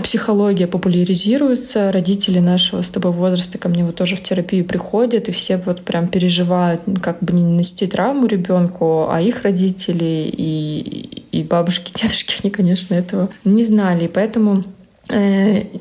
психология 0.02 0.66
популяризируется, 0.66 1.92
родители 1.92 2.40
нашего 2.40 2.82
с 2.82 2.90
тобой 2.90 3.12
возраста 3.12 3.56
ко 3.56 3.68
мне 3.68 3.84
вот 3.84 3.94
тоже 3.94 4.16
в 4.16 4.22
терапию 4.22 4.64
приходят, 4.64 5.28
и 5.28 5.32
все 5.32 5.56
вот 5.56 5.82
прям 5.82 6.08
переживают, 6.08 6.82
как 7.00 7.20
бы 7.20 7.32
не 7.32 7.44
нанести 7.44 7.86
травму 7.86 8.26
ребенку, 8.26 9.08
а 9.08 9.20
их 9.20 9.42
родители 9.42 10.28
и, 10.36 11.22
и 11.30 11.44
бабушки, 11.44 11.92
дедушки, 11.94 12.40
они, 12.42 12.50
конечно, 12.50 12.94
этого 12.94 13.28
не 13.44 13.62
знали. 13.62 14.06
И 14.06 14.08
поэтому 14.08 14.64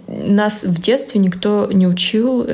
нас 0.07 0.63
в 0.63 0.81
детстве 0.81 1.19
никто 1.21 1.69
не 1.71 1.87
учил 1.87 2.45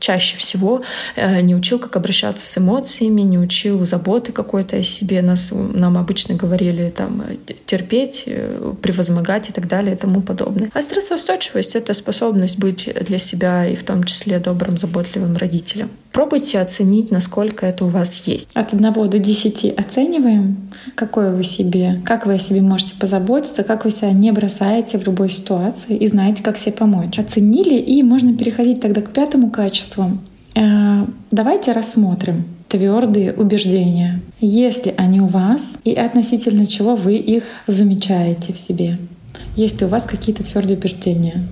чаще 0.00 0.36
всего 0.36 0.82
э, 1.14 1.40
не 1.42 1.54
учил, 1.54 1.78
как 1.78 1.94
обращаться 1.96 2.44
с 2.44 2.58
эмоциями, 2.58 3.20
не 3.20 3.38
учил 3.38 3.84
заботы 3.84 4.32
какой-то 4.32 4.76
о 4.76 4.82
себе. 4.82 5.22
Нас, 5.22 5.52
нам 5.52 5.96
обычно 5.96 6.34
говорили 6.34 6.90
там, 6.90 7.22
терпеть, 7.66 8.24
э, 8.26 8.74
превозмогать 8.82 9.50
и 9.50 9.52
так 9.52 9.68
далее 9.68 9.94
и 9.94 9.98
тому 9.98 10.22
подобное. 10.22 10.70
А 10.74 10.82
стрессоустойчивость— 10.82 11.74
это 11.76 11.94
способность 11.94 12.58
быть 12.58 12.88
для 13.06 13.18
себя 13.18 13.66
и 13.66 13.74
в 13.76 13.84
том 13.84 14.04
числе 14.04 14.38
добрым, 14.38 14.78
заботливым 14.78 15.36
родителем. 15.36 15.90
Пробуйте 16.12 16.58
оценить, 16.58 17.12
насколько 17.12 17.66
это 17.66 17.84
у 17.84 17.88
вас 17.88 18.26
есть. 18.26 18.50
От 18.54 18.74
1 18.74 18.92
до 18.92 19.18
10 19.18 19.74
оцениваем, 19.78 20.70
какой 20.96 21.34
вы 21.34 21.44
себе, 21.44 22.02
как 22.04 22.26
вы 22.26 22.34
о 22.34 22.38
себе 22.38 22.62
можете 22.62 22.94
позаботиться, 22.98 23.62
как 23.62 23.84
вы 23.84 23.92
себя 23.92 24.10
не 24.12 24.32
бросаете 24.32 24.98
в 24.98 25.06
любой 25.06 25.30
ситуации 25.30 25.96
и 25.96 26.06
знаете, 26.08 26.42
как 26.42 26.58
себе 26.58 26.72
помочь. 26.72 27.18
Оценили, 27.18 27.78
и 27.78 28.02
можно 28.02 28.36
переходить 28.36 28.80
тогда 28.80 29.02
к 29.02 29.10
пятому 29.10 29.50
качеству, 29.50 29.89
качеством. 29.90 30.20
Э, 30.54 31.06
давайте 31.30 31.72
рассмотрим 31.72 32.44
твердые 32.68 33.32
убеждения, 33.32 34.20
если 34.40 34.94
они 34.96 35.20
у 35.20 35.26
вас 35.26 35.78
и 35.84 35.94
относительно 35.94 36.66
чего 36.66 36.94
вы 36.94 37.16
их 37.16 37.44
замечаете 37.66 38.52
в 38.52 38.58
себе. 38.58 38.98
Есть 39.56 39.80
ли 39.80 39.86
у 39.86 39.90
вас 39.90 40.06
какие-то 40.06 40.44
твердые 40.44 40.76
убеждения? 40.76 41.46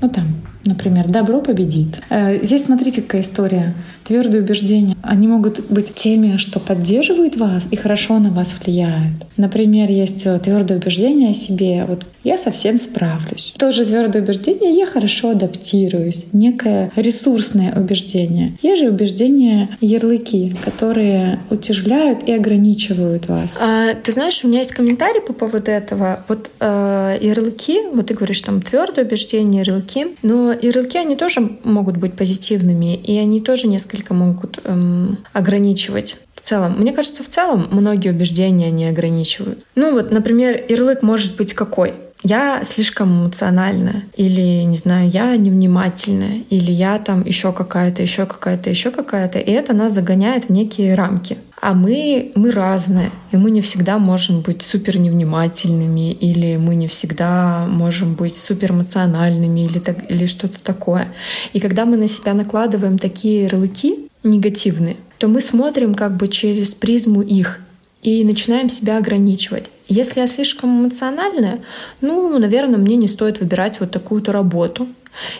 Ну 0.00 0.08
там, 0.08 0.26
например, 0.64 1.08
добро 1.08 1.40
победит. 1.40 2.00
Э, 2.10 2.44
здесь 2.44 2.64
смотрите, 2.64 3.02
какая 3.02 3.22
история. 3.22 3.74
Твердые 4.08 4.42
убеждения, 4.42 4.96
они 5.02 5.28
могут 5.28 5.70
быть 5.70 5.92
теми, 5.92 6.38
что 6.38 6.60
поддерживают 6.60 7.36
вас 7.36 7.64
и 7.70 7.76
хорошо 7.76 8.18
на 8.18 8.30
вас 8.30 8.56
влияют. 8.64 9.12
Например, 9.36 9.90
есть 9.90 10.26
твердое 10.42 10.78
убеждение 10.78 11.32
о 11.32 11.34
себе, 11.34 11.84
вот 11.86 12.06
я 12.24 12.38
совсем 12.38 12.78
справлюсь. 12.78 13.52
Тоже 13.58 13.84
твердое 13.84 14.22
убеждение, 14.22 14.72
я 14.72 14.86
хорошо 14.86 15.30
адаптируюсь. 15.30 16.24
Некое 16.32 16.90
ресурсное 16.96 17.78
убеждение. 17.78 18.56
Есть 18.62 18.82
же 18.82 18.88
убеждения 18.88 19.68
ярлыки, 19.80 20.54
которые 20.64 21.40
утяжеляют 21.50 22.24
и 22.24 22.32
ограничивают 22.32 23.28
вас. 23.28 23.58
А, 23.60 23.94
ты 23.94 24.12
знаешь, 24.12 24.42
у 24.42 24.48
меня 24.48 24.60
есть 24.60 24.72
комментарий 24.72 25.20
по 25.20 25.32
поводу 25.34 25.70
этого. 25.70 26.24
Вот 26.28 26.50
э, 26.60 27.18
ярлыки, 27.20 27.80
вот 27.92 28.06
ты 28.06 28.14
говоришь, 28.14 28.40
там 28.40 28.62
твердое 28.62 29.04
убеждение, 29.04 29.62
ярлыки, 29.64 30.08
Но 30.22 30.52
ярлыки, 30.52 30.96
они 30.98 31.14
тоже 31.14 31.58
могут 31.62 31.98
быть 31.98 32.14
позитивными, 32.14 32.96
и 32.96 33.16
они 33.18 33.40
тоже 33.40 33.68
несколько 33.68 33.97
могут 34.14 34.60
эм, 34.64 35.18
ограничивать 35.32 36.16
в 36.34 36.40
целом. 36.40 36.76
Мне 36.78 36.92
кажется, 36.92 37.22
в 37.22 37.28
целом 37.28 37.68
многие 37.70 38.10
убеждения 38.10 38.70
не 38.70 38.86
ограничивают. 38.86 39.64
Ну 39.74 39.92
вот, 39.92 40.12
например, 40.12 40.62
ярлык 40.68 41.02
может 41.02 41.36
быть 41.36 41.54
какой? 41.54 41.94
я 42.22 42.62
слишком 42.64 43.22
эмоциональная, 43.22 44.04
или, 44.16 44.62
не 44.64 44.76
знаю, 44.76 45.08
я 45.08 45.36
невнимательная, 45.36 46.42
или 46.50 46.72
я 46.72 46.98
там 46.98 47.24
еще 47.24 47.52
какая-то, 47.52 48.02
еще 48.02 48.26
какая-то, 48.26 48.70
еще 48.70 48.90
какая-то, 48.90 49.38
и 49.38 49.50
это 49.50 49.72
нас 49.72 49.92
загоняет 49.92 50.46
в 50.46 50.50
некие 50.50 50.94
рамки. 50.94 51.38
А 51.60 51.74
мы, 51.74 52.32
мы 52.36 52.52
разные, 52.52 53.10
и 53.32 53.36
мы 53.36 53.50
не 53.50 53.62
всегда 53.62 53.98
можем 53.98 54.42
быть 54.42 54.62
супер 54.62 54.98
невнимательными, 54.98 56.12
или 56.12 56.56
мы 56.56 56.76
не 56.76 56.86
всегда 56.86 57.66
можем 57.66 58.14
быть 58.14 58.36
супер 58.36 58.72
эмоциональными, 58.72 59.60
или, 59.60 59.78
так, 59.80 60.08
или 60.10 60.26
что-то 60.26 60.62
такое. 60.62 61.12
И 61.52 61.60
когда 61.60 61.84
мы 61.84 61.96
на 61.96 62.08
себя 62.08 62.34
накладываем 62.34 62.98
такие 62.98 63.44
ярлыки 63.44 64.08
негативные, 64.22 64.96
то 65.18 65.26
мы 65.26 65.40
смотрим 65.40 65.94
как 65.94 66.16
бы 66.16 66.28
через 66.28 66.74
призму 66.74 67.22
их 67.22 67.60
и 68.02 68.22
начинаем 68.24 68.68
себя 68.68 68.98
ограничивать. 68.98 69.64
Если 69.88 70.20
я 70.20 70.26
слишком 70.26 70.82
эмоциональная, 70.82 71.60
ну, 72.00 72.38
наверное, 72.38 72.78
мне 72.78 72.96
не 72.96 73.08
стоит 73.08 73.40
выбирать 73.40 73.80
вот 73.80 73.90
такую-то 73.90 74.32
работу. 74.32 74.86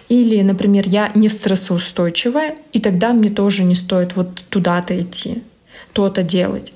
Или, 0.09 0.43
например, 0.43 0.89
я 0.89 1.13
не 1.15 1.29
стрессоустойчивая, 1.29 2.57
и 2.73 2.81
тогда 2.81 3.13
мне 3.13 3.31
тоже 3.31 3.63
не 3.63 3.77
стоит 3.77 4.17
вот 4.17 4.43
туда-то 4.49 4.99
идти, 4.99 5.43
то-то 5.93 6.23
делать. 6.23 6.73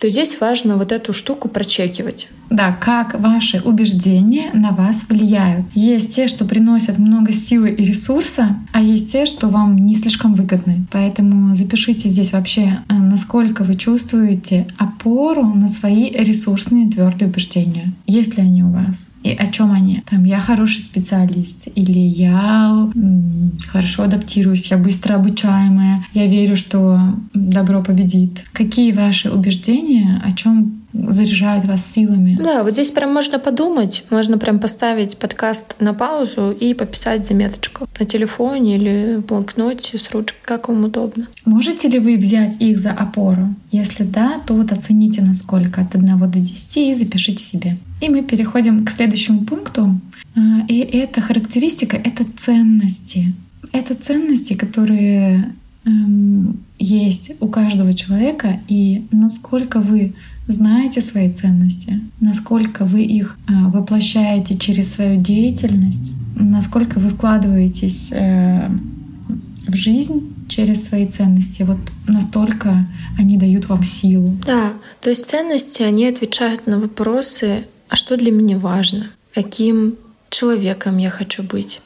То 0.00 0.08
здесь 0.08 0.40
важно 0.40 0.76
вот 0.76 0.92
эту 0.92 1.12
штуку 1.12 1.48
прочекивать. 1.48 2.28
Да, 2.50 2.72
как 2.72 3.18
ваши 3.18 3.60
убеждения 3.60 4.50
на 4.52 4.70
вас 4.70 5.06
влияют. 5.08 5.66
Есть 5.74 6.14
те, 6.14 6.28
что 6.28 6.44
приносят 6.44 6.98
много 6.98 7.32
силы 7.32 7.70
и 7.70 7.84
ресурса, 7.84 8.56
а 8.72 8.82
есть 8.82 9.10
те, 9.10 9.26
что 9.26 9.48
вам 9.48 9.76
не 9.76 9.96
слишком 9.96 10.34
выгодны. 10.34 10.86
Поэтому 10.92 11.54
запишите 11.54 12.08
здесь 12.08 12.32
вообще, 12.32 12.80
э, 12.88 12.94
насколько 12.94 13.64
вы 13.64 13.76
чувствуете 13.76 14.66
опору 14.76 15.46
на 15.46 15.68
свои 15.68 16.10
ресурсные 16.10 16.88
твердые 16.90 17.28
убеждения. 17.28 17.92
Есть 18.06 18.36
ли 18.36 18.42
они 18.42 18.62
у 18.62 18.70
вас? 18.70 19.08
И 19.24 19.30
о 19.30 19.46
чем 19.46 19.72
они? 19.72 20.02
Там 20.08 20.24
я 20.24 20.38
хороший 20.38 20.82
специалист, 20.82 21.66
или 21.74 21.98
я 21.98 22.90
хорошо 23.68 24.02
адаптируюсь, 24.02 24.66
я 24.66 24.76
быстро 24.76 25.14
обучаемая, 25.14 26.04
я 26.12 26.26
верю, 26.26 26.56
что 26.56 27.16
добро 27.32 27.82
победит. 27.82 28.44
Какие 28.52 28.92
ваши 28.92 29.30
убеждения, 29.30 29.53
о 30.22 30.32
чем 30.32 30.84
заряжают 30.92 31.66
вас 31.66 31.84
силами. 31.84 32.36
Да, 32.38 32.62
вот 32.62 32.72
здесь 32.72 32.90
прям 32.90 33.12
можно 33.12 33.38
подумать, 33.38 34.04
можно 34.10 34.38
прям 34.38 34.60
поставить 34.60 35.16
подкаст 35.16 35.76
на 35.80 35.92
паузу 35.92 36.50
и 36.50 36.72
пописать 36.74 37.26
заметочку 37.26 37.88
на 37.98 38.06
телефоне 38.06 38.76
или 38.76 39.16
в 39.16 39.26
блокноте 39.26 39.98
с 39.98 40.10
ручкой, 40.12 40.38
как 40.42 40.68
вам 40.68 40.84
удобно. 40.84 41.26
Можете 41.44 41.88
ли 41.88 41.98
вы 41.98 42.16
взять 42.16 42.60
их 42.60 42.78
за 42.78 42.92
опору? 42.92 43.54
Если 43.72 44.04
да, 44.04 44.40
то 44.46 44.54
вот 44.54 44.72
оцените 44.72 45.22
насколько 45.22 45.80
от 45.80 45.94
1 45.94 46.18
до 46.18 46.38
10 46.38 46.76
и 46.76 46.94
запишите 46.94 47.44
себе. 47.44 47.76
И 48.00 48.08
мы 48.08 48.22
переходим 48.22 48.84
к 48.84 48.90
следующему 48.90 49.44
пункту. 49.44 49.98
А, 50.36 50.40
и 50.68 50.78
эта 50.78 51.20
характеристика— 51.20 51.96
это 52.04 52.24
ценности. 52.36 53.32
Это 53.72 53.94
ценности, 53.94 54.54
которые 54.54 55.52
эм, 55.84 56.60
есть 56.78 57.32
у 57.40 57.48
каждого 57.48 57.92
человека, 57.92 58.60
и 58.68 59.06
насколько 59.10 59.80
вы 59.80 60.14
знаете 60.46 61.00
свои 61.00 61.32
ценности, 61.32 62.00
насколько 62.20 62.84
вы 62.84 63.02
их 63.02 63.38
а, 63.48 63.68
воплощаете 63.70 64.56
через 64.56 64.92
свою 64.92 65.20
деятельность, 65.20 66.12
насколько 66.36 66.98
вы 66.98 67.10
вкладываетесь 67.10 68.10
э, 68.12 68.68
в 69.66 69.74
жизнь 69.74 70.34
через 70.48 70.84
свои 70.84 71.06
ценности. 71.06 71.62
Вот 71.62 71.78
настолько 72.06 72.86
они 73.18 73.38
дают 73.38 73.68
вам 73.68 73.84
силу. 73.84 74.36
Да, 74.44 74.72
то 75.00 75.10
есть 75.10 75.26
ценности, 75.26 75.82
они 75.82 76.06
отвечают 76.06 76.66
на 76.66 76.78
вопросы, 76.78 77.66
а 77.88 77.96
что 77.96 78.16
для 78.16 78.30
меня 78.30 78.58
важно, 78.58 79.06
каким 79.32 79.94
человеком 80.30 80.98
я 80.98 81.10
хочу 81.10 81.42
быть, 81.42 81.80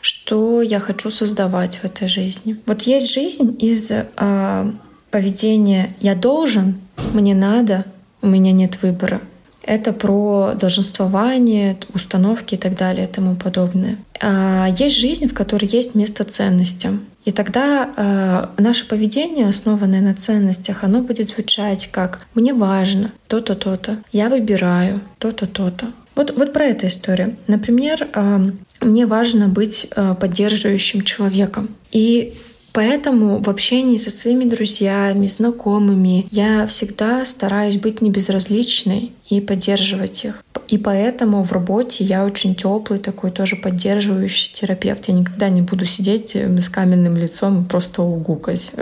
что 0.00 0.62
я 0.62 0.80
хочу 0.80 1.10
создавать 1.10 1.76
в 1.76 1.84
этой 1.84 2.08
жизни. 2.08 2.56
Вот 2.66 2.82
есть 2.82 3.12
жизнь 3.12 3.56
из 3.58 3.90
э, 3.90 4.72
поведения 5.10 5.94
«я 6.00 6.14
должен», 6.14 6.80
мне 7.12 7.34
надо, 7.34 7.84
у 8.22 8.26
меня 8.26 8.52
нет 8.52 8.82
выбора. 8.82 9.20
Это 9.62 9.92
про 9.92 10.54
долженствование, 10.58 11.76
установки 11.92 12.54
и 12.54 12.58
так 12.58 12.74
далее 12.76 13.04
и 13.04 13.12
тому 13.12 13.36
подобное. 13.36 13.98
А 14.20 14.66
есть 14.68 14.96
жизнь, 14.96 15.28
в 15.28 15.34
которой 15.34 15.66
есть 15.66 15.94
место 15.94 16.24
ценностям. 16.24 17.02
И 17.26 17.32
тогда 17.32 17.90
э, 17.94 18.62
наше 18.62 18.88
поведение, 18.88 19.46
основанное 19.46 20.00
на 20.00 20.14
ценностях, 20.14 20.84
оно 20.84 21.02
будет 21.02 21.28
звучать 21.30 21.88
как 21.92 22.26
«мне 22.34 22.54
важно 22.54 23.12
то-то, 23.26 23.54
то-то», 23.54 23.98
«я 24.10 24.30
выбираю 24.30 25.02
то-то, 25.18 25.46
то-то». 25.46 25.88
Вот, 26.14 26.36
вот 26.36 26.52
про 26.52 26.64
эту 26.64 26.86
историю. 26.86 27.36
Например, 27.46 28.08
э, 28.12 28.50
мне 28.80 29.06
важно 29.06 29.48
быть 29.48 29.88
э, 29.94 30.14
поддерживающим 30.18 31.02
человеком. 31.02 31.68
И 31.90 32.34
Поэтому 32.72 33.42
в 33.42 33.48
общении 33.48 33.96
со 33.96 34.10
своими 34.10 34.44
друзьями, 34.44 35.26
знакомыми 35.26 36.28
я 36.30 36.64
всегда 36.66 37.24
стараюсь 37.24 37.76
быть 37.76 38.00
небезразличной 38.02 39.12
и 39.28 39.40
поддерживать 39.40 40.24
их. 40.24 40.42
И 40.68 40.76
поэтому 40.76 41.42
в 41.42 41.52
работе 41.52 42.04
я 42.04 42.24
очень 42.24 42.54
теплый 42.54 42.98
такой 42.98 43.30
тоже 43.30 43.56
поддерживающий 43.56 44.52
терапевт. 44.52 45.08
Я 45.08 45.14
никогда 45.14 45.48
не 45.48 45.62
буду 45.62 45.86
сидеть 45.86 46.36
э, 46.36 46.60
с 46.60 46.68
каменным 46.68 47.16
лицом 47.16 47.62
и 47.62 47.64
просто 47.64 48.02
угукать. 48.02 48.70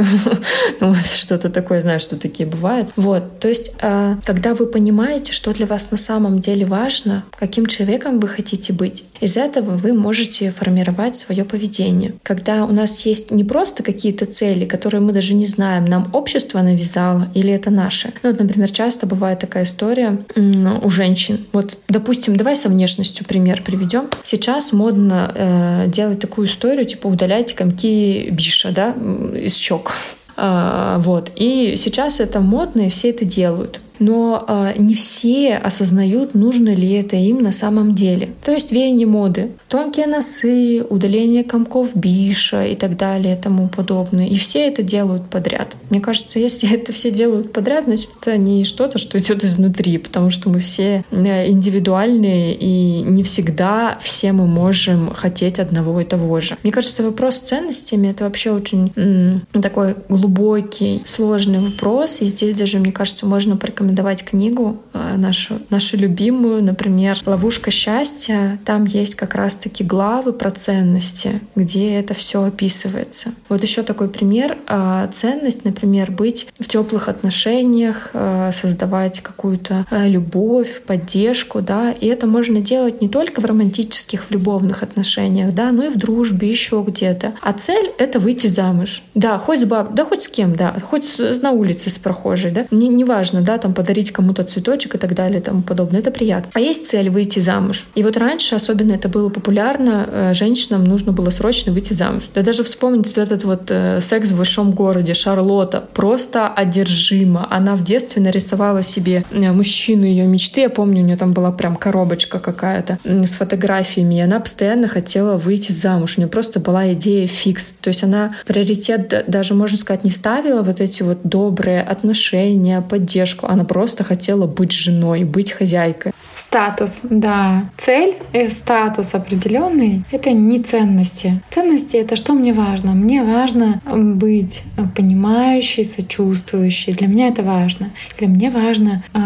Ну, 0.80 0.94
что-то 0.94 1.48
такое, 1.48 1.80
знаю, 1.80 2.00
что 2.00 2.16
такие 2.16 2.46
бывают. 2.46 2.90
Вот, 2.96 3.38
то 3.40 3.48
есть, 3.48 3.72
а, 3.80 4.18
когда 4.24 4.52
вы 4.54 4.66
понимаете, 4.66 5.32
что 5.32 5.52
для 5.54 5.64
вас 5.64 5.90
на 5.90 5.96
самом 5.96 6.40
деле 6.40 6.66
важно, 6.66 7.24
каким 7.38 7.66
человеком 7.66 8.20
вы 8.20 8.28
хотите 8.28 8.72
быть, 8.72 9.04
из 9.20 9.37
этого 9.37 9.76
вы 9.76 9.92
можете 9.92 10.50
формировать 10.50 11.16
свое 11.16 11.44
поведение. 11.44 12.14
Когда 12.22 12.64
у 12.64 12.72
нас 12.72 13.00
есть 13.06 13.30
не 13.30 13.44
просто 13.44 13.82
какие-то 13.82 14.26
цели, 14.26 14.64
которые 14.64 15.00
мы 15.00 15.12
даже 15.12 15.35
не 15.35 15.46
знаем, 15.46 15.87
нам 15.87 16.11
общество 16.12 16.61
навязало 16.61 17.28
или 17.35 17.52
это 17.52 17.70
наше. 17.70 18.12
Ну, 18.22 18.30
вот, 18.30 18.40
например, 18.40 18.70
часто 18.70 19.06
бывает 19.06 19.38
такая 19.38 19.64
история 19.64 20.18
у 20.37 20.90
женщин. 20.90 21.46
Вот 21.53 21.79
Допустим, 21.88 22.37
давай 22.37 22.57
со 22.57 22.68
внешностью 22.68 23.25
пример 23.25 23.62
приведем. 23.62 24.09
Сейчас 24.22 24.72
модно 24.72 25.33
э, 25.35 25.85
делать 25.88 26.20
такую 26.20 26.46
историю, 26.46 26.85
типа 26.85 27.07
удалять 27.07 27.55
комки 27.55 28.29
биша, 28.31 28.70
да, 28.70 28.94
из 29.35 29.57
щек. 29.57 29.92
А, 30.37 30.99
вот. 30.99 31.33
И 31.35 31.75
сейчас 31.77 32.20
это 32.20 32.40
модно, 32.40 32.83
и 32.83 32.90
все 32.90 33.11
это 33.11 33.25
делают 33.25 33.81
но 33.98 34.44
э, 34.46 34.74
не 34.78 34.94
все 34.94 35.56
осознают, 35.56 36.35
нужно 36.35 36.74
ли 36.74 36.90
это 36.92 37.16
им 37.16 37.38
на 37.38 37.52
самом 37.52 37.94
деле. 37.94 38.30
То 38.44 38.52
есть 38.52 38.72
веяние 38.72 39.06
моды, 39.06 39.50
тонкие 39.68 40.06
носы, 40.06 40.85
удаление 40.88 41.44
комков 41.44 41.94
биша 41.94 42.64
и 42.64 42.74
так 42.74 42.96
далее 42.96 43.35
и 43.35 43.40
тому 43.40 43.68
подобное. 43.68 44.26
И 44.26 44.37
все 44.37 44.66
это 44.66 44.82
делают 44.82 45.28
подряд. 45.30 45.74
Мне 45.90 46.00
кажется, 46.00 46.38
если 46.38 46.72
это 46.72 46.92
все 46.92 47.11
делают 47.11 47.52
подряд, 47.52 47.85
значит, 47.85 48.11
это 48.20 48.37
не 48.37 48.64
что-то, 48.64 48.98
что 48.98 49.18
идет 49.18 49.44
изнутри, 49.44 49.98
потому 49.98 50.30
что 50.30 50.50
мы 50.50 50.59
все 50.59 51.04
э, 51.11 51.50
индивидуальные, 51.50 52.54
и 52.54 53.02
не 53.02 53.22
всегда 53.22 53.98
все 54.00 54.32
мы 54.32 54.46
можем 54.46 55.12
хотеть 55.14 55.59
одного 55.59 56.00
и 56.00 56.04
того 56.04 56.40
же. 56.40 56.56
Мне 56.62 56.72
кажется, 56.72 57.02
вопрос 57.02 57.37
с 57.37 57.40
ценностями— 57.40 58.09
это 58.11 58.24
вообще 58.24 58.50
очень 58.50 58.92
м- 58.96 59.46
такой 59.61 59.96
глубокий, 60.09 61.02
сложный 61.04 61.61
вопрос, 61.61 62.20
и 62.20 62.24
здесь 62.26 62.54
даже, 62.54 62.78
мне 62.78 62.92
кажется, 62.92 63.26
можно 63.26 63.56
порекомендовать 63.56 63.86
порекомендовать 63.87 64.25
книгу 64.25 64.79
э, 64.92 65.16
нашу, 65.16 65.61
нашу 65.70 65.96
любимую, 65.96 66.62
например, 66.62 67.18
«Ловушка 67.25 67.70
счастья». 67.70 68.59
Там 68.64 68.85
есть 68.85 69.14
как 69.14 69.35
раз-таки 69.35 69.85
главы 69.85 70.33
про 70.33 70.51
ценности, 70.51 71.40
где 71.55 71.94
это 71.94 72.14
все 72.14 72.42
описывается. 72.42 73.31
Вот 73.49 73.62
еще 73.62 73.83
такой 73.83 74.09
пример. 74.09 74.59
Э, 74.68 75.09
ценность, 75.12 75.64
например, 75.64 76.11
быть 76.11 76.49
в 76.59 76.68
теплых 76.68 77.09
отношениях, 77.09 78.11
э, 78.12 78.51
создавать 78.53 79.20
какую-то 79.20 79.87
любовь, 79.90 80.83
поддержку, 80.87 81.61
да, 81.61 81.92
и 81.92 82.07
это 82.07 82.27
можно 82.27 82.61
делать 82.61 83.01
не 83.01 83.09
только 83.09 83.40
в 83.40 83.44
романтических, 83.44 84.25
в 84.25 84.31
любовных 84.31 84.83
отношениях, 84.83 85.55
да, 85.55 85.70
но 85.72 85.85
и 85.85 85.88
в 85.88 85.96
дружбе, 85.96 86.51
еще 86.51 86.85
где-то. 86.87 87.35
А 87.42 87.53
цель— 87.53 87.92
это 87.99 88.18
выйти 88.18 88.46
замуж. 88.46 89.03
Да, 89.14 89.38
хоть 89.38 89.61
с 89.61 89.64
баб, 89.64 89.94
да 89.94 90.05
хоть 90.05 90.22
с 90.22 90.29
кем, 90.29 90.55
да, 90.55 90.77
хоть 90.90 91.18
на 91.18 91.51
улице 91.53 91.90
с 91.90 91.99
прохожей, 91.99 92.51
да, 92.51 92.66
неважно, 92.70 93.37
не 93.40 93.46
да, 93.46 93.59
там 93.59 93.75
подарить 93.76 94.10
кому-то 94.10 94.42
цветочек 94.42 94.94
и 94.94 94.98
так 94.98 95.14
далее 95.14 95.38
и 95.38 95.42
тому 95.42 95.62
подобное. 95.62 96.00
Это 96.00 96.10
приятно. 96.10 96.50
А 96.54 96.60
есть 96.60 96.88
цель 96.88 97.10
выйти 97.10 97.40
замуж. 97.40 97.86
И 97.94 98.02
вот 98.02 98.16
раньше 98.16 98.56
особенно 98.56 98.92
это 98.92 99.08
было 99.08 99.28
популярно. 99.28 100.08
Э, 100.10 100.34
женщинам 100.34 100.84
нужно 100.84 101.12
было 101.12 101.30
срочно 101.30 101.72
выйти 101.72 101.92
замуж. 101.92 102.24
Да 102.34 102.42
даже 102.42 102.64
вспомнить 102.64 103.06
вот 103.06 103.18
этот 103.18 103.44
вот 103.44 103.70
э, 103.70 104.00
секс 104.00 104.30
в 104.30 104.38
большом 104.38 104.72
городе, 104.72 105.12
Шарлотта, 105.14 105.84
просто 105.92 106.48
одержима. 106.48 107.46
Она 107.50 107.76
в 107.76 107.84
детстве 107.84 108.22
нарисовала 108.22 108.82
себе 108.82 109.24
э, 109.30 109.52
мужчину 109.52 110.04
ее 110.04 110.26
мечты. 110.26 110.62
Я 110.62 110.70
помню, 110.70 111.02
у 111.02 111.06
нее 111.06 111.16
там 111.18 111.32
была 111.32 111.52
прям 111.52 111.76
коробочка 111.76 112.38
какая-то 112.38 112.98
с 113.04 113.32
фотографиями. 113.36 114.16
И 114.16 114.20
она 114.20 114.40
постоянно 114.40 114.88
хотела 114.88 115.36
выйти 115.36 115.72
замуж. 115.72 116.14
У 116.16 116.22
нее 116.22 116.30
просто 116.30 116.60
была 116.60 116.92
идея 116.94 117.26
фикс. 117.26 117.74
То 117.82 117.88
есть 117.88 118.02
она 118.02 118.34
приоритет 118.46 119.24
даже, 119.26 119.54
можно 119.54 119.76
сказать, 119.76 120.02
не 120.04 120.10
ставила 120.10 120.62
вот 120.62 120.80
эти 120.80 121.02
вот 121.02 121.18
добрые 121.24 121.82
отношения, 121.82 122.80
поддержку. 122.80 123.46
Она 123.46 123.64
просто 123.66 124.05
хотела 124.05 124.46
быть 124.46 124.72
женой, 124.72 125.24
быть 125.24 125.52
хозяйкой. 125.52 126.12
Статус, 126.35 127.00
да. 127.02 127.70
Цель 127.76 128.16
и 128.33 128.48
статус 128.48 129.14
определенный— 129.14 130.05
это 130.12 130.33
не 130.33 130.62
ценности. 130.62 131.40
Ценности— 131.50 131.96
это 131.98 132.16
что 132.16 132.35
мне 132.35 132.52
важно? 132.52 132.92
Мне 132.92 133.22
важно 133.24 133.81
быть 133.87 134.62
понимающей, 134.94 135.85
сочувствующей. 135.85 136.92
Для 136.92 137.07
меня 137.07 137.29
это 137.29 137.42
важно. 137.42 137.90
Для 138.18 138.29
меня 138.29 138.50
важно 138.50 139.02
э, 139.14 139.20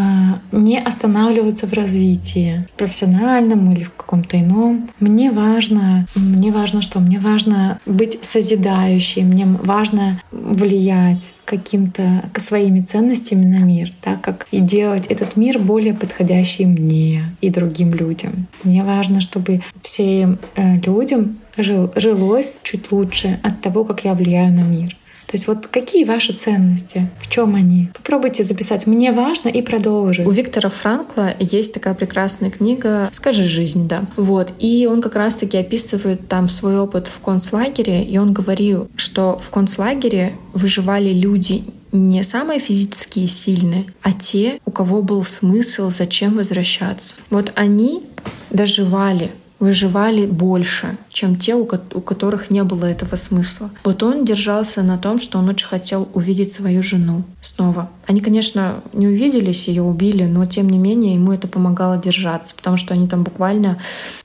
не 0.53 0.79
останавливаться 0.79 1.67
в 1.67 1.73
развитии 1.73 2.67
профессиональном 2.77 3.73
или 3.73 3.85
в 3.85 3.93
каком-то 3.93 4.41
ином. 4.41 4.89
Мне 5.01 5.31
важно, 5.33 6.07
мне 6.15 6.53
важно 6.53 6.81
что? 6.81 7.01
Мне 7.01 7.19
важно 7.19 7.81
быть 7.87 8.19
созидающей, 8.23 9.23
мне 9.23 9.47
важно 9.47 10.21
влиять 10.31 11.29
каким-то 11.51 12.31
своими 12.39 12.81
ценностями 12.81 13.45
на 13.45 13.59
мир, 13.59 13.91
так 14.01 14.21
как 14.21 14.47
и 14.53 14.61
делать 14.61 15.09
этот 15.09 15.37
мир 15.37 15.59
более 15.59 15.95
подходящий 15.95 16.65
мне 16.65 17.25
и 17.41 17.51
другим 17.51 17.93
людям. 17.93 18.47
Мне 18.63 18.85
важно, 18.85 19.21
чтобы 19.21 19.61
всем 19.83 20.39
э, 20.55 20.77
людям 20.77 21.39
жил, 21.57 21.93
жилось 21.97 22.61
чуть 22.63 22.93
лучше 22.93 23.41
от 23.43 23.61
того, 23.63 23.85
как 23.85 24.05
я 24.05 24.15
влияю 24.15 24.53
на 24.53 24.63
мир. 24.63 24.97
То 25.31 25.37
есть 25.37 25.47
вот 25.47 25.69
какие 25.69 26.03
ваши 26.03 26.33
ценности? 26.33 27.09
В 27.21 27.31
чем 27.31 27.55
они? 27.55 27.89
Попробуйте 27.95 28.43
записать 28.43 28.89
«Мне 28.89 29.13
важно» 29.13 29.49
и 29.49 29.63
продолжить. 29.63 30.27
У 30.27 30.31
Виктора 30.31 30.71
Франкла 30.71 31.35
есть 31.39 31.73
такая 31.73 31.95
прекрасная 31.95 32.51
книга 32.51 33.09
«Скажи 33.13 33.47
жизнь», 33.47 33.87
да. 33.87 34.03
Вот. 34.17 34.53
И 34.59 34.89
он 34.91 35.01
как 35.01 35.15
раз-таки 35.15 35.57
описывает 35.57 36.27
там 36.27 36.49
свой 36.49 36.81
опыт 36.81 37.07
в 37.07 37.21
концлагере, 37.21 38.03
и 38.03 38.19
он 38.19 38.33
говорил, 38.33 38.89
что 38.97 39.39
в 39.39 39.51
концлагере 39.51 40.35
выживали 40.53 41.13
люди 41.13 41.63
не 41.93 42.25
самые 42.25 42.59
физически 42.59 43.27
сильные, 43.27 43.87
а 44.03 44.13
те, 44.13 44.59
у 44.65 44.73
кого 44.73 45.01
был 45.01 45.25
смысл, 45.25 45.91
зачем 45.91 46.37
возвращаться. 46.37 47.15
Вот 47.31 47.53
они 47.55 48.03
доживали 48.51 49.31
выживали 49.61 50.27
больше, 50.27 50.97
чем 51.11 51.37
те, 51.37 51.55
у 51.55 51.67
которых 51.67 52.51
не 52.51 52.65
было 52.65 52.87
этого 52.87 53.17
смысла. 53.17 53.71
Вот 53.85 54.03
он 54.03 54.25
держался 54.25 54.83
на 54.83 54.97
том, 54.97 55.21
что 55.21 55.39
он 55.39 55.49
очень 55.51 55.67
хотел 55.67 56.09
увидеть 56.15 56.51
свою 56.51 56.83
жену 56.83 57.25
снова. 57.43 57.91
Они, 58.07 58.23
конечно, 58.23 58.77
не 58.95 59.07
увиделись, 59.07 59.69
ее 59.69 59.83
убили, 59.83 60.25
но 60.25 60.47
тем 60.47 60.69
не 60.71 60.79
менее 60.79 61.15
ему 61.15 61.33
это 61.33 61.47
помогало 61.47 61.99
держаться, 61.99 62.55
потому 62.57 62.79
что 62.79 62.95
они 62.95 63.07
там 63.07 63.23
буквально 63.23 63.79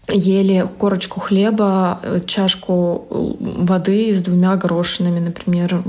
ели 0.07 0.67
корочку 0.77 1.19
хлеба, 1.19 1.99
э, 2.01 2.21
чашку 2.25 3.05
э, 3.09 3.63
воды 3.65 4.13
с 4.13 4.21
двумя 4.21 4.55
горошинами, 4.55 5.19
например, 5.19 5.83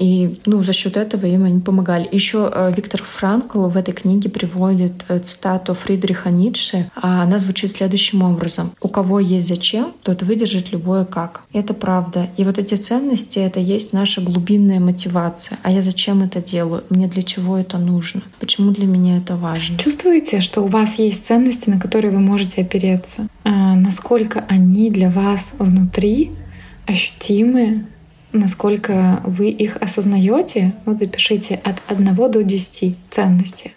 и 0.00 0.38
ну, 0.46 0.62
за 0.62 0.72
счет 0.72 0.96
этого 0.96 1.26
им 1.26 1.44
они 1.44 1.60
помогали. 1.60 2.08
Еще 2.10 2.50
э, 2.50 2.72
Виктор 2.74 3.02
Франкл 3.02 3.68
в 3.68 3.76
этой 3.76 3.92
книге 3.92 4.30
приводит 4.30 5.04
э, 5.08 5.18
цитату 5.18 5.74
Фридриха 5.74 6.30
Ницше. 6.30 6.90
А 6.96 7.22
она 7.22 7.38
звучит 7.38 7.76
следующим 7.76 8.22
образом. 8.22 8.72
«У 8.80 8.88
кого 8.88 9.20
есть 9.20 9.46
зачем, 9.46 9.92
тот 10.02 10.22
выдержит 10.22 10.72
любое 10.72 11.04
как». 11.04 11.42
Это 11.52 11.74
правда. 11.74 12.28
И 12.38 12.44
вот 12.44 12.58
эти 12.58 12.76
ценности— 12.76 13.38
это 13.40 13.60
есть 13.60 13.92
наша 13.92 14.22
глубинная 14.22 14.80
мотивация. 14.80 15.58
А 15.62 15.70
я 15.70 15.82
зачем 15.82 16.22
это 16.22 16.40
делаю? 16.40 16.82
Мне 16.88 17.06
для 17.06 17.22
чего 17.22 17.58
это 17.58 17.76
нужно? 17.76 18.22
Почему 18.38 18.70
для 18.70 18.86
меня 18.86 19.18
это 19.18 19.36
важно? 19.36 19.76
Чувствуете, 19.76 20.40
что 20.40 20.62
у 20.62 20.68
вас 20.68 20.98
есть 20.98 21.26
ценности, 21.26 21.68
на 21.68 21.78
которые 21.78 22.10
вы 22.10 22.20
можете 22.20 22.62
опереться? 22.62 23.28
А 23.44 23.74
насколько 23.74 24.46
они 24.48 24.90
для 24.90 25.10
вас 25.10 25.50
внутри 25.58 26.30
ощутимы, 26.86 27.84
насколько 28.32 29.22
вы 29.24 29.50
их 29.50 29.76
осознаете, 29.76 30.72
вот 30.84 30.98
запишите 30.98 31.60
от 31.64 31.76
1 31.88 32.14
до 32.14 32.42
10 32.42 32.96
ценности. 33.10 33.72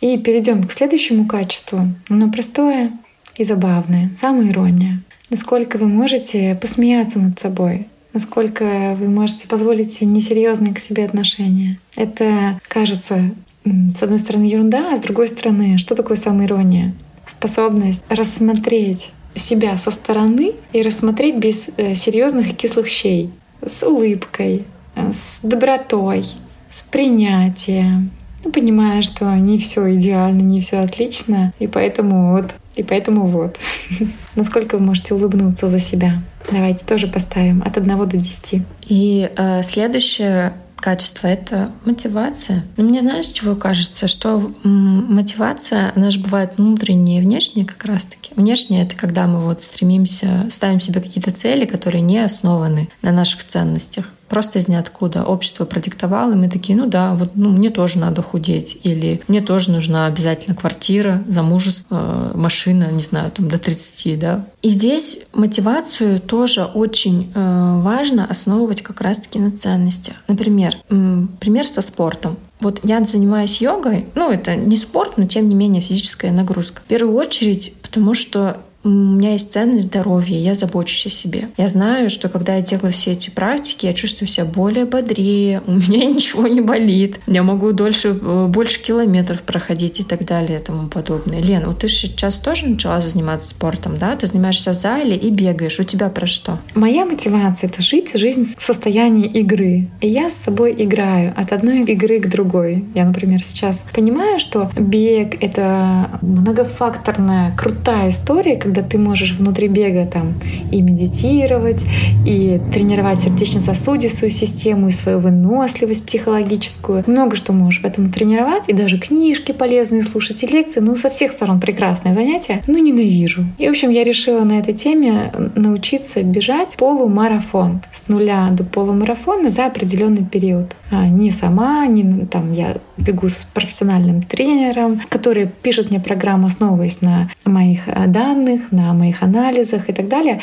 И 0.00 0.16
перейдем 0.18 0.64
к 0.64 0.72
следующему 0.72 1.26
качеству. 1.26 1.88
Оно 2.08 2.30
простое 2.30 2.92
и 3.36 3.44
забавное, 3.44 4.10
самоирония. 4.18 5.02
Насколько 5.28 5.76
вы 5.76 5.86
можете 5.86 6.54
посмеяться 6.54 7.18
над 7.18 7.38
собой, 7.38 7.86
насколько 8.12 8.96
вы 8.98 9.08
можете 9.08 9.46
позволить 9.46 9.92
себе 9.92 10.06
несерьезные 10.06 10.74
к 10.74 10.78
себе 10.78 11.04
отношения. 11.04 11.78
Это 11.96 12.58
кажется, 12.66 13.30
с 13.64 14.02
одной 14.02 14.18
стороны, 14.18 14.44
ерунда, 14.44 14.92
а 14.92 14.96
с 14.96 15.00
другой 15.00 15.28
стороны, 15.28 15.78
что 15.78 15.94
такое 15.94 16.16
самоирония? 16.16 16.94
Способность 17.26 18.02
рассмотреть 18.08 19.10
себя 19.36 19.76
со 19.76 19.90
стороны 19.90 20.54
и 20.72 20.82
рассмотреть 20.82 21.36
без 21.36 21.70
э, 21.76 21.94
серьезных 21.94 22.50
и 22.50 22.54
кислых 22.54 22.88
щей 22.88 23.30
с 23.64 23.82
улыбкой, 23.82 24.64
э, 24.96 25.12
с 25.12 25.38
добротой, 25.42 26.24
с 26.70 26.82
принятием. 26.82 28.10
Ну, 28.44 28.52
понимая, 28.52 29.02
что 29.02 29.34
не 29.36 29.58
все 29.58 29.94
идеально, 29.94 30.40
не 30.40 30.60
все 30.60 30.78
отлично, 30.78 31.52
и 31.58 31.66
поэтому 31.66 32.32
вот, 32.32 32.54
и 32.76 32.82
поэтому 32.82 33.28
вот. 33.28 33.58
Насколько 34.34 34.78
вы 34.78 34.84
можете 34.84 35.14
улыбнуться 35.14 35.68
за 35.68 35.78
себя? 35.78 36.22
Давайте 36.50 36.86
тоже 36.86 37.06
поставим 37.06 37.62
от 37.62 37.76
1 37.76 38.08
до 38.08 38.16
10. 38.16 38.62
И 38.88 39.30
э, 39.36 39.62
следующее 39.62 40.54
качество— 40.80 41.26
это 41.28 41.70
мотивация. 41.84 42.64
Но 42.76 42.84
мне 42.84 43.00
знаешь, 43.00 43.26
чего 43.26 43.54
кажется? 43.54 44.08
Что 44.08 44.52
мотивация, 44.64 45.92
она 45.94 46.10
же 46.10 46.20
бывает 46.20 46.54
внутренняя 46.56 47.20
и 47.20 47.24
внешняя 47.24 47.64
как 47.64 47.84
раз-таки. 47.84 48.32
Внешняя— 48.36 48.82
это 48.84 48.96
когда 48.96 49.26
мы 49.26 49.40
вот 49.40 49.62
стремимся, 49.62 50.46
ставим 50.50 50.80
себе 50.80 51.00
какие-то 51.00 51.30
цели, 51.30 51.64
которые 51.66 52.02
не 52.02 52.18
основаны 52.18 52.88
на 53.02 53.12
наших 53.12 53.44
ценностях 53.44 54.06
просто 54.30 54.60
из 54.60 54.68
ниоткуда. 54.68 55.24
Общество 55.24 55.66
продиктовало, 55.66 56.32
и 56.32 56.36
мы 56.36 56.48
такие, 56.48 56.78
ну 56.78 56.86
да, 56.86 57.14
вот 57.14 57.32
ну, 57.34 57.50
мне 57.50 57.68
тоже 57.68 57.98
надо 57.98 58.22
худеть, 58.22 58.78
или 58.84 59.20
мне 59.28 59.42
тоже 59.42 59.72
нужна 59.72 60.06
обязательно 60.06 60.56
квартира, 60.56 61.22
замужество, 61.26 62.30
э, 62.34 62.36
машина, 62.38 62.90
не 62.92 63.02
знаю, 63.02 63.30
там 63.32 63.48
до 63.48 63.58
30, 63.58 64.18
да. 64.18 64.46
И 64.62 64.68
здесь 64.68 65.20
мотивацию 65.34 66.20
тоже 66.20 66.64
очень 66.64 67.30
э, 67.34 67.78
важно 67.80 68.24
основывать 68.24 68.82
как 68.82 69.00
раз-таки 69.00 69.38
на 69.40 69.50
ценностях. 69.50 70.14
Например, 70.28 70.76
пример 70.88 71.66
со 71.66 71.82
спортом. 71.82 72.36
Вот 72.60 72.80
я 72.84 73.02
занимаюсь 73.04 73.60
йогой, 73.60 74.06
ну 74.14 74.30
это 74.30 74.54
не 74.54 74.76
спорт, 74.76 75.16
но 75.16 75.26
тем 75.26 75.48
не 75.48 75.54
менее 75.54 75.82
физическая 75.82 76.30
нагрузка. 76.30 76.82
В 76.82 76.88
первую 76.88 77.16
очередь, 77.16 77.74
потому 77.82 78.14
что 78.14 78.58
у 78.82 78.88
меня 78.88 79.32
есть 79.32 79.52
ценность 79.52 79.86
здоровья, 79.86 80.38
я 80.38 80.54
забочусь 80.54 81.06
о 81.06 81.10
себе. 81.10 81.48
Я 81.56 81.68
знаю, 81.68 82.08
что 82.08 82.28
когда 82.28 82.54
я 82.56 82.62
делаю 82.62 82.92
все 82.92 83.12
эти 83.12 83.30
практики, 83.30 83.86
я 83.86 83.92
чувствую 83.92 84.28
себя 84.28 84.46
более 84.46 84.86
бодрее, 84.86 85.62
у 85.66 85.72
меня 85.72 86.06
ничего 86.14 86.46
не 86.46 86.60
болит, 86.60 87.20
я 87.26 87.42
могу 87.42 87.72
дольше, 87.72 88.18
э, 88.20 88.46
больше 88.48 88.82
километров 88.82 89.42
проходить 89.42 90.00
и 90.00 90.02
так 90.02 90.24
далее 90.24 90.58
и 90.58 90.62
тому 90.62 90.88
подобное. 90.88 91.42
Лен, 91.42 91.66
вот 91.66 91.80
ты 91.80 91.88
сейчас 91.88 92.38
тоже 92.38 92.68
начала 92.68 93.00
заниматься 93.00 93.48
спортом, 93.48 93.96
да? 93.96 94.16
Ты 94.16 94.26
занимаешься 94.26 94.70
в 94.70 94.74
зале 94.74 95.16
и 95.16 95.30
бегаешь. 95.30 95.78
У 95.78 95.84
тебя 95.84 96.08
про 96.08 96.26
что? 96.26 96.58
Моя 96.74 97.04
мотивация— 97.04 97.68
это 97.70 97.82
жить 97.82 98.12
жизнь 98.14 98.54
в 98.58 98.64
состоянии 98.64 99.26
игры. 99.26 99.88
И 100.00 100.08
я 100.08 100.30
с 100.30 100.36
собой 100.36 100.74
играю 100.78 101.34
от 101.36 101.52
одной 101.52 101.82
игры 101.82 102.20
к 102.20 102.28
другой. 102.28 102.84
Я, 102.94 103.04
например, 103.04 103.42
сейчас 103.42 103.84
понимаю, 103.92 104.38
что 104.38 104.70
бег— 104.76 105.36
это 105.42 106.18
многофакторная, 106.22 107.54
крутая 107.56 108.10
история, 108.10 108.56
когда 108.70 108.88
ты 108.88 108.98
можешь 108.98 109.32
внутри 109.32 109.66
бега 109.66 110.06
там 110.06 110.34
и 110.70 110.80
медитировать, 110.80 111.84
и 112.24 112.60
тренировать 112.72 113.18
сердечно-сосудистую 113.18 114.30
систему, 114.30 114.88
и 114.88 114.92
свою 114.92 115.18
выносливость 115.18 116.06
психологическую. 116.06 117.02
Много 117.08 117.36
что 117.36 117.52
можешь 117.52 117.80
в 117.80 117.84
этом 117.84 118.12
тренировать, 118.12 118.68
и 118.68 118.72
даже 118.72 118.98
книжки 118.98 119.50
полезные 119.50 120.04
слушать, 120.04 120.44
и 120.44 120.46
лекции. 120.46 120.78
Ну, 120.78 120.96
со 120.96 121.10
всех 121.10 121.32
сторон 121.32 121.60
прекрасное 121.60 122.14
занятие, 122.14 122.62
но 122.68 122.78
ненавижу. 122.78 123.44
И, 123.58 123.66
в 123.66 123.70
общем, 123.70 123.90
я 123.90 124.04
решила 124.04 124.44
на 124.44 124.60
этой 124.60 124.74
теме 124.74 125.32
научиться 125.56 126.22
бежать 126.22 126.76
полумарафон 126.76 127.80
с 127.92 128.06
нуля 128.06 128.50
до 128.52 128.62
полумарафона 128.62 129.50
за 129.50 129.66
определенный 129.66 130.24
период. 130.24 130.76
А, 130.92 131.08
не 131.08 131.32
сама, 131.32 131.86
не 131.86 132.26
там 132.26 132.52
я 132.52 132.76
бегу 132.96 133.28
с 133.28 133.48
профессиональным 133.52 134.22
тренером, 134.22 135.00
который 135.08 135.48
пишет 135.62 135.90
мне 135.90 135.98
программу, 135.98 136.46
основываясь 136.46 137.00
на 137.00 137.30
моих 137.44 137.82
данных, 138.06 138.59
на 138.70 138.92
моих 138.92 139.22
анализах 139.22 139.88
и 139.88 139.92
так 139.92 140.08
далее. 140.08 140.40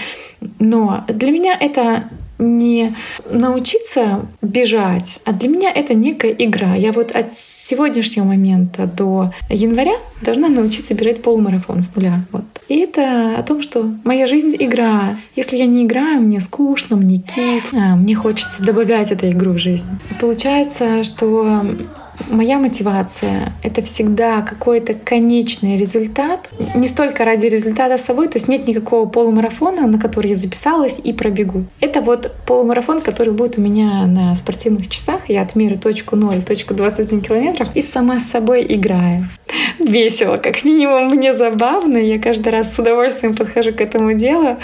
Но 0.60 1.06
для 1.08 1.32
меня 1.32 1.58
это 1.60 2.10
не 2.40 2.94
научиться 3.32 4.28
бежать, 4.42 5.20
а 5.26 5.34
для 5.34 5.50
меня 5.50 5.72
это 5.72 5.94
некая 5.94 6.32
игра. 6.32 6.76
Я 6.76 6.92
вот 6.92 7.12
от 7.12 7.36
сегодняшнего 7.36 8.26
момента 8.26 8.86
до 8.86 9.32
января 9.50 9.96
должна 10.22 10.48
научиться 10.48 10.94
бежать 10.94 11.22
полумарафон 11.22 11.82
с 11.82 11.96
нуля. 11.96 12.22
Вот. 12.32 12.44
И 12.68 12.78
это 12.78 13.36
о 13.38 13.44
том, 13.44 13.62
что 13.62 13.90
моя 14.04 14.28
жизнь— 14.28 14.56
игра. 14.60 15.18
Если 15.36 15.58
я 15.58 15.66
не 15.66 15.86
играю, 15.86 16.22
мне 16.22 16.40
скучно, 16.40 16.96
мне 16.96 17.20
кисло, 17.20 17.96
мне 17.96 18.14
хочется 18.16 18.62
добавлять 18.62 19.12
эту 19.12 19.30
игру 19.30 19.54
в 19.54 19.58
жизнь. 19.58 19.88
Получается, 20.20 21.04
что 21.04 21.66
Моя 22.30 22.58
мотивация— 22.58 23.54
это 23.64 23.82
всегда 23.82 24.42
какой-то 24.42 24.94
конечный 24.94 25.78
результат. 25.78 26.50
Не 26.76 26.88
столько 26.88 27.26
ради 27.26 27.48
результата 27.48 27.98
собой, 27.98 28.28
то 28.28 28.38
есть 28.38 28.48
нет 28.48 28.68
никакого 28.68 29.08
полумарафона, 29.08 29.88
на 29.88 30.00
который 30.00 30.32
я 30.32 30.36
записалась 30.36 31.00
и 31.04 31.14
пробегу. 31.14 31.66
Это 31.80 32.02
вот 32.02 32.32
полумарафон, 32.46 33.02
который 33.02 33.34
будет 33.34 33.58
у 33.58 33.62
меня 33.62 34.06
на 34.06 34.36
спортивных 34.36 34.90
часах. 34.90 35.30
Я 35.30 35.42
отмерю 35.42 35.78
точку 35.78 36.16
0, 36.16 36.42
точку 36.42 36.74
21 36.74 37.22
километров 37.22 37.70
и 37.76 37.82
сама 37.82 38.20
с 38.20 38.26
собой 38.26 38.66
играю. 38.68 39.28
Весело, 39.80 40.38
как 40.38 40.64
минимум 40.64 41.10
мне 41.10 41.34
забавно. 41.34 41.98
Я 41.98 42.20
каждый 42.20 42.50
раз 42.50 42.74
с 42.74 42.80
удовольствием 42.80 43.36
подхожу 43.36 43.72
к 43.74 43.82
этому 43.82 44.14
делу. 44.14 44.58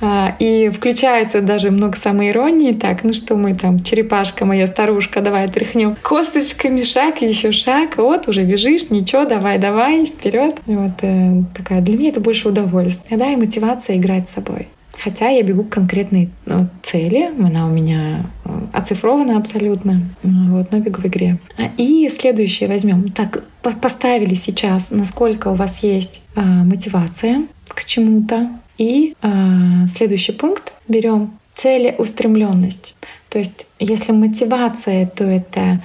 А, 0.00 0.34
и 0.38 0.68
включается 0.68 1.40
даже 1.40 1.70
много 1.70 1.96
самоиронии. 1.96 2.72
Так, 2.72 3.04
ну 3.04 3.12
что 3.12 3.36
мы 3.36 3.54
там, 3.54 3.82
черепашка 3.82 4.44
моя 4.44 4.66
старушка, 4.66 5.20
давай 5.20 5.48
тряхнем 5.48 5.96
косточками, 6.02 6.82
шаг, 6.82 7.22
еще 7.22 7.52
шаг, 7.52 7.96
вот 7.96 8.28
уже 8.28 8.42
бежишь, 8.42 8.90
ничего, 8.90 9.24
давай, 9.24 9.58
давай, 9.58 10.06
вперед. 10.06 10.56
Вот 10.66 10.92
э, 11.02 11.42
такая 11.56 11.80
для 11.80 11.98
меня 11.98 12.10
это 12.10 12.20
больше 12.20 12.48
удовольствие, 12.48 13.18
да, 13.18 13.30
и 13.32 13.36
мотивация 13.36 13.96
играть 13.96 14.28
с 14.28 14.34
собой. 14.34 14.68
Хотя 15.02 15.28
я 15.28 15.42
бегу 15.42 15.64
к 15.64 15.70
конкретной 15.70 16.30
ну, 16.46 16.68
цели, 16.82 17.32
она 17.38 17.66
у 17.66 17.70
меня 17.70 18.26
э, 18.44 18.48
оцифрована 18.72 19.36
абсолютно, 19.36 20.00
вот, 20.22 20.72
но 20.72 20.78
бегу 20.78 21.00
в 21.00 21.06
игре. 21.06 21.38
И 21.76 22.08
следующее 22.12 22.68
возьмем. 22.68 23.10
Так, 23.10 23.44
поставили 23.80 24.34
сейчас, 24.34 24.90
насколько 24.90 25.48
у 25.48 25.54
вас 25.54 25.82
есть 25.82 26.22
а, 26.36 26.42
мотивация 26.42 27.46
к 27.68 27.84
чему-то. 27.84 28.50
И 28.78 29.14
а, 29.22 29.86
следующий 29.86 30.32
пункт 30.32 30.72
берем 30.88 31.32
целеустремленность. 31.54 32.94
То 33.28 33.38
есть, 33.38 33.66
если 33.78 34.12
мотивация, 34.12 35.06
то 35.06 35.24
это 35.24 35.82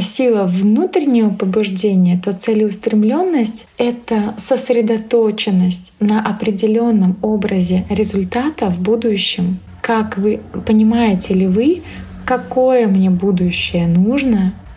сила 0.00 0.44
внутреннего 0.44 1.30
побуждения, 1.30 2.20
то 2.22 2.32
целеустремленность— 2.32 3.66
это 3.78 4.34
сосредоточенность 4.38 5.92
на 6.00 6.24
определенном 6.24 7.16
образе 7.22 7.84
результата 7.90 8.68
в 8.70 8.80
будущем. 8.80 9.58
Как 9.80 10.18
вы 10.18 10.40
понимаете 10.66 11.34
ли 11.34 11.46
вы, 11.46 11.82
какое 12.24 12.86
мне 12.86 13.10
будущее 13.10 13.88
нужно, 13.88 14.52
а, 14.52 14.69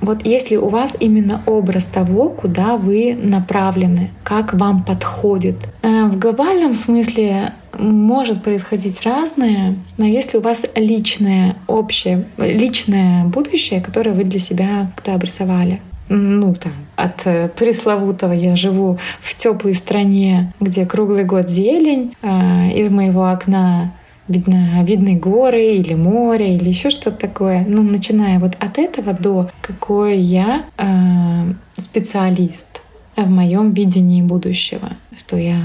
вот 0.00 0.24
если 0.24 0.56
у 0.56 0.68
вас 0.68 0.96
именно 0.98 1.42
образ 1.46 1.86
того, 1.86 2.28
куда 2.28 2.76
вы 2.76 3.14
направлены, 3.20 4.10
как 4.22 4.54
вам 4.54 4.84
подходит. 4.84 5.56
А, 5.82 6.06
в 6.06 6.18
глобальном 6.18 6.74
смысле 6.74 7.52
может 7.78 8.42
происходить 8.42 9.02
разное, 9.04 9.76
но 9.96 10.04
если 10.04 10.38
у 10.38 10.40
вас 10.40 10.66
личное, 10.74 11.56
общее, 11.66 12.24
личное 12.36 13.24
будущее, 13.24 13.80
которое 13.80 14.12
вы 14.12 14.24
для 14.24 14.40
себя 14.40 14.90
как-то 14.94 15.14
обрисовали, 15.14 15.80
ну 16.08 16.54
там, 16.54 16.72
от 16.96 17.24
э, 17.24 17.48
пресловутого 17.48 18.32
я 18.32 18.56
живу 18.56 18.98
в 19.22 19.36
теплой 19.36 19.74
стране, 19.74 20.52
где 20.58 20.84
круглый 20.84 21.24
год 21.24 21.48
зелень, 21.48 22.16
а, 22.20 22.68
из 22.68 22.90
моего 22.90 23.30
окна 23.30 23.92
видно, 24.30 24.82
видны 24.84 25.16
горы 25.16 25.74
или 25.74 25.94
море 25.94 26.56
или 26.56 26.68
еще 26.68 26.90
что-то 26.90 27.16
такое. 27.16 27.64
Ну, 27.66 27.82
начиная 27.82 28.38
вот 28.38 28.56
от 28.58 28.78
этого 28.78 29.12
до 29.12 29.50
какой 29.60 30.18
я 30.18 30.64
э, 30.78 31.80
специалист 31.80 32.80
в 33.16 33.28
моем 33.28 33.72
видении 33.72 34.22
будущего, 34.22 34.90
что 35.18 35.36
я 35.36 35.58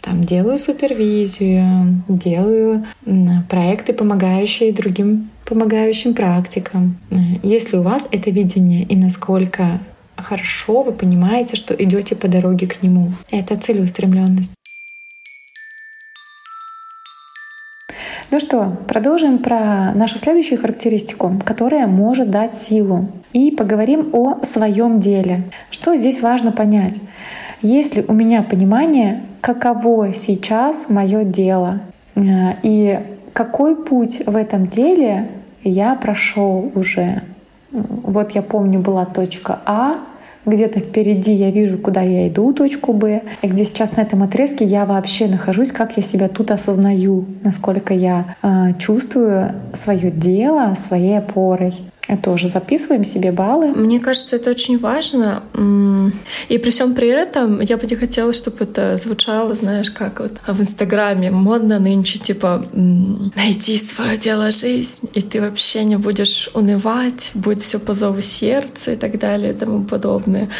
там 0.00 0.24
делаю 0.24 0.58
супервизию, 0.58 2.02
делаю 2.08 2.86
проекты, 3.48 3.92
помогающие 3.92 4.72
другим 4.72 5.30
помогающим 5.44 6.14
практикам. 6.14 6.96
Если 7.42 7.76
у 7.76 7.82
вас 7.82 8.08
это 8.10 8.30
видение 8.30 8.84
и 8.84 8.96
насколько 8.96 9.80
хорошо 10.16 10.82
вы 10.82 10.92
понимаете, 10.92 11.56
что 11.56 11.74
идете 11.74 12.14
по 12.14 12.28
дороге 12.28 12.66
к 12.66 12.82
нему, 12.82 13.12
это 13.30 13.56
целеустремленность. 13.56 14.52
Ну 18.32 18.40
что, 18.40 18.78
продолжим 18.88 19.40
про 19.40 19.92
нашу 19.92 20.16
следующую 20.16 20.58
характеристику, 20.58 21.34
которая 21.44 21.86
может 21.86 22.30
дать 22.30 22.54
силу. 22.54 23.08
И 23.34 23.50
поговорим 23.50 24.08
о 24.14 24.42
своем 24.46 25.00
деле. 25.00 25.42
Что 25.70 25.94
здесь 25.96 26.22
важно 26.22 26.50
понять? 26.50 26.98
Есть 27.60 27.94
ли 27.94 28.02
у 28.08 28.14
меня 28.14 28.42
понимание, 28.42 29.22
каково 29.42 30.14
сейчас 30.14 30.88
мое 30.88 31.24
дело 31.24 31.80
э, 32.14 32.22
и 32.62 33.00
какой 33.34 33.76
путь 33.76 34.22
в 34.24 34.34
этом 34.34 34.66
деле 34.66 35.28
я 35.62 35.94
прошел 35.94 36.72
уже. 36.74 37.20
Вот 37.70 38.30
я 38.30 38.40
помню, 38.40 38.80
была 38.80 39.04
точка 39.04 39.60
А, 39.66 39.98
где-то 40.46 40.80
впереди 40.80 41.32
я 41.32 41.50
вижу, 41.50 41.78
куда 41.78 42.02
я 42.02 42.28
иду, 42.28 42.52
точку 42.52 42.92
Б, 42.92 43.22
и 43.42 43.46
где 43.46 43.64
сейчас 43.64 43.96
на 43.96 44.02
этом 44.02 44.22
отрезке 44.22 44.64
я 44.64 44.84
вообще 44.84 45.26
нахожусь, 45.26 45.72
как 45.72 45.96
я 45.96 46.02
себя 46.02 46.28
тут 46.28 46.50
осознаю, 46.50 47.24
насколько 47.42 47.94
я 47.94 48.36
э, 48.42 48.74
чувствую 48.78 49.52
свое 49.72 50.10
дело 50.10 50.74
своей 50.76 51.18
опорой. 51.18 51.74
Тоже 52.22 52.48
записываем 52.48 53.04
себе 53.04 53.32
баллы. 53.32 53.68
Мне 53.68 53.98
кажется, 54.00 54.36
это 54.36 54.50
очень 54.50 54.78
важно. 54.78 55.42
И 56.48 56.58
при 56.58 56.70
всем 56.70 56.94
при 56.94 57.08
этом 57.08 57.60
я 57.60 57.76
бы 57.76 57.86
не 57.86 57.94
хотела, 57.94 58.32
чтобы 58.32 58.58
это 58.60 58.96
звучало, 58.96 59.54
знаешь, 59.54 59.90
как 59.90 60.20
вот 60.20 60.32
в 60.46 60.60
Инстаграме 60.60 61.30
модно 61.30 61.78
нынче, 61.78 62.18
типа, 62.18 62.66
найди 62.72 63.76
свое 63.78 64.18
дело 64.18 64.50
жизнь, 64.50 65.08
и 65.14 65.22
ты 65.22 65.40
вообще 65.40 65.84
не 65.84 65.96
будешь 65.96 66.50
унывать, 66.54 67.30
будет 67.34 67.62
все 67.62 67.78
по 67.78 67.94
зову 67.94 68.20
сердца 68.20 68.92
и 68.92 68.96
так 68.96 69.18
далее 69.18 69.52
и 69.52 69.56
тому 69.56 69.84
подобное. 69.84 70.50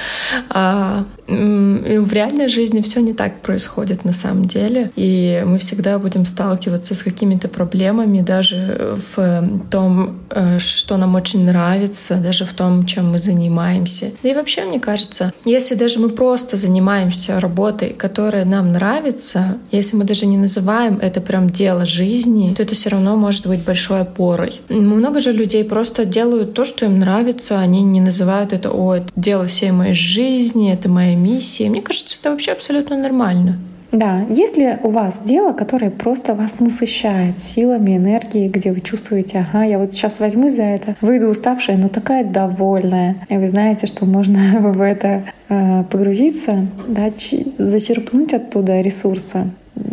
А 0.48 1.05
в 1.32 2.12
реальной 2.12 2.48
жизни 2.48 2.80
все 2.80 3.00
не 3.00 3.12
так 3.12 3.42
происходит 3.42 4.04
на 4.04 4.12
самом 4.12 4.46
деле, 4.46 4.90
и 4.96 5.42
мы 5.46 5.58
всегда 5.58 5.98
будем 5.98 6.26
сталкиваться 6.26 6.94
с 6.94 7.02
какими-то 7.02 7.48
проблемами, 7.48 8.20
даже 8.20 8.96
в 9.14 9.48
том, 9.70 10.20
э, 10.30 10.58
что 10.58 10.96
нам 10.96 11.14
очень 11.14 11.44
нравится, 11.44 12.16
даже 12.16 12.44
в 12.44 12.52
том, 12.52 12.84
чем 12.86 13.12
мы 13.12 13.18
занимаемся. 13.18 14.10
Да 14.22 14.30
и 14.30 14.34
вообще, 14.34 14.64
мне 14.64 14.80
кажется, 14.80 15.32
если 15.44 15.74
даже 15.74 15.98
мы 15.98 16.08
просто 16.08 16.56
занимаемся 16.56 17.40
работой, 17.40 17.90
которая 17.90 18.44
нам 18.44 18.72
нравится, 18.72 19.58
если 19.70 19.96
мы 19.96 20.04
даже 20.04 20.26
не 20.26 20.36
называем 20.36 20.98
это 21.00 21.20
прям 21.20 21.50
дело 21.50 21.84
жизни, 21.86 22.54
то 22.54 22.62
это 22.62 22.74
все 22.74 22.90
равно 22.90 23.16
может 23.16 23.46
быть 23.46 23.64
большой 23.64 24.00
опорой. 24.00 24.60
Много 24.68 25.20
же 25.20 25.32
людей 25.32 25.64
просто 25.64 26.04
делают 26.04 26.54
то, 26.54 26.64
что 26.64 26.86
им 26.86 26.98
нравится, 26.98 27.58
они 27.58 27.82
не 27.82 28.00
называют 28.00 28.52
это 28.52 28.70
«О, 28.70 28.94
это 28.94 29.08
дело 29.16 29.46
всей 29.46 29.70
моей 29.70 29.94
жизни, 29.94 30.72
это 30.72 30.88
моя 30.88 31.14
миссия». 31.22 31.68
Мне 31.68 31.82
кажется, 31.82 32.18
это 32.20 32.30
вообще 32.30 32.52
абсолютно 32.52 32.96
нормально. 32.96 33.58
Да, 33.92 34.24
есть 34.30 34.56
ли 34.56 34.78
у 34.82 34.88
вас 34.88 35.20
дело, 35.22 35.52
которое 35.52 35.90
просто 35.90 36.35
вас 36.35 36.61
насыщает 36.61 37.40
силами, 37.40 37.98
энергией, 37.98 38.48
где 38.48 38.72
вы 38.72 38.80
чувствуете, 38.80 39.46
ага, 39.46 39.64
я 39.64 39.78
вот 39.78 39.92
сейчас 39.92 40.18
возьмусь 40.18 40.54
за 40.54 40.62
это, 40.62 40.96
выйду 41.02 41.28
уставшая, 41.28 41.76
но 41.76 41.88
такая 41.88 42.24
довольная. 42.24 43.16
И 43.28 43.37
вы 43.37 43.46
знаете, 43.46 43.87
что 43.87 44.06
можно 44.06 44.38
в 44.72 44.80
это 44.80 45.24
э, 45.50 45.85
погрузиться, 45.90 46.66
да, 46.88 47.12
зачерпнуть 47.58 48.32
оттуда 48.32 48.80
ресурса 48.80 49.50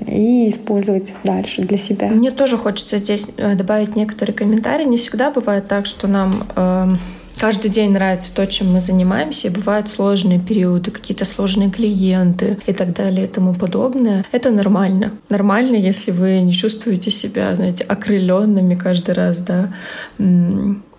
и 0.08 0.50
использовать 0.50 1.14
дальше 1.26 1.62
для 1.62 1.78
себя. 1.78 2.08
Мне 2.08 2.32
тоже 2.32 2.58
хочется 2.58 2.98
здесь 2.98 3.28
э, 3.36 3.56
добавить 3.56 3.98
некоторые 3.98 4.34
комментарии. 4.34 4.86
Не 4.86 4.98
всегда 4.98 5.30
бывает 5.30 5.68
так, 5.68 5.86
что 5.86 6.08
нам 6.08 6.44
э, 6.56 6.88
каждый 7.40 7.70
день 7.70 7.92
нравится 7.92 8.34
то, 8.34 8.46
чем 8.46 8.74
мы 8.74 8.82
занимаемся, 8.82 9.48
и 9.48 9.52
бывают 9.52 9.90
сложные 9.90 10.40
периоды, 10.40 10.92
какие-то 10.92 11.26
сложные 11.26 11.70
клиенты 11.70 12.58
и 12.66 12.74
так 12.74 12.94
далее 12.94 13.26
и 13.26 13.28
тому 13.28 13.54
подобное. 13.54 14.26
Это 14.32 14.52
нормально. 14.52 15.14
Нормально, 15.30 15.76
если 15.76 16.12
вы 16.12 16.42
не 16.42 16.52
чувствуете 16.52 17.12
себя, 17.12 17.56
знаете, 17.56 17.84
окрыленными 17.84 18.76
каждый 18.76 19.16
раз, 19.16 19.40
да, 19.40 19.70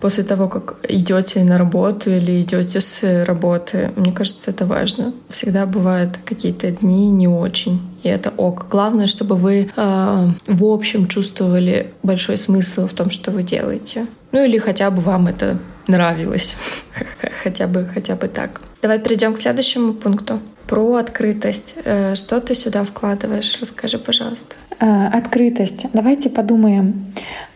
после 0.01 0.25
того, 0.25 0.49
как 0.49 0.77
идете 0.89 1.45
на 1.45 1.59
работу 1.59 2.11
или 2.11 2.41
идете 2.41 2.81
с 2.81 3.25
работы. 3.25 3.91
Мне 3.97 4.13
кажется, 4.13 4.51
это 4.51 4.65
важно. 4.67 5.13
Всегда 5.29 5.67
бывают 5.67 6.19
какие-то 6.25 6.71
дни 6.71 7.11
не 7.11 7.29
очень. 7.29 7.81
И 8.03 8.09
это 8.09 8.33
ок. 8.37 8.67
Главное, 8.71 9.07
чтобы 9.07 9.37
вы 9.37 9.69
э, 9.77 10.27
в 10.47 10.65
общем 10.65 11.07
чувствовали 11.07 11.93
большой 12.03 12.39
смысл 12.39 12.87
в 12.87 12.95
том, 12.95 13.11
что 13.11 13.31
вы 13.31 13.43
делаете. 13.43 14.07
Ну 14.33 14.43
или 14.45 14.59
хотя 14.59 14.91
бы 14.91 15.03
вам 15.03 15.27
это 15.27 15.59
нравилось. 15.91 16.57
хотя 17.43 17.67
бы, 17.67 17.89
хотя 17.93 18.15
бы 18.15 18.29
так. 18.29 18.63
Давай 18.83 18.99
перейдем 18.99 19.35
к 19.35 19.41
следующему 19.41 19.93
пункту. 19.93 20.41
Про 20.67 20.97
открытость. 20.97 21.75
Э, 21.85 22.15
что 22.15 22.41
ты 22.41 22.55
сюда 22.55 22.85
вкладываешь? 22.85 23.59
Расскажи, 23.61 23.99
пожалуйста. 23.99 24.57
Э, 24.79 25.07
открытость. 25.07 25.87
Давайте 25.93 26.31
подумаем. 26.31 27.07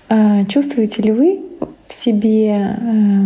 А, 0.08 0.44
чувствуете 0.44 1.02
ли 1.02 1.12
вы 1.12 1.40
в 1.86 1.92
себе 1.92 2.48
э, 2.50 3.22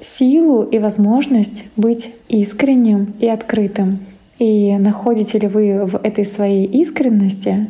силу 0.00 0.62
и 0.62 0.78
возможность 0.78 1.64
быть 1.76 2.10
искренним 2.28 3.14
и 3.18 3.28
открытым? 3.28 4.00
И 4.38 4.76
находите 4.78 5.38
ли 5.38 5.48
вы 5.48 5.84
в 5.84 5.96
этой 5.96 6.24
своей 6.24 6.64
искренности 6.64 7.68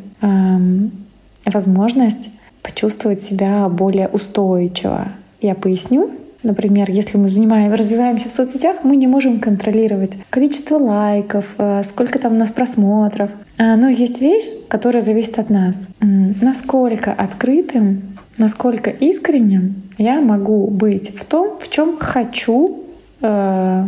возможность 1.45 2.31
почувствовать 2.63 3.23
себя 3.23 3.69
более 3.69 4.07
устойчиво? 4.07 5.09
Я 5.41 5.57
поясню. 5.57 6.13
Например, 6.43 6.91
если 6.91 7.19
мы 7.19 7.29
занимаем, 7.29 7.73
развиваемся 7.75 8.29
в 8.29 8.33
соцсетях, 8.33 8.79
мы 8.83 8.97
не 8.97 9.07
можем 9.07 9.41
контролировать 9.41 10.13
количество 10.31 10.79
лайков, 10.79 11.45
э, 11.59 11.83
сколько 11.85 12.19
там 12.19 12.35
у 12.35 12.37
нас 12.37 12.51
просмотров. 12.51 13.31
А, 13.59 13.77
но 13.77 13.89
есть 13.89 14.21
вещь, 14.21 14.49
которая 14.69 15.03
зависит 15.03 15.39
от 15.39 15.51
нас. 15.51 15.89
Насколько 16.01 17.13
открытым, 17.13 18.17
насколько 18.39 18.89
искренним 18.89 19.83
я 19.99 20.21
могу 20.21 20.67
быть 20.69 21.15
в 21.15 21.25
том, 21.27 21.59
в 21.59 21.69
чем 21.69 21.99
хочу 21.99 22.85
э, 23.21 23.87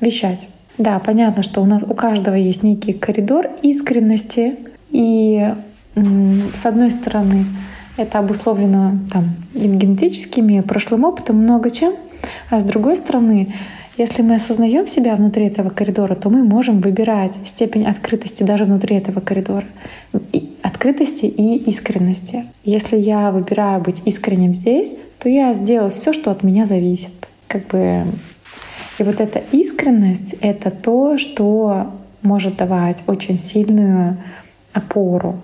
вещать. 0.00 0.48
Да, 0.78 0.98
понятно, 1.00 1.42
что 1.42 1.60
у 1.60 1.66
нас 1.66 1.82
у 1.82 1.94
каждого 1.94 2.34
есть 2.34 2.62
некий 2.62 2.94
коридор 2.94 3.50
искренности, 3.60 4.56
и 4.90 5.52
с 5.94 6.66
одной 6.66 6.90
стороны 6.90 7.44
это 8.02 8.18
обусловлено 8.18 8.98
там, 9.12 9.34
генетическими, 9.54 10.60
прошлым 10.60 11.04
опытом, 11.04 11.36
много 11.36 11.70
чем. 11.70 11.94
А 12.50 12.60
с 12.60 12.64
другой 12.64 12.96
стороны, 12.96 13.54
если 13.96 14.22
мы 14.22 14.36
осознаем 14.36 14.86
себя 14.86 15.14
внутри 15.14 15.46
этого 15.46 15.68
коридора, 15.68 16.14
то 16.14 16.30
мы 16.30 16.42
можем 16.42 16.80
выбирать 16.80 17.38
степень 17.44 17.84
открытости 17.84 18.42
даже 18.42 18.64
внутри 18.64 18.96
этого 18.96 19.20
коридора. 19.20 19.66
И 20.32 20.56
открытости 20.62 21.26
и 21.26 21.56
искренности. 21.70 22.46
Если 22.64 22.96
я 22.96 23.30
выбираю 23.30 23.82
быть 23.82 24.02
искренним 24.04 24.54
здесь, 24.54 24.96
то 25.18 25.28
я 25.28 25.52
сделаю 25.52 25.90
все, 25.90 26.12
что 26.12 26.30
от 26.30 26.42
меня 26.42 26.64
зависит. 26.64 27.28
Как 27.46 27.66
бы... 27.68 28.06
И 28.98 29.02
вот 29.02 29.20
эта 29.20 29.42
искренность— 29.52 30.34
это 30.40 30.70
то, 30.70 31.16
что 31.18 31.90
может 32.22 32.56
давать 32.56 33.02
очень 33.06 33.38
сильную 33.38 34.18
опору 34.72 35.42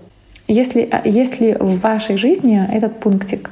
если, 0.49 0.89
а, 0.91 1.03
если 1.05 1.57
в 1.59 1.81
вашей 1.81 2.17
жизни 2.17 2.67
этот 2.73 3.01
пунктик, 3.01 3.51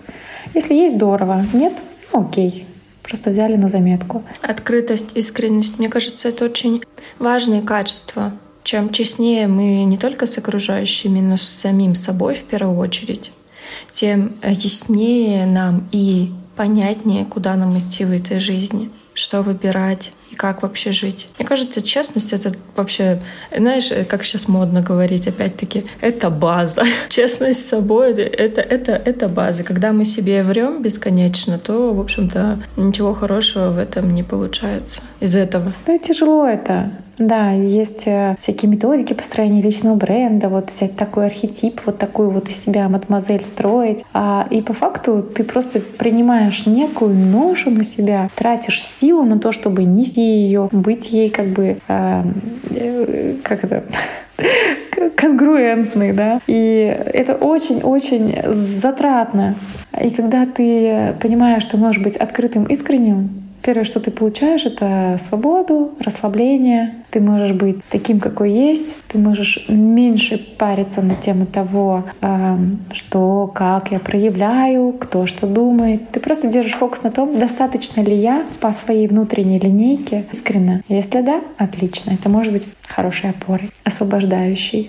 если 0.55 0.75
есть 0.75 0.97
здорово, 0.97 1.45
нет, 1.53 1.73
ну, 2.13 2.21
окей, 2.21 2.67
просто 3.03 3.31
взяли 3.31 3.57
на 3.57 3.69
заметку. 3.69 4.23
Открытость, 4.41 5.17
искренность, 5.17 5.79
мне 5.79 5.89
кажется, 5.89 6.29
это 6.29 6.45
очень 6.45 6.83
важные 7.19 7.63
качества. 7.63 8.33
Чем 8.63 8.91
честнее 8.91 9.47
мы 9.47 9.85
не 9.85 9.99
только 9.99 10.27
с 10.27 10.39
окружающими, 10.39 11.21
но 11.21 11.37
с 11.37 11.43
самим 11.43 11.95
собой 11.95 12.35
в 12.35 12.45
первую 12.45 12.79
очередь, 12.79 13.33
тем 13.93 14.37
яснее 14.43 15.45
нам 15.45 15.89
и 15.93 16.33
понятнее, 16.57 17.25
куда 17.27 17.57
нам 17.57 17.79
идти 17.79 18.05
в 18.05 18.13
этой 18.13 18.39
жизни, 18.39 18.91
что 19.13 19.43
выбирать, 19.43 20.13
и 20.31 20.35
как 20.35 20.63
вообще 20.63 20.93
жить. 20.93 21.29
Мне 21.39 21.47
кажется, 21.47 21.83
честность— 21.83 22.33
это 22.35 22.53
вообще, 22.77 23.21
знаешь, 23.57 23.91
как 24.09 24.25
сейчас 24.25 24.49
модно 24.49 24.83
говорить, 24.83 25.29
опять-таки, 25.29 25.85
это 26.01 26.31
база. 26.31 26.85
Честность 27.09 27.65
с 27.65 27.69
собой— 27.69 28.13
это, 28.15 28.61
это, 28.61 28.93
это 28.93 29.29
база. 29.29 29.63
Когда 29.63 29.93
мы 29.93 30.05
себе 30.05 30.43
врем 30.43 30.83
бесконечно, 30.83 31.59
то, 31.59 31.93
в 31.93 32.01
общем-то, 32.01 32.61
ничего 32.77 33.15
хорошего 33.15 33.71
в 33.71 33.79
этом 33.79 34.15
не 34.15 34.23
получается 34.23 35.03
из 35.21 35.35
этого. 35.35 35.73
Ну 35.87 35.99
тяжело 35.99 36.47
это. 36.47 36.93
Да, 37.19 37.53
есть 37.53 38.07
э, 38.07 38.37
всякие 38.41 38.71
методики 38.71 39.13
построения 39.13 39.63
личного 39.63 39.95
бренда, 39.95 40.49
вот 40.49 40.71
взять 40.71 40.97
такой 40.97 41.27
архетип, 41.27 41.81
вот 41.87 41.99
такую 41.99 42.31
вот 42.31 42.49
из 42.49 42.61
себя 42.61 42.89
мадемуазель 42.89 43.45
строить. 43.45 44.05
А, 44.13 44.47
и 44.51 44.61
по 44.63 44.73
факту 44.73 45.23
ты 45.23 45.45
просто 45.45 45.81
принимаешь 45.81 46.67
некую 46.67 47.15
ношу 47.15 47.71
на 47.71 47.85
себя, 47.85 48.29
тратишь 48.35 48.83
силу 48.83 49.23
на 49.23 49.39
то, 49.39 49.53
чтобы 49.53 49.85
нести 49.85 50.24
ее, 50.25 50.69
быть 50.73 51.11
ей 51.11 51.31
как 51.31 51.47
бы, 51.47 51.77
эм, 51.89 52.35
э, 52.71 53.35
как 53.43 53.65
это, 53.65 53.85
конгруентный, 55.17 56.13
да. 56.13 56.41
И 56.47 56.97
это 57.13 57.35
очень-очень 57.35 58.43
затратно. 58.47 59.55
И 60.01 60.11
когда 60.11 60.47
ты 60.47 61.15
понимаешь, 61.21 61.63
что 61.63 61.77
можешь 61.77 62.03
быть 62.03 62.17
открытым, 62.17 62.65
искренним, 62.65 63.44
Первое, 63.65 63.85
что 63.85 63.99
ты 63.99 64.11
получаешь, 64.11 64.67
это 64.67 65.17
свободу, 65.19 65.93
расслабление. 65.99 66.97
Ты 67.11 67.21
можешь 67.21 67.53
быть 67.53 67.79
таким, 67.89 68.21
какой 68.21 68.51
есть. 68.51 68.95
Ты 69.09 69.17
можешь 69.17 69.65
меньше 69.69 70.37
париться 70.59 71.01
на 71.01 71.15
тему 71.15 71.47
того, 71.47 72.05
эм, 72.21 72.81
что, 72.93 73.51
как 73.55 73.91
я 73.91 74.01
проявляю, 74.01 74.93
кто 74.93 75.25
что 75.25 75.47
думает. 75.47 76.11
Ты 76.11 76.21
просто 76.21 76.49
держишь 76.49 76.75
фокус 76.75 77.03
на 77.05 77.11
том, 77.11 77.39
достаточно 77.39 78.03
ли 78.03 78.15
я 78.15 78.47
по 78.61 78.75
своей 78.75 79.09
внутренней 79.09 79.59
линейке 79.59 80.27
искренне. 80.31 80.83
Если 80.89 81.23
да, 81.23 81.41
отлично. 81.57 82.13
Это 82.13 82.29
может 82.29 82.53
быть 82.53 82.69
хорошей 82.87 83.31
опорой, 83.31 83.71
освобождающей. 83.85 84.89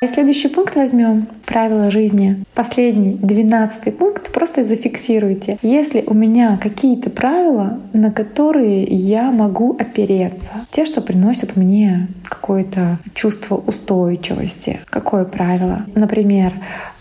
И 0.00 0.06
следующий 0.06 0.46
пункт 0.46 0.76
возьмем. 0.76 1.26
Правила 1.44 1.90
жизни. 1.90 2.44
Последний, 2.54 3.14
двенадцатый 3.14 3.92
пункт. 3.92 4.32
Просто 4.32 4.62
зафиксируйте. 4.62 5.58
Если 5.60 6.04
у 6.06 6.14
меня 6.14 6.56
какие-то 6.62 7.10
правила, 7.10 7.80
на 7.92 8.12
которые 8.12 8.84
я 8.84 9.32
могу 9.32 9.76
опереться. 9.76 10.52
Те, 10.70 10.84
что 10.84 11.00
приносят 11.00 11.56
мне 11.56 12.06
какое-то 12.22 12.98
чувство 13.12 13.56
устойчивости. 13.56 14.78
Какое 14.84 15.24
правило? 15.24 15.84
Например, 15.96 16.52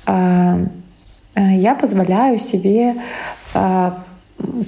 а, 0.07 0.57
а, 1.35 1.51
я 1.53 1.75
позволяю 1.75 2.39
себе 2.39 2.95
а, 3.53 4.03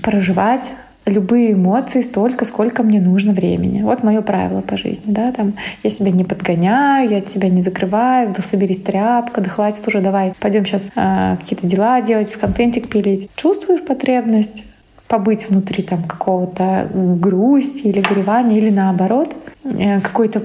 проживать 0.04 0.74
любые 1.10 1.53
эмоции 1.53 2.01
столько, 2.01 2.45
сколько 2.45 2.84
мне 2.84 3.01
нужно 3.01 3.34
времени. 3.34 3.82
Вот 3.82 4.03
мое 4.03 4.22
правило 4.22 4.62
по 4.62 4.78
жизни. 4.78 5.12
Да? 5.12 5.32
Там, 5.32 5.53
я 5.84 5.89
себя 5.89 6.12
не 6.12 6.24
подгоняю, 6.24 7.10
я 7.10 7.18
от 7.18 7.30
себя 7.30 7.49
не 7.49 7.62
закрываюсь, 7.62 8.30
да 8.30 8.41
соберись 8.41 8.82
тряпка, 8.82 9.41
да 9.41 9.49
хватит 9.49 9.88
уже, 9.88 10.01
давай, 10.01 10.34
пойдем 10.39 10.66
сейчас 10.66 10.88
э, 10.88 10.91
а, 10.95 11.38
какие-то 11.38 11.68
дела 11.68 12.01
делать, 12.01 12.32
контентик 12.32 12.89
пилить. 12.89 13.30
Чувствуешь 13.36 13.84
потребность 13.84 14.64
побыть 15.07 15.49
внутри 15.49 15.84
там 15.84 16.03
какого-то 16.03 16.88
грусти 16.93 17.88
или 17.88 17.99
горевания, 17.99 18.57
или 18.57 18.70
наоборот, 18.70 19.36
э, 19.64 19.99
какой-то 20.01 20.43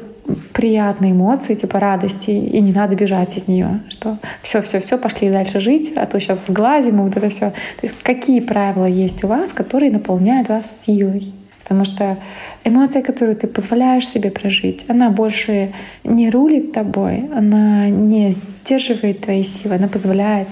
приятные 0.52 1.12
эмоции, 1.12 1.54
типа 1.54 1.80
радости, 1.80 2.30
и 2.30 2.60
не 2.60 2.72
надо 2.72 2.94
бежать 2.94 3.36
из 3.36 3.48
нее, 3.48 3.80
что 3.88 4.18
все, 4.42 4.62
все, 4.62 4.80
все, 4.80 4.98
пошли 4.98 5.30
дальше 5.30 5.60
жить, 5.60 5.92
а 5.96 6.06
то 6.06 6.18
сейчас 6.18 6.46
сглазим, 6.46 7.00
и 7.00 7.02
вот 7.02 7.16
это 7.16 7.28
все. 7.28 7.50
То 7.50 7.82
есть 7.82 8.02
какие 8.02 8.40
правила 8.40 8.86
есть 8.86 9.24
у 9.24 9.28
вас, 9.28 9.52
которые 9.52 9.92
наполняют 9.92 10.48
вас 10.48 10.84
силой? 10.86 11.32
Потому 11.62 11.84
что 11.84 12.18
эмоция, 12.62 13.02
которую 13.02 13.36
ты 13.36 13.46
позволяешь 13.46 14.06
себе 14.06 14.30
прожить, 14.30 14.84
она 14.88 15.10
больше 15.10 15.72
не 16.04 16.30
рулит 16.30 16.72
тобой, 16.72 17.28
она 17.34 17.88
не 17.88 18.30
сдерживает 18.30 19.22
твои 19.22 19.42
силы, 19.42 19.76
она 19.76 19.88
позволяет 19.88 20.48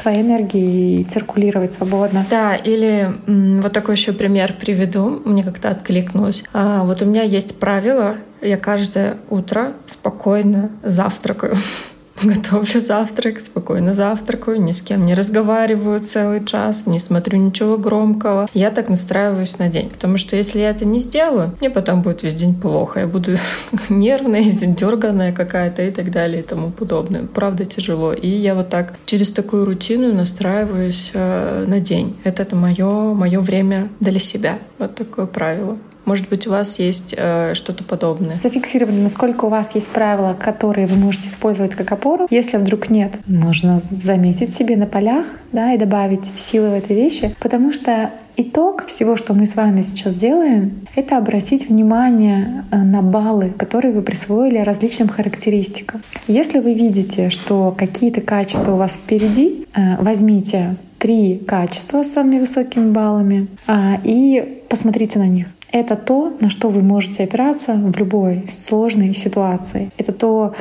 твоей 0.00 0.22
энергии 0.22 1.02
циркулировать 1.02 1.74
свободно. 1.74 2.24
Да, 2.30 2.54
или 2.54 3.12
вот 3.26 3.72
такой 3.72 3.94
еще 3.94 4.12
пример 4.12 4.54
приведу. 4.58 5.20
Мне 5.24 5.42
как-то 5.42 5.70
откликнулось. 5.70 6.44
А, 6.52 6.84
вот 6.84 7.02
у 7.02 7.04
меня 7.04 7.22
есть 7.22 7.58
правило, 7.58 8.16
я 8.40 8.56
каждое 8.56 9.16
утро 9.28 9.72
спокойно 9.86 10.70
завтракаю. 10.82 11.56
готовлю 12.22 12.80
завтрак, 12.80 13.40
спокойно 13.40 13.94
завтракаю, 13.94 14.60
ни 14.60 14.72
с 14.72 14.80
кем 14.80 15.04
не 15.06 15.14
разговариваю 15.14 16.00
целый 16.00 16.44
час, 16.44 16.86
не 16.86 16.98
смотрю 16.98 17.38
ничего 17.38 17.78
громкого. 17.78 18.48
Я 18.54 18.70
так 18.70 18.88
настраиваюсь 18.88 19.58
на 19.58 19.68
день, 19.68 19.88
потому 19.88 20.16
что 20.16 20.36
если 20.36 20.60
я 20.60 20.70
это 20.70 20.84
не 20.84 21.00
сделаю, 21.00 21.52
мне 21.60 21.70
потом 21.70 22.02
будет 22.02 22.22
весь 22.22 22.34
день 22.34 22.54
плохо, 22.54 23.00
я 23.00 23.06
буду 23.06 23.36
нервная, 23.88 24.42
дерганная 24.42 25.32
какая-то 25.32 25.82
и 25.82 25.90
так 25.90 26.10
далее 26.10 26.40
и 26.40 26.46
тому 26.46 26.70
подобное. 26.70 27.22
Правда 27.22 27.64
тяжело. 27.64 28.12
И 28.12 28.28
я 28.28 28.54
вот 28.54 28.68
так 28.68 28.94
через 29.04 29.30
такую 29.30 29.64
рутину 29.64 30.12
настраиваюсь 30.12 31.10
э, 31.14 31.64
на 31.66 31.80
день. 31.80 32.16
Это, 32.24 32.42
это 32.42 32.56
мое, 32.56 33.14
мое 33.14 33.40
время 33.40 33.88
для 34.00 34.18
себя. 34.18 34.58
Вот 34.78 34.94
такое 34.94 35.26
правило. 35.26 35.76
Может 36.08 36.30
быть, 36.30 36.46
у 36.46 36.50
вас 36.50 36.78
есть 36.78 37.14
э, 37.14 37.52
что-то 37.52 37.84
подобное? 37.84 38.40
Зафиксировано, 38.40 39.02
насколько 39.02 39.44
у 39.44 39.50
вас 39.50 39.74
есть 39.74 39.88
правила, 39.88 40.34
которые 40.40 40.86
вы 40.86 40.98
можете 40.98 41.28
использовать 41.28 41.74
как 41.74 41.92
опору. 41.92 42.26
Если 42.30 42.56
вдруг 42.56 42.88
нет, 42.88 43.20
можно 43.26 43.78
заметить 43.78 44.54
себе 44.54 44.78
на 44.78 44.86
полях 44.86 45.26
да, 45.52 45.74
и 45.74 45.76
добавить 45.76 46.24
силы 46.38 46.70
в 46.70 46.72
этой 46.72 46.96
вещи, 46.96 47.34
потому 47.40 47.72
что 47.72 48.10
Итог 48.40 48.86
всего, 48.86 49.16
что 49.16 49.34
мы 49.34 49.46
с 49.46 49.56
вами 49.56 49.82
сейчас 49.82 50.14
делаем, 50.14 50.86
это 50.94 51.18
обратить 51.18 51.68
внимание 51.68 52.64
э, 52.70 52.78
на 52.78 53.02
баллы, 53.02 53.50
которые 53.50 53.92
вы 53.92 54.00
присвоили 54.00 54.58
различным 54.60 55.08
характеристикам. 55.08 56.02
Если 56.26 56.60
вы 56.60 56.72
видите, 56.72 57.28
что 57.28 57.74
какие-то 57.76 58.22
качества 58.22 58.72
у 58.72 58.76
вас 58.76 58.94
впереди, 58.94 59.66
э, 59.74 60.02
возьмите 60.02 60.76
три 60.98 61.36
качества 61.36 62.02
с 62.02 62.12
самыми 62.12 62.38
высокими 62.38 62.90
баллами 62.90 63.48
а, 63.66 64.00
и 64.04 64.62
посмотрите 64.68 65.18
на 65.18 65.26
них. 65.26 65.46
Это 65.72 65.96
то, 65.96 66.32
на 66.40 66.50
что 66.50 66.70
вы 66.70 66.82
можете 66.82 67.24
опираться 67.24 67.74
в 67.74 67.96
любой 67.98 68.44
сложной 68.48 69.14
ситуации. 69.14 69.90
Это 69.98 70.12
то, 70.12 70.54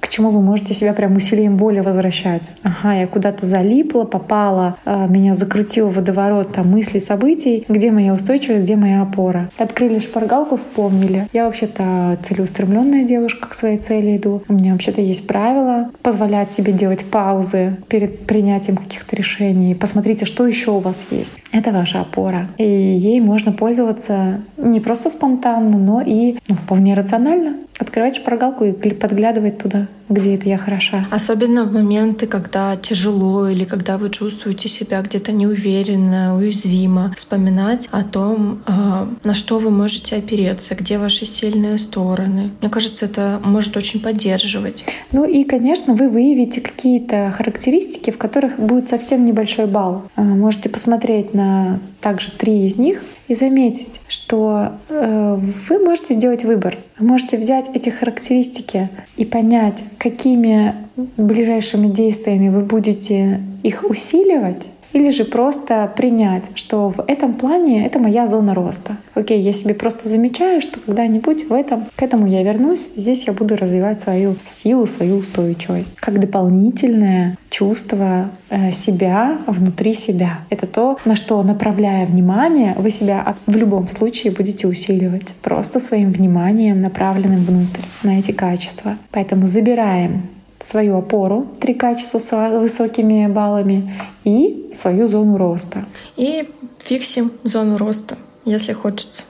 к 0.00 0.08
чему 0.08 0.30
вы 0.30 0.42
можете 0.42 0.74
себя 0.74 0.92
прям 0.92 1.16
усилием 1.16 1.56
боли 1.56 1.80
возвращать. 1.80 2.52
Ага, 2.62 2.94
я 2.94 3.06
куда-то 3.06 3.46
залипла, 3.46 4.04
попала, 4.04 4.76
а, 4.84 5.06
меня 5.06 5.34
закрутил 5.34 5.88
водоворот 5.88 6.52
там 6.52 6.70
мыслей, 6.70 7.00
событий. 7.00 7.64
Где 7.68 7.90
моя 7.90 8.12
устойчивость, 8.12 8.64
где 8.64 8.76
моя 8.76 9.02
опора? 9.02 9.50
Открыли 9.56 9.98
шпаргалку, 9.98 10.56
вспомнили. 10.56 11.26
Я 11.32 11.46
вообще-то 11.46 12.18
целеустремленная 12.22 13.04
девушка, 13.04 13.48
к 13.48 13.54
своей 13.54 13.78
цели 13.78 14.16
иду. 14.16 14.42
У 14.48 14.52
меня 14.52 14.72
вообще-то 14.72 15.00
есть 15.00 15.26
правила 15.26 15.90
позволять 16.02 16.52
себе 16.52 16.72
делать 16.72 17.04
паузы 17.04 17.76
перед 17.88 18.26
принятием 18.26 18.76
каких-то 18.76 19.16
решений. 19.16 19.74
Посмотрите, 19.74 20.26
что 20.26 20.46
еще 20.46 20.72
у 20.72 20.78
вас 20.78 21.06
есть. 21.10 21.32
Это 21.52 21.72
ваша 21.72 22.00
опора. 22.00 22.48
И 22.58 22.64
ей 22.64 23.20
можно 23.20 23.52
пользоваться 23.52 24.40
не 24.62 24.80
просто 24.80 25.10
спонтанно, 25.10 25.78
но 25.78 26.02
и 26.04 26.38
ну, 26.48 26.54
вполне 26.54 26.94
рационально. 26.94 27.56
Открывать 27.78 28.16
шпаргалку 28.16 28.64
и 28.64 28.72
подглядывать 28.72 29.58
туда, 29.58 29.86
где 30.10 30.34
это 30.34 30.48
я 30.48 30.58
хороша. 30.58 31.06
Особенно 31.10 31.64
в 31.64 31.72
моменты, 31.72 32.26
когда 32.26 32.76
тяжело 32.76 33.48
или 33.48 33.64
когда 33.64 33.96
вы 33.96 34.10
чувствуете 34.10 34.68
себя 34.68 35.00
где-то 35.00 35.32
неуверенно, 35.32 36.36
уязвимо, 36.36 37.14
вспоминать 37.16 37.88
о 37.92 38.02
том, 38.02 38.62
а, 38.66 39.08
на 39.24 39.34
что 39.34 39.58
вы 39.58 39.70
можете 39.70 40.16
опереться, 40.16 40.74
где 40.74 40.98
ваши 40.98 41.24
сильные 41.24 41.78
стороны. 41.78 42.50
Мне 42.60 42.70
кажется, 42.70 43.06
это 43.06 43.40
может 43.42 43.76
очень 43.76 44.00
поддерживать. 44.00 44.84
Ну 45.12 45.24
и, 45.24 45.44
конечно, 45.44 45.94
вы 45.94 46.08
выявите 46.08 46.60
какие-то 46.60 47.32
характеристики, 47.36 48.10
в 48.10 48.18
которых 48.18 48.58
будет 48.58 48.88
совсем 48.88 49.24
небольшой 49.24 49.66
балл. 49.66 50.02
А, 50.16 50.22
можете 50.22 50.68
посмотреть 50.68 51.32
на 51.32 51.80
также 52.00 52.30
три 52.32 52.66
из 52.66 52.76
них 52.76 53.02
и 53.28 53.34
заметить, 53.34 54.00
что 54.08 54.72
э, 54.88 55.38
вы 55.68 55.78
можете 55.78 56.14
сделать 56.14 56.44
выбор. 56.44 56.76
Вы 57.00 57.06
можете 57.06 57.38
взять 57.38 57.70
эти 57.72 57.88
характеристики 57.88 58.90
и 59.16 59.24
понять, 59.24 59.82
какими 59.96 60.74
ближайшими 61.16 61.88
действиями 61.88 62.50
вы 62.50 62.60
будете 62.60 63.40
их 63.62 63.84
усиливать, 63.88 64.68
или 64.92 65.10
же 65.10 65.24
просто 65.24 65.90
принять, 65.96 66.50
что 66.54 66.88
в 66.88 67.04
этом 67.06 67.34
плане 67.34 67.86
это 67.86 67.98
моя 67.98 68.26
зона 68.26 68.54
роста. 68.54 68.96
Окей, 69.14 69.40
я 69.40 69.52
себе 69.52 69.74
просто 69.74 70.08
замечаю, 70.08 70.60
что 70.60 70.80
когда-нибудь 70.80 71.48
в 71.48 71.52
этом, 71.52 71.86
к 71.94 72.02
этому 72.02 72.26
я 72.26 72.42
вернусь, 72.42 72.88
здесь 72.96 73.26
я 73.26 73.32
буду 73.32 73.56
развивать 73.56 74.00
свою 74.00 74.36
силу, 74.44 74.86
свою 74.86 75.16
устойчивость. 75.16 75.94
Как 75.96 76.18
дополнительное 76.18 77.36
чувство 77.50 78.30
э, 78.48 78.70
себя 78.70 79.38
внутри 79.46 79.94
себя. 79.94 80.40
Это 80.50 80.66
то, 80.66 80.98
на 81.04 81.16
что, 81.16 81.42
направляя 81.42 82.06
внимание, 82.06 82.74
вы 82.78 82.90
себя 82.90 83.36
в 83.46 83.56
любом 83.56 83.88
случае 83.88 84.32
будете 84.32 84.66
усиливать. 84.66 85.34
Просто 85.42 85.80
своим 85.80 86.12
вниманием, 86.12 86.80
направленным 86.80 87.44
внутрь, 87.44 87.82
на 88.02 88.18
эти 88.18 88.30
качества. 88.30 88.96
Поэтому 89.10 89.46
забираем 89.46 90.28
свою 90.62 90.98
опору, 90.98 91.48
три 91.60 91.74
качества 91.74 92.18
с 92.18 92.58
высокими 92.58 93.26
баллами 93.26 93.94
и 94.24 94.70
свою 94.74 95.08
зону 95.08 95.36
роста. 95.36 95.84
И 96.16 96.48
фиксим 96.78 97.32
зону 97.44 97.76
роста, 97.76 98.16
если 98.44 98.72
хочется. 98.72 99.24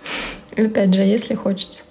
Опять 0.57 0.95
же, 0.95 1.03
если 1.03 1.35
хочется. 1.35 1.85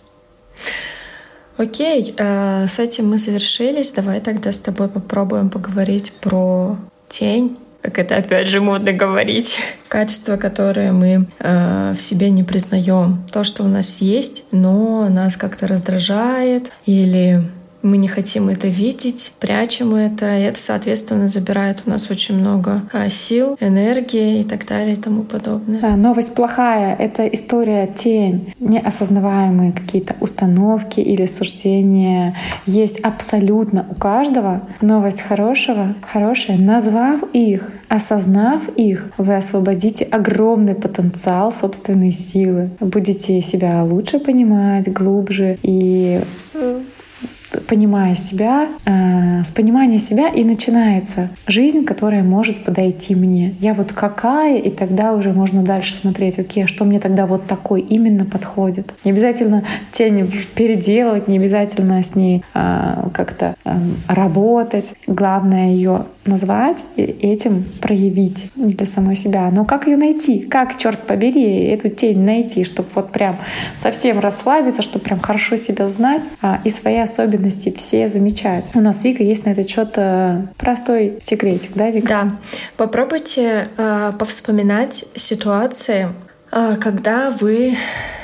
Окей, 1.58 2.14
э, 2.18 2.68
с 2.68 2.80
этим 2.80 3.10
мы 3.10 3.18
завершились. 3.18 3.92
Давай 3.92 4.22
тогда 4.22 4.52
с 4.52 4.60
тобой 4.60 4.88
попробуем 4.88 5.50
поговорить 5.50 6.14
про 6.14 6.78
тень, 7.10 7.58
как 7.82 7.98
это 7.98 8.18
опять 8.18 8.48
же 8.48 8.60
модно 8.60 8.92
говорить, 8.92 9.60
качества, 9.88 10.36
которые 10.36 10.92
мы 10.92 11.28
э, 11.40 11.94
в 11.98 12.02
себе 12.02 12.30
не 12.30 12.44
признаем. 12.44 13.26
То, 13.32 13.46
что 13.46 13.64
у 13.64 13.68
нас 13.68 14.00
есть, 14.00 14.44
но 14.52 15.08
нас 15.08 15.38
как-то 15.38 15.66
раздражает 15.66 16.74
или 16.86 17.42
мы 17.82 17.98
не 17.98 18.08
хотим 18.08 18.50
это 18.50 18.68
видеть, 18.68 19.34
прячем 19.40 19.96
это, 19.96 20.38
и 20.38 20.42
это, 20.42 20.60
соответственно, 20.60 21.28
забирает 21.28 21.84
у 21.86 21.90
нас 21.90 22.10
очень 22.10 22.38
много 22.38 22.82
а, 22.92 23.10
сил, 23.10 23.58
энергии 23.60 24.42
и 24.42 24.44
так 24.44 24.66
далее 24.66 24.94
и 24.94 25.00
тому 25.00 25.24
подобное. 25.24 25.80
Да, 25.80 25.96
новость 25.96 26.34
плохая— 26.34 26.96
это 27.00 27.28
история 27.28 27.88
тень. 27.88 28.54
Неосознаваемые 28.60 29.72
какие-то 29.72 30.16
установки 30.20 31.00
или 31.00 31.26
суждения 31.26 32.36
есть 32.66 33.00
абсолютно 33.00 33.86
у 33.90 33.96
каждого. 33.96 34.62
Новость 34.82 35.22
хорошего, 35.22 35.96
хорошая, 36.02 36.58
назвав 36.58 37.24
их, 37.34 37.72
осознав 37.88 38.68
их, 38.76 39.12
вы 39.18 39.36
освободите 39.36 40.06
огромный 40.06 40.76
потенциал 40.76 41.52
собственной 41.52 42.12
силы. 42.12 42.72
Будете 42.80 43.42
себя 43.42 43.84
лучше 43.84 44.20
понимать, 44.20 44.92
глубже 44.92 45.58
и 45.64 46.22
э, 46.54 46.82
понимая 47.68 48.16
себя, 48.16 48.70
э, 48.86 49.44
с 49.44 49.52
понимания 49.52 50.00
себя 50.00 50.30
и 50.30 50.44
начинается 50.44 51.30
жизнь, 51.48 51.84
которая 51.86 52.24
может 52.24 52.64
подойти 52.64 53.16
мне. 53.16 53.56
Я 53.60 53.74
вот 53.74 53.92
какая, 53.92 54.58
и 54.58 54.70
тогда 54.70 55.14
уже 55.14 55.34
можно 55.34 55.64
дальше 55.64 55.94
смотреть, 55.94 56.40
окей, 56.40 56.66
а 56.66 56.68
что 56.68 56.86
мне 56.86 57.00
тогда 57.00 57.26
вот 57.26 57.48
такой 57.48 57.82
именно 57.82 58.26
подходит. 58.26 58.94
Не 59.04 59.12
обязательно 59.12 59.64
тень 59.92 60.32
переделывать, 60.56 61.28
не 61.28 61.38
обязательно 61.38 62.04
с 62.04 62.16
ней 62.16 62.44
э, 62.54 63.10
как-то 63.14 63.56
э, 63.66 63.72
работать. 64.08 64.94
Главное 65.08 65.70
ее 65.70 66.06
назвать 66.26 66.84
и 66.96 67.02
этим 67.02 67.66
проявить 67.82 68.52
для 68.56 68.86
самой 68.86 69.16
себя. 69.16 69.50
Но 69.50 69.66
как 69.66 69.88
ее 69.88 69.98
найти? 69.98 70.42
Как, 70.42 70.78
черт 70.78 71.00
побери, 71.00 71.64
эту 71.66 71.90
тень 71.90 72.24
найти, 72.24 72.64
чтобы 72.64 72.90
вот 72.94 73.12
прям 73.12 73.38
совсем 73.78 74.20
расслабиться, 74.20 74.82
чтобы 74.84 75.04
прям 75.06 75.20
хорошо 75.20 75.56
себя 75.56 75.88
знать 75.88 76.24
а, 76.42 76.60
и 76.64 76.70
свои 76.70 76.98
особенности 76.98 77.39
все 77.78 78.10
замечать. 78.10 78.72
У 78.76 78.82
нас 78.82 79.04
Вика 79.04 79.24
есть 79.24 79.46
на 79.46 79.52
этот 79.52 79.70
счет 79.70 79.94
э, 79.96 80.48
простой 80.58 81.20
секретик, 81.22 81.72
да, 81.76 81.90
Вика? 81.90 82.08
Да. 82.08 82.38
Попробуйте 82.78 83.68
э, 83.78 84.14
повспоминать 84.18 85.06
ситуации, 85.16 86.10
э, 86.52 86.78
когда 86.80 87.30
вы 87.32 87.78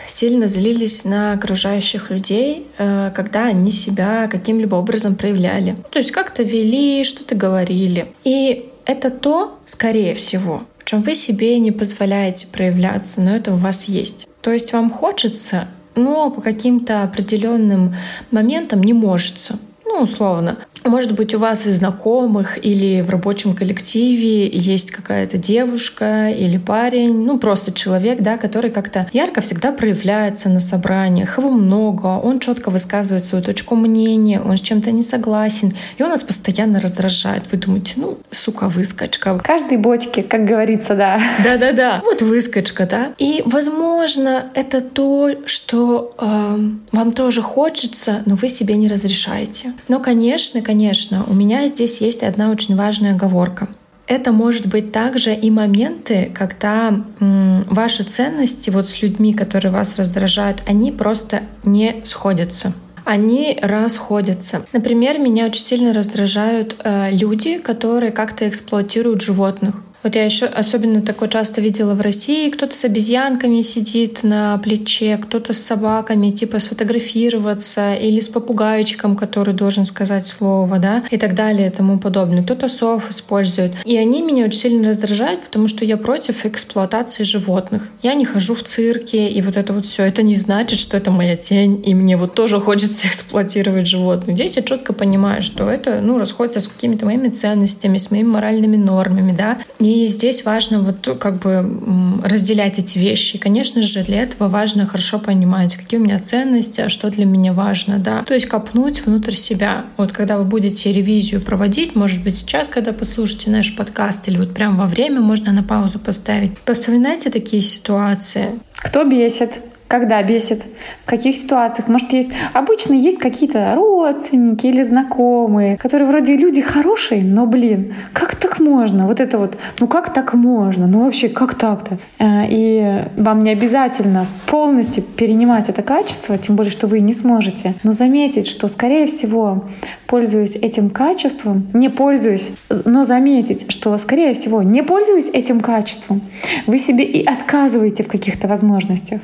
сильно 0.07 0.47
злились 0.47 1.05
на 1.05 1.33
окружающих 1.33 2.09
людей, 2.09 2.67
э, 2.77 3.11
когда 3.15 3.45
они 3.45 3.71
себя 3.71 4.27
каким-либо 4.27 4.75
образом 4.75 5.15
проявляли. 5.15 5.75
То 5.91 5.99
есть 5.99 6.11
как-то 6.11 6.43
вели, 6.43 7.03
что-то 7.03 7.35
говорили. 7.35 8.07
И 8.23 8.69
это 8.85 9.09
то, 9.09 9.59
скорее 9.65 10.13
всего, 10.13 10.61
в 10.77 10.85
чем 10.85 11.01
вы 11.01 11.15
себе 11.15 11.57
не 11.59 11.71
позволяете 11.71 12.47
проявляться, 12.47 13.21
но 13.21 13.35
это 13.35 13.53
у 13.53 13.55
вас 13.55 13.85
есть. 13.85 14.27
То 14.41 14.51
есть 14.51 14.73
вам 14.73 14.91
хочется, 14.91 15.67
но 15.95 16.29
по 16.29 16.41
каким-то 16.41 17.03
определенным 17.03 17.95
моментам 18.31 18.83
не 18.83 18.93
может 18.93 19.39
ну, 19.85 20.01
условно. 20.01 20.57
Может 20.83 21.13
быть, 21.13 21.33
у 21.33 21.39
вас 21.39 21.65
из 21.65 21.77
знакомых 21.77 22.63
или 22.63 23.01
в 23.01 23.09
рабочем 23.09 23.55
коллективе 23.55 24.47
есть 24.47 24.91
какая-то 24.91 25.37
девушка 25.37 26.29
или 26.29 26.57
парень, 26.57 27.25
ну, 27.25 27.39
просто 27.39 27.71
человек, 27.71 28.21
да, 28.21 28.37
который 28.37 28.69
как-то 28.69 29.07
ярко 29.13 29.41
всегда 29.41 29.71
проявляется 29.71 30.49
на 30.49 30.59
собраниях, 30.59 31.37
его 31.37 31.49
много, 31.49 32.07
он 32.07 32.39
четко 32.39 32.69
высказывает 32.69 33.25
свою 33.25 33.43
точку 33.43 33.75
мнения, 33.75 34.41
он 34.41 34.57
с 34.57 34.61
чем-то 34.61 34.91
не 34.91 35.01
согласен, 35.01 35.73
и 35.97 36.03
он 36.03 36.11
вас 36.11 36.23
постоянно 36.23 36.79
раздражает. 36.79 37.43
Вы 37.51 37.57
думаете, 37.57 37.93
ну, 37.97 38.17
сука, 38.31 38.67
выскочка. 38.67 39.39
Каждой 39.39 39.77
бочке, 39.77 40.23
как 40.23 40.45
говорится, 40.45 40.95
да. 40.95 41.19
Да-да-да, 41.43 42.01
вот 42.03 42.21
выскочка, 42.21 42.85
да. 42.85 43.13
И, 43.17 43.41
возможно, 43.45 44.51
это 44.53 44.81
то, 44.81 45.31
что 45.45 46.11
э, 46.19 46.59
вам 46.91 47.11
тоже 47.11 47.41
хочется, 47.41 48.21
но 48.25 48.35
вы 48.35 48.49
себе 48.49 48.75
не 48.75 48.87
разрешаете. 48.87 49.73
Но, 49.87 49.99
конечно, 49.99 50.61
конечно, 50.61 51.25
у 51.27 51.33
меня 51.33 51.67
здесь 51.67 52.01
есть 52.01 52.23
одна 52.23 52.49
очень 52.49 52.75
важная 52.75 53.13
оговорка. 53.13 53.67
Это 54.07 54.31
может 54.31 54.67
быть 54.67 54.91
также 54.91 55.33
и 55.33 55.49
моменты, 55.49 56.31
когда 56.33 57.03
м, 57.19 57.63
ваши 57.63 58.03
ценности 58.03 58.69
вот 58.69 58.87
с 58.87 59.01
людьми, 59.01 59.33
которые 59.33 59.71
вас 59.71 59.97
раздражают, 59.97 60.61
они 60.67 60.91
просто 60.91 61.43
не 61.63 62.01
сходятся 62.03 62.73
они 63.05 63.57
расходятся. 63.61 64.65
Например, 64.73 65.19
меня 65.19 65.45
очень 65.45 65.63
сильно 65.63 65.93
раздражают 65.93 66.75
э, 66.83 67.11
люди, 67.11 67.59
которые 67.59 68.11
как-то 68.11 68.49
эксплуатируют 68.49 69.21
животных. 69.21 69.75
Вот 70.05 70.13
я 70.13 70.23
еще 70.23 70.45
особенно 70.45 71.01
такое 71.01 71.27
часто 71.29 71.61
видела 71.61 71.95
в 71.95 72.01
России. 72.01 72.51
Кто-то 72.51 72.75
с 72.75 72.85
обезьянками 72.85 73.63
сидит 73.63 74.21
на 74.21 74.55
плече, 74.59 75.17
кто-то 75.17 75.51
с 75.51 75.57
собаками, 75.57 76.29
типа 76.29 76.59
сфотографироваться, 76.59 77.95
или 77.95 78.19
с 78.19 78.27
попугайчиком, 78.27 79.15
который 79.15 79.55
должен 79.55 79.87
сказать 79.87 80.27
слово, 80.27 80.77
да, 80.77 81.03
и 81.09 81.17
так 81.17 81.33
далее, 81.33 81.69
и 81.69 81.71
тому 81.71 81.97
подобное. 81.97 82.43
Кто-то 82.43 82.69
сов 82.69 83.09
использует. 83.09 83.71
И 83.83 83.97
они 83.97 84.21
меня 84.21 84.45
очень 84.45 84.59
сильно 84.59 84.89
раздражают, 84.89 85.41
потому 85.41 85.67
что 85.67 85.83
я 85.83 85.97
против 85.97 86.45
эксплуатации 86.45 87.23
животных. 87.23 87.89
Я 88.03 88.13
не 88.13 88.25
хожу 88.25 88.53
в 88.53 88.61
цирке, 88.61 89.27
и 89.27 89.41
вот 89.41 89.57
это 89.57 89.73
вот 89.73 89.87
все. 89.87 90.03
Это 90.03 90.21
не 90.21 90.35
значит, 90.35 90.77
что 90.77 90.97
это 90.97 91.09
моя 91.09 91.35
тень, 91.35 91.81
и 91.83 91.95
мне 91.95 92.15
вот 92.15 92.35
тоже 92.35 92.59
хочется 92.59 93.07
эксплуатировать 93.07 93.87
животных. 93.87 94.35
Здесь 94.35 94.55
я 94.55 94.61
четко 94.61 94.93
понимаю, 94.93 95.41
что 95.41 95.67
это, 95.67 95.99
ну, 95.99 96.19
расходится 96.19 96.59
с 96.59 96.67
какими-то 96.67 97.07
моими 97.07 97.29
ценностями, 97.29 97.97
с 97.97 98.11
моими 98.11 98.27
моральными 98.27 98.77
нормами, 98.77 99.31
да, 99.35 99.57
и 99.79 99.94
И 99.95 100.07
здесь 100.09 100.43
важно 100.43 100.81
вот 100.81 101.17
как 101.19 101.39
бы 101.39 102.19
разделять 102.21 102.79
эти 102.79 102.97
вещи. 102.97 103.37
И, 103.37 103.39
конечно 103.39 103.81
же, 103.81 104.03
для 104.03 104.23
этого 104.23 104.49
важно 104.49 104.85
хорошо 104.85 105.19
понимать, 105.19 105.77
какие 105.77 106.01
у 106.01 106.03
меня 106.03 106.19
ценности, 106.19 106.81
а 106.81 106.89
что 106.89 107.09
для 107.09 107.23
меня 107.23 107.53
важно, 107.53 107.97
да. 107.97 108.23
То 108.23 108.33
есть 108.33 108.47
копнуть 108.47 109.05
внутрь 109.05 109.35
себя. 109.35 109.85
Вот 109.95 110.11
когда 110.11 110.37
вы 110.37 110.43
будете 110.43 110.91
ревизию 110.91 111.41
проводить, 111.41 111.95
может 111.95 112.25
быть, 112.25 112.35
сейчас, 112.35 112.67
когда 112.67 112.91
послушаете 112.91 113.51
наш 113.51 113.73
подкаст, 113.73 114.27
или 114.27 114.37
вот 114.37 114.53
прямо 114.53 114.79
во 114.79 114.87
время 114.87 115.21
можно 115.21 115.53
на 115.53 115.63
паузу 115.63 115.97
поставить, 115.97 116.57
повспоминайте 116.59 117.29
такие 117.29 117.61
ситуации. 117.61 118.49
Кто 118.75 119.05
бесит? 119.05 119.61
Когда 119.87 120.21
бесит? 120.23 120.63
В 121.05 121.09
каких 121.09 121.35
ситуациях? 121.35 121.87
Может, 121.87 122.11
есть... 122.11 122.29
Обычно 122.53 122.93
есть 122.93 123.19
какие-то 123.19 123.73
родственники 123.75 124.65
или 124.65 124.81
знакомые, 124.81 125.77
которые 125.77 126.07
вроде 126.07 126.35
люди 126.35 126.61
хорошие, 126.61 127.23
но, 127.23 127.45
блин, 127.45 127.93
как 128.11 128.35
так 128.35 128.59
можно? 128.59 129.05
Вот 129.05 129.19
это 129.19 129.37
вот, 129.37 129.57
ну 129.79 129.87
как 129.87 130.11
так 130.11 130.33
можно? 130.33 130.87
Ну 130.87 131.05
вообще, 131.05 131.29
как 131.29 131.53
так-то? 131.53 131.97
Э, 132.17 132.45
и 132.49 133.05
вам 133.15 133.43
не 133.43 133.51
обязательно 133.51 134.25
полностью 134.47 135.03
перенимать 135.03 135.69
это 135.69 135.83
качество, 135.83 136.37
тем 136.37 136.55
более, 136.55 136.71
что 136.71 136.87
вы 136.87 136.99
не 136.99 137.13
сможете. 137.13 137.75
Но 137.83 137.91
заметить, 137.91 138.47
что, 138.47 138.67
скорее 138.67 139.05
всего, 139.05 139.65
пользуясь 140.07 140.55
этим 140.55 140.89
качеством, 140.89 141.67
не 141.73 141.89
пользуюсь, 141.89 142.49
но 142.85 143.03
заметить, 143.03 143.71
что, 143.71 143.95
скорее 143.99 144.33
всего, 144.33 144.63
не 144.63 144.81
пользуюсь 144.81 145.29
этим 145.31 145.59
качеством, 145.59 146.21
вы 146.65 146.79
себе 146.79 147.03
и 147.03 147.23
отказываете 147.23 148.03
в 148.03 148.07
каких-то 148.07 148.47
возможностях 148.47 149.21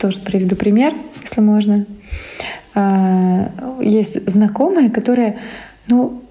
тоже 0.00 0.20
приведу 0.20 0.56
пример, 0.56 0.94
если 1.22 1.40
можно. 1.40 1.86
А, 2.74 3.50
есть 3.80 4.28
знакомые, 4.28 4.90
которые, 4.90 5.38
ну, 5.88 6.22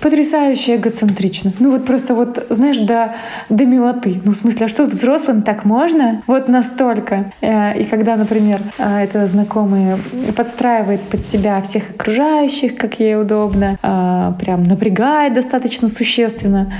потрясающе 0.00 0.76
эгоцентрично. 0.76 1.52
Ну 1.58 1.70
вот 1.70 1.86
просто 1.86 2.14
вот, 2.14 2.46
знаешь, 2.50 2.78
до, 2.78 3.14
до 3.48 3.64
милоты. 3.64 4.20
Ну 4.24 4.32
в 4.32 4.36
смысле, 4.36 4.66
а 4.66 4.68
что, 4.68 4.84
взрослым 4.84 5.42
так 5.42 5.64
можно? 5.64 6.22
Вот 6.26 6.48
настолько. 6.48 7.32
Э, 7.40 7.78
и 7.78 7.84
когда, 7.84 8.16
например, 8.16 8.60
э, 8.78 9.04
это 9.04 9.26
знакомый 9.26 9.96
подстраивает 10.36 11.00
под 11.02 11.24
себя 11.24 11.60
всех 11.62 11.90
окружающих, 11.90 12.76
как 12.76 13.00
ей 13.00 13.20
удобно, 13.20 13.78
а, 13.82 14.32
прям 14.32 14.64
напрягает 14.64 15.34
достаточно 15.34 15.88
существенно, 15.88 16.72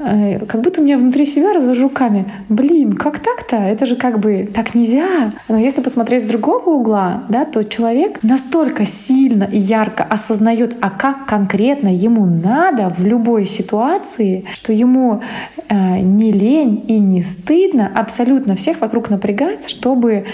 как 0.00 0.62
будто 0.62 0.80
у 0.80 0.84
меня 0.84 0.96
внутри 0.96 1.26
себя 1.26 1.52
развожу 1.52 1.90
руками. 1.90 2.24
Блин, 2.48 2.94
как 2.94 3.18
так-то? 3.18 3.56
Это 3.56 3.84
же 3.84 3.96
как 3.96 4.18
бы 4.18 4.48
так 4.52 4.74
нельзя. 4.74 5.32
Но 5.48 5.58
если 5.58 5.82
посмотреть 5.82 6.24
с 6.24 6.26
другого 6.26 6.70
угла, 6.70 7.24
да, 7.28 7.44
то 7.44 7.62
человек 7.64 8.22
настолько 8.22 8.86
сильно 8.86 9.44
и 9.44 9.58
ярко 9.58 10.04
осознает, 10.04 10.76
а 10.80 10.90
как 10.90 11.26
конкретно 11.26 11.88
ему 11.88 12.24
надо 12.24 12.94
в 12.96 13.04
любой 13.04 13.44
ситуации, 13.44 14.44
что 14.54 14.72
ему 14.72 15.22
э, 15.68 15.98
не 16.00 16.32
лень 16.32 16.82
и 16.86 16.98
не 16.98 17.22
стыдно 17.22 17.90
абсолютно 17.94 18.56
всех 18.56 18.80
вокруг 18.80 19.10
напрягать, 19.10 19.68
чтобы 19.68 20.24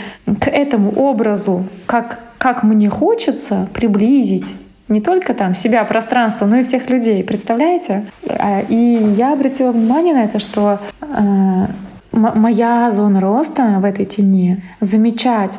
к 0.41 0.49
этому 0.49 0.91
образу, 0.91 1.65
как, 1.87 2.21
как 2.39 2.63
мне 2.63 2.89
хочется, 2.89 3.69
приблизить 3.73 4.53
не 4.89 5.01
только 5.01 5.35
там 5.35 5.55
себя, 5.55 5.85
пространство, 5.85 6.47
но 6.47 6.59
и 6.59 6.63
всех 6.63 6.89
людей. 6.89 7.25
Представляете? 7.25 8.07
А, 8.29 8.61
и 8.61 8.75
я 8.75 9.33
обратила 9.33 9.73
внимание 9.73 10.15
на 10.15 10.25
это, 10.25 10.39
что 10.39 10.79
э, 11.01 11.67
моя 12.13 12.93
зона 12.93 13.21
роста 13.21 13.79
в 13.81 13.85
этой 13.85 14.07
тени 14.07 14.63
замечать 14.81 15.53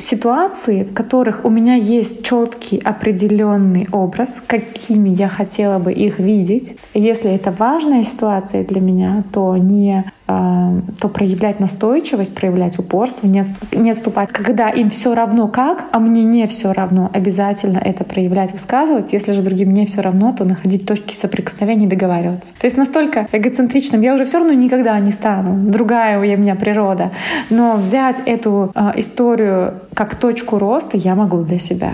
ситуации, 0.00 0.84
в 0.84 0.94
которых 0.94 1.44
у 1.44 1.50
меня 1.50 1.74
есть 1.74 2.24
четкий 2.24 2.78
определенный 2.78 3.86
образ, 3.90 4.40
какими 4.46 5.08
я 5.08 5.28
хотела 5.28 5.78
бы 5.78 5.92
их 5.92 6.18
видеть. 6.18 6.76
Если 6.94 7.32
это 7.32 7.50
важная 7.50 8.04
ситуация 8.04 8.64
для 8.64 8.80
меня, 8.80 9.24
то 9.32 9.56
не 9.56 10.04
то 10.28 11.08
проявлять 11.08 11.58
настойчивость, 11.58 12.34
проявлять 12.34 12.78
упорство, 12.78 13.26
не, 13.26 13.40
отступ, 13.40 13.74
не 13.74 13.90
отступать. 13.90 14.28
Когда 14.28 14.68
им 14.68 14.90
все 14.90 15.14
равно 15.14 15.48
как, 15.48 15.86
а 15.90 15.98
мне 15.98 16.22
не 16.22 16.46
все 16.46 16.72
равно, 16.72 17.10
обязательно 17.14 17.78
это 17.78 18.04
проявлять, 18.04 18.52
высказывать. 18.52 19.12
Если 19.12 19.32
же 19.32 19.42
другим 19.42 19.72
не 19.72 19.86
все 19.86 20.02
равно, 20.02 20.34
то 20.36 20.44
находить 20.44 20.86
точки 20.86 21.14
соприкосновения 21.14 21.86
и 21.86 21.88
договариваться. 21.88 22.52
То 22.60 22.66
есть 22.66 22.76
настолько 22.76 23.26
эгоцентричным 23.32 24.02
я 24.02 24.14
уже 24.14 24.26
все 24.26 24.38
равно 24.38 24.52
никогда 24.52 24.98
не 24.98 25.12
стану. 25.12 25.70
Другая 25.70 26.18
у 26.18 26.22
меня 26.22 26.54
природа. 26.54 27.10
Но 27.48 27.76
взять 27.76 28.20
эту 28.26 28.70
э, 28.74 28.92
историю 28.96 29.80
как 29.94 30.14
точку 30.14 30.58
роста 30.58 30.98
я 30.98 31.14
могу 31.14 31.42
для 31.42 31.58
себя. 31.58 31.92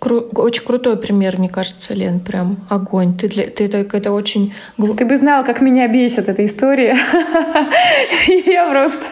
Кру- 0.00 0.28
очень 0.38 0.64
крутой 0.64 0.96
пример, 0.96 1.38
мне 1.38 1.48
кажется, 1.48 1.94
Лен, 1.94 2.20
прям 2.20 2.66
огонь. 2.68 3.16
Ты, 3.16 3.28
для, 3.28 3.46
ты 3.48 3.68
так 3.68 3.94
это 3.94 4.12
очень... 4.12 4.54
Ты 4.76 5.04
бы 5.04 5.16
знал, 5.16 5.44
как 5.44 5.60
меня 5.60 5.88
бесит 5.88 6.28
эта 6.28 6.44
история. 6.44 6.96
Я 8.46 8.70
просто... 8.70 9.04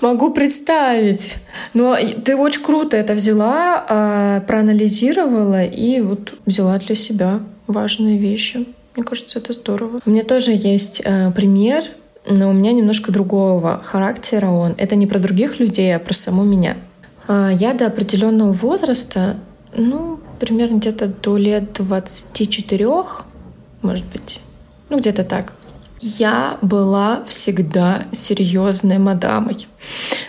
Могу 0.00 0.30
представить. 0.30 1.36
Но 1.74 1.96
ты 2.24 2.36
очень 2.36 2.62
круто 2.62 2.96
это 2.96 3.14
взяла, 3.14 3.84
а, 3.88 4.40
проанализировала 4.40 5.64
и 5.64 6.00
вот 6.00 6.34
взяла 6.46 6.78
для 6.78 6.94
себя 6.94 7.40
важные 7.66 8.18
вещи. 8.18 8.66
Мне 8.94 9.04
кажется, 9.04 9.38
это 9.38 9.52
здорово. 9.52 10.00
У 10.04 10.10
меня 10.10 10.24
тоже 10.24 10.52
есть 10.52 11.02
э, 11.04 11.30
пример, 11.30 11.84
но 12.28 12.50
у 12.50 12.52
меня 12.52 12.72
немножко 12.72 13.12
другого 13.12 13.80
характера 13.84 14.48
он. 14.48 14.74
Это 14.76 14.96
не 14.96 15.06
про 15.06 15.18
других 15.18 15.60
людей, 15.60 15.94
а 15.94 16.00
про 16.00 16.14
саму 16.14 16.42
меня. 16.42 16.76
А, 17.28 17.50
я 17.50 17.74
до 17.74 17.86
определенного 17.86 18.52
возраста, 18.52 19.36
ну, 19.76 20.18
примерно 20.40 20.78
где-то 20.78 21.06
до 21.06 21.36
лет 21.36 21.74
24, 21.74 22.88
может 23.82 24.06
быть, 24.06 24.40
ну, 24.88 24.98
где-то 24.98 25.24
так, 25.24 25.52
я 26.00 26.58
была 26.62 27.24
всегда 27.26 28.06
серьезной 28.12 28.98
мадамой. 28.98 29.66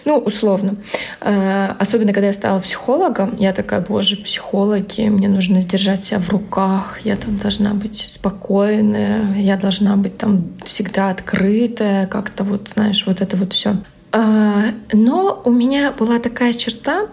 Ну, 0.04 0.18
условно. 0.18 0.76
А, 1.22 1.76
особенно, 1.80 2.12
когда 2.12 2.28
я 2.28 2.34
стала 2.34 2.60
психологом, 2.60 3.36
я 3.39 3.54
такая, 3.54 3.80
боже, 3.80 4.18
психологи, 4.18 5.08
мне 5.08 5.30
нужно 5.30 5.62
сдержать 5.62 6.04
себя 6.04 6.20
в 6.20 6.30
руках, 6.30 7.00
я 7.06 7.16
там 7.16 7.38
должна 7.38 7.74
быть 7.76 7.97
спокойная, 7.97 9.36
я 9.38 9.56
должна 9.56 9.95
быть 9.95 10.18
там 10.18 10.50
всегда 10.66 11.12
открытая, 11.12 12.08
как-то 12.08 12.43
вот, 12.43 12.70
знаешь, 12.74 13.06
вот 13.06 13.22
это 13.22 13.38
вот 13.38 13.54
все. 13.54 13.76
А, 14.12 14.74
но 14.91 15.41
у 15.45 15.51
меня 15.51 15.91
была 15.91 16.20
такая 16.20 16.53
черта, 16.53 17.07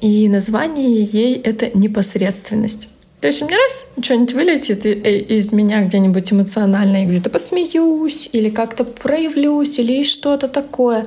и 0.00 0.28
название 0.28 1.04
ей— 1.04 1.34
это 1.44 1.70
непосредственность. 1.76 2.88
То 3.20 3.28
есть 3.28 3.40
у 3.40 3.46
меня 3.46 3.56
раз 3.56 3.86
что-нибудь 4.02 4.34
вылетит 4.34 4.84
из 4.84 5.52
меня 5.52 5.84
где-нибудь 5.84 6.32
эмоционально, 6.32 6.96
я 6.96 7.04
где-то 7.06 7.30
посмеюсь 7.30 8.28
или 8.32 8.50
как-то 8.50 8.82
проявлюсь 8.82 9.78
или 9.78 10.02
что-то 10.02 10.48
такое. 10.48 11.06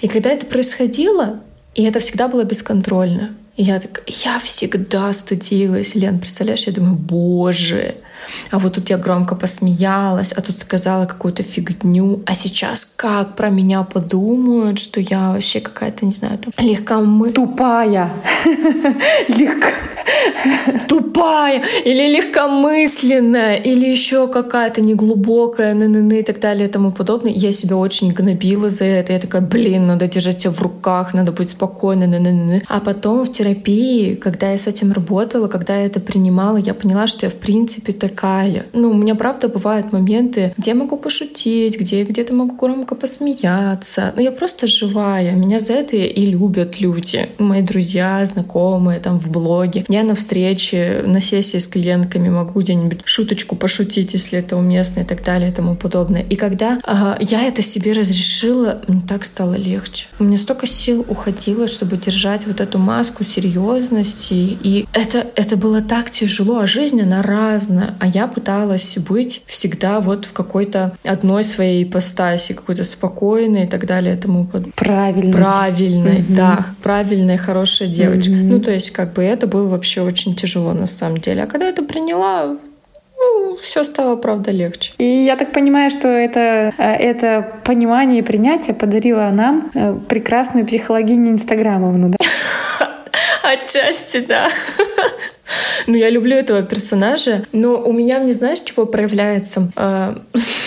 И 0.00 0.06
когда 0.06 0.30
это 0.30 0.46
происходило, 0.46 1.42
и 1.74 1.82
это 1.82 1.98
всегда 1.98 2.28
было 2.28 2.44
бесконтрольно. 2.44 3.34
И 3.58 3.64
я 3.64 3.80
так, 3.80 4.02
я 4.06 4.38
всегда 4.38 5.12
стыдилась. 5.12 5.96
Лен, 5.96 6.20
представляешь, 6.20 6.68
я 6.68 6.72
думаю, 6.72 6.94
боже, 6.94 7.96
а 8.50 8.58
вот 8.58 8.74
тут 8.74 8.90
я 8.90 8.98
громко 8.98 9.34
посмеялась, 9.34 10.32
а 10.32 10.40
тут 10.40 10.60
сказала 10.60 11.06
какую-то 11.06 11.42
фигню, 11.42 12.22
а 12.26 12.34
сейчас 12.34 12.84
как 12.84 13.34
про 13.34 13.50
меня 13.50 13.82
подумают, 13.82 14.78
что 14.78 15.00
я 15.00 15.32
вообще 15.32 15.60
какая-то, 15.60 16.04
не 16.04 16.12
знаю, 16.12 16.38
там, 16.38 16.52
легкомы... 16.64 17.30
Тупая. 17.30 18.12
Тупая 20.88 21.62
или 21.84 22.16
легкомысленная, 22.16 23.56
или 23.56 23.86
еще 23.86 24.28
какая-то 24.28 24.80
неглубокая, 24.80 25.74
ны 25.74 26.20
и 26.20 26.22
так 26.22 26.40
далее 26.40 26.68
и 26.68 26.70
тому 26.70 26.92
подобное. 26.92 27.32
Я 27.32 27.52
себя 27.52 27.76
очень 27.76 28.12
гнобила 28.12 28.70
за 28.70 28.84
это. 28.84 29.12
Я 29.12 29.18
такая, 29.18 29.42
блин, 29.42 29.86
надо 29.86 30.06
держать 30.06 30.40
себя 30.40 30.52
в 30.52 30.62
руках, 30.62 31.14
надо 31.14 31.32
быть 31.32 31.50
спокойной, 31.50 32.06
-ны. 32.06 32.62
А 32.68 32.80
потом 32.80 33.24
в 33.24 33.30
терапии, 33.30 33.47
когда 34.20 34.50
я 34.50 34.58
с 34.58 34.66
этим 34.66 34.92
работала, 34.92 35.48
когда 35.48 35.76
я 35.76 35.86
это 35.86 36.00
принимала, 36.00 36.56
я 36.56 36.74
поняла, 36.74 37.06
что 37.06 37.26
я 37.26 37.30
в 37.30 37.34
принципе 37.34 37.92
такая. 37.92 38.66
Ну, 38.72 38.90
у 38.90 38.94
меня 38.94 39.14
правда 39.14 39.48
бывают 39.48 39.92
моменты, 39.92 40.54
где 40.56 40.70
я 40.72 40.76
могу 40.76 40.96
пошутить, 40.96 41.78
где 41.78 42.00
я 42.00 42.04
где-то 42.04 42.34
могу 42.34 42.56
громко 42.56 42.94
посмеяться. 42.94 44.12
Но 44.16 44.22
я 44.22 44.32
просто 44.32 44.66
живая. 44.66 45.32
Меня 45.32 45.60
за 45.60 45.74
это 45.74 45.96
и 45.96 46.26
любят 46.26 46.80
люди. 46.80 47.28
Мои 47.38 47.62
друзья, 47.62 48.24
знакомые, 48.24 49.00
там 49.00 49.18
в 49.18 49.30
блоге. 49.30 49.84
Я 49.88 50.02
на 50.02 50.14
встрече, 50.14 51.04
на 51.06 51.20
сессии 51.20 51.58
с 51.58 51.68
клиентками 51.68 52.28
могу 52.28 52.60
где-нибудь 52.60 53.00
шуточку 53.04 53.56
пошутить, 53.56 54.14
если 54.14 54.38
это 54.38 54.56
уместно 54.56 55.00
и 55.00 55.04
так 55.04 55.24
далее 55.24 55.50
и 55.50 55.52
тому 55.52 55.74
подобное. 55.74 56.22
И 56.22 56.36
когда 56.36 56.78
э, 56.86 57.16
я 57.20 57.44
это 57.44 57.62
себе 57.62 57.92
разрешила, 57.92 58.80
мне 58.86 59.02
так 59.06 59.24
стало 59.24 59.54
легче. 59.54 60.06
У 60.18 60.24
меня 60.24 60.38
столько 60.38 60.66
сил 60.66 61.04
уходило, 61.08 61.66
чтобы 61.66 61.96
держать 61.96 62.46
вот 62.46 62.60
эту 62.60 62.78
маску 62.78 63.24
серьезности. 63.38 64.58
И 64.62 64.86
это, 64.92 65.26
это 65.36 65.56
было 65.56 65.80
так 65.80 66.10
тяжело. 66.10 66.58
А 66.58 66.66
жизнь, 66.66 67.00
она 67.00 67.22
разная. 67.22 67.94
А 68.00 68.06
я 68.06 68.26
пыталась 68.26 68.98
быть 68.98 69.42
всегда 69.46 70.00
вот 70.00 70.24
в 70.24 70.32
какой-то 70.32 70.96
одной 71.04 71.44
своей 71.44 71.84
ипостаси, 71.84 72.54
какой-то 72.54 72.84
спокойной 72.84 73.64
и 73.64 73.66
так 73.66 73.86
далее. 73.86 74.14
Этому 74.14 74.46
под... 74.46 74.74
Правильной. 74.74 75.32
Правильной, 75.32 76.18
mm-hmm. 76.18 76.34
да. 76.34 76.66
Правильная, 76.82 77.38
хорошая 77.38 77.88
девочка. 77.88 78.32
Mm-hmm. 78.32 78.48
Ну, 78.48 78.60
то 78.60 78.72
есть, 78.72 78.90
как 78.90 79.12
бы 79.12 79.22
это 79.22 79.46
было 79.46 79.68
вообще 79.68 80.02
очень 80.02 80.34
тяжело 80.34 80.72
на 80.72 80.86
самом 80.86 81.18
деле. 81.18 81.44
А 81.44 81.46
когда 81.46 81.66
это 81.66 81.82
приняла, 81.82 82.56
ну, 83.18 83.56
все 83.60 83.84
стало, 83.84 84.16
правда, 84.16 84.50
легче. 84.50 84.92
И 84.98 85.24
я 85.24 85.36
так 85.36 85.52
понимаю, 85.52 85.90
что 85.90 86.08
это, 86.08 86.72
э, 86.78 86.82
это 86.82 87.60
понимание 87.64 88.20
и 88.20 88.22
принятие 88.22 88.74
подарило 88.74 89.30
нам 89.32 89.70
э, 89.74 89.96
прекрасную 90.08 90.66
психологиню 90.66 91.32
Инстаграмовну, 91.32 92.10
да? 92.10 92.16
Отчасти, 93.42 94.20
да. 94.20 94.48
Ну, 95.86 95.96
я 95.96 96.10
люблю 96.10 96.36
этого 96.36 96.62
персонажа, 96.62 97.46
но 97.52 97.76
у 97.78 97.92
меня, 97.92 98.18
не 98.18 98.34
знаешь, 98.34 98.60
чего 98.60 98.84
проявляется? 98.84 99.72
А, 99.76 100.20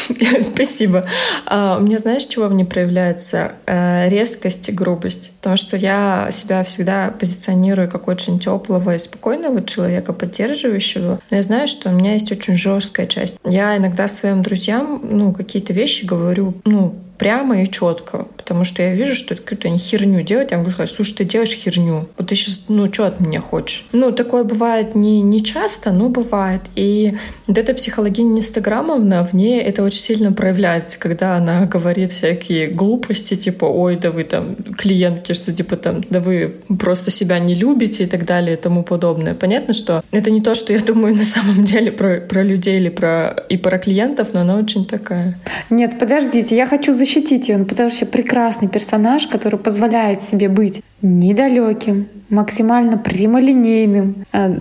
спасибо. 0.54 1.06
А, 1.46 1.78
у 1.78 1.82
меня, 1.82 2.00
знаешь, 2.00 2.26
чего 2.26 2.50
мне 2.50 2.66
проявляется? 2.66 3.54
А, 3.68 4.08
резкость 4.08 4.70
и 4.70 4.72
грубость. 4.72 5.34
Потому 5.38 5.58
что 5.58 5.78
я 5.78 6.30
себя 6.32 6.64
всегда 6.64 7.12
позиционирую 7.12 7.90
как 7.90 8.08
очень 8.08 8.40
теплого 8.40 8.96
и 8.96 8.98
спокойного 8.98 9.64
человека, 9.64 10.14
поддерживающего. 10.14 11.20
Но 11.30 11.38
я 11.38 11.44
знаю, 11.44 11.68
что 11.68 11.90
у 11.90 11.94
меня 11.94 12.14
есть 12.14 12.32
очень 12.32 12.58
жесткая 12.58 13.06
часть. 13.06 13.38
Я 13.46 13.78
иногда 13.78 14.08
своим 14.08 14.42
друзьям, 14.42 15.02
ну, 15.04 15.32
какие-то 15.34 15.74
вещи 15.74 16.06
говорю, 16.06 16.56
ну, 16.66 16.96
прямо 17.22 17.62
и 17.62 17.70
четко, 17.70 18.26
потому 18.36 18.66
что 18.66 18.82
я 18.82 18.96
вижу, 18.96 19.14
что 19.14 19.36
это 19.36 19.44
какую-то 19.44 19.68
они 19.68 19.78
херню 19.78 20.24
делают. 20.24 20.50
Я 20.50 20.58
могу 20.58 20.72
сказать, 20.72 20.90
слушай, 20.90 21.14
ты 21.14 21.24
делаешь 21.24 21.54
херню. 21.54 22.08
Вот 22.18 22.28
ты 22.30 22.34
сейчас, 22.34 22.64
ну, 22.68 22.92
что 22.92 23.06
от 23.06 23.20
меня 23.20 23.40
хочешь? 23.40 23.86
Ну, 23.92 24.12
такое 24.12 24.44
бывает 24.44 24.96
не, 24.96 25.22
не 25.22 25.40
часто, 25.40 25.92
но 25.92 26.10
бывает. 26.10 26.62
И 26.76 27.14
вот 27.46 27.60
эта 27.60 27.76
психологиня 27.76 28.40
Инстаграмовна, 28.40 29.24
в 29.24 29.34
ней 29.34 29.62
это 29.62 29.84
очень 29.84 30.00
сильно 30.00 30.34
проявляется, 30.34 30.98
когда 31.00 31.36
она 31.36 31.68
говорит 31.68 32.12
всякие 32.12 32.70
глупости, 32.70 33.36
типа, 33.36 33.66
ой, 33.66 33.98
да 33.98 34.10
вы 34.10 34.24
там 34.24 34.56
клиентки, 34.56 35.34
что 35.34 35.54
типа 35.54 35.76
там, 35.76 36.02
да 36.10 36.22
вы 36.22 36.56
просто 36.80 37.12
себя 37.12 37.38
не 37.38 37.54
любите 37.54 38.06
и 38.06 38.08
так 38.08 38.26
далее 38.26 38.58
и 38.58 38.60
тому 38.60 38.82
подобное. 38.82 39.36
Понятно, 39.36 39.76
что 39.76 40.04
это 40.10 40.32
не 40.32 40.42
то, 40.42 40.56
что 40.56 40.74
я 40.74 40.80
думаю 40.80 41.16
на 41.16 41.24
самом 41.24 41.64
деле 41.64 41.92
про, 41.92 42.20
про 42.20 42.42
людей 42.42 42.78
или 42.78 42.90
про, 42.90 43.46
и 43.48 43.58
про 43.58 43.78
клиентов, 43.78 44.30
но 44.34 44.42
она 44.42 44.58
очень 44.58 44.88
такая. 44.88 45.38
Нет, 45.70 46.00
подождите, 46.00 46.56
я 46.56 46.66
хочу 46.66 46.94
защитить 46.94 47.11
защитить 47.12 47.49
ее, 47.49 47.64
потому 47.66 47.89
что 47.89 48.05
прекрасный 48.05 48.68
персонаж, 48.68 49.28
который 49.28 49.59
позволяет 49.59 50.22
себе 50.22 50.47
быть 50.47 50.82
недалеким, 51.01 52.07
максимально 52.30 52.97
прямолинейным, 52.97 54.26
э, 54.32 54.55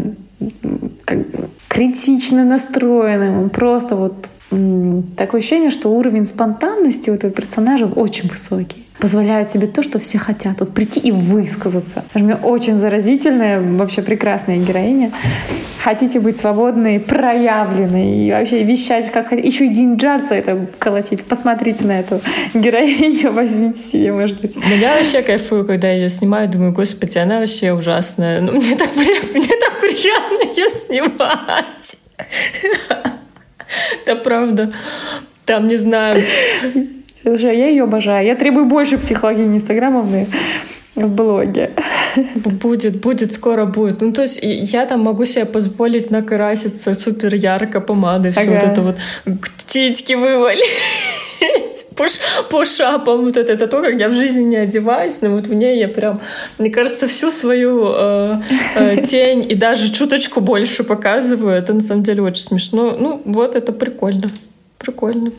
критично 1.68 2.44
настроенным. 2.44 3.42
Он 3.42 3.50
просто 3.50 3.96
вот 3.96 4.30
такое 5.16 5.40
ощущение, 5.40 5.70
что 5.70 5.90
уровень 5.90 6.24
спонтанности 6.24 7.10
у 7.10 7.14
этого 7.14 7.32
персонажа 7.32 7.86
очень 7.86 8.28
высокий 8.28 8.86
позволяет 9.00 9.50
себе 9.50 9.66
то, 9.66 9.82
что 9.82 9.98
все 9.98 10.18
хотят. 10.18 10.60
Вот 10.60 10.74
прийти 10.74 11.00
и 11.00 11.10
высказаться. 11.10 12.04
Даже 12.12 12.24
мне 12.24 12.36
очень 12.36 12.76
заразительная, 12.76 13.60
вообще 13.60 14.02
прекрасная 14.02 14.58
героиня. 14.58 15.10
Хотите 15.82 16.20
быть 16.20 16.38
свободной, 16.38 17.00
проявленной 17.00 18.26
и 18.26 18.30
вообще 18.30 18.62
вещать 18.62 19.10
как 19.10 19.28
хотите. 19.28 19.48
Еще 19.48 19.66
и 19.66 19.68
динджаться 19.74 20.34
это 20.34 20.66
колотить. 20.78 21.24
Посмотрите 21.24 21.84
на 21.84 22.00
эту 22.00 22.20
героиню, 22.52 23.32
возьмите 23.32 23.80
себе, 23.80 24.12
может 24.12 24.40
быть. 24.42 24.56
Ну, 24.56 24.76
я 24.76 24.96
вообще 24.96 25.22
кайфую, 25.22 25.64
когда 25.64 25.90
ее 25.90 26.10
снимаю, 26.10 26.48
думаю, 26.48 26.72
господи, 26.72 27.16
она 27.16 27.40
вообще 27.40 27.72
ужасная. 27.72 28.42
Ну, 28.42 28.52
мне 28.52 28.76
так, 28.76 28.90
мне 28.96 29.48
так 29.48 29.80
приятно 29.80 30.54
ее 30.54 30.68
снимать. 30.68 31.96
Это 34.04 34.16
правда. 34.16 34.72
Там, 35.44 35.66
не 35.66 35.76
знаю, 35.76 36.24
Слушай, 37.22 37.58
я 37.58 37.68
ее 37.68 37.84
обожаю. 37.84 38.26
Я 38.26 38.34
требую 38.34 38.66
больше 38.66 38.96
психологини 38.96 39.58
инстаграмовны 39.58 40.26
в 41.06 41.10
блоге. 41.10 41.72
Будет, 42.34 43.00
будет, 43.00 43.32
скоро 43.32 43.66
будет. 43.66 44.00
Ну, 44.00 44.12
то 44.12 44.22
есть 44.22 44.40
я 44.42 44.86
там 44.86 45.00
могу 45.00 45.24
себе 45.24 45.44
позволить 45.44 46.10
накраситься 46.10 46.94
супер 46.94 47.34
ярко 47.34 47.80
помадой, 47.80 48.32
ага. 48.32 48.40
все 48.40 48.50
вот 48.50 48.62
это 48.62 48.82
вот 48.82 48.96
птички 49.58 50.14
вывалить 50.14 50.64
по 52.50 52.64
шапам. 52.64 53.24
Вот 53.24 53.36
это, 53.36 53.52
это 53.52 53.66
то, 53.66 53.80
как 53.82 54.00
я 54.00 54.08
в 54.08 54.12
жизни 54.12 54.42
не 54.42 54.56
одеваюсь, 54.56 55.20
но 55.20 55.30
вот 55.30 55.46
в 55.46 55.54
ней 55.54 55.78
я 55.78 55.88
прям, 55.88 56.20
мне 56.58 56.70
кажется, 56.70 57.06
всю 57.06 57.30
свою 57.30 57.92
э, 57.94 58.36
э, 58.74 59.02
тень 59.06 59.46
и 59.48 59.54
даже 59.54 59.92
чуточку 59.92 60.40
больше 60.40 60.84
показываю. 60.84 61.56
Это 61.56 61.72
на 61.72 61.80
самом 61.80 62.02
деле 62.02 62.22
очень 62.22 62.42
смешно. 62.42 62.96
Ну, 62.98 63.22
вот 63.24 63.54
это 63.54 63.72
прикольно. 63.72 64.30
Прикольно. 64.80 65.32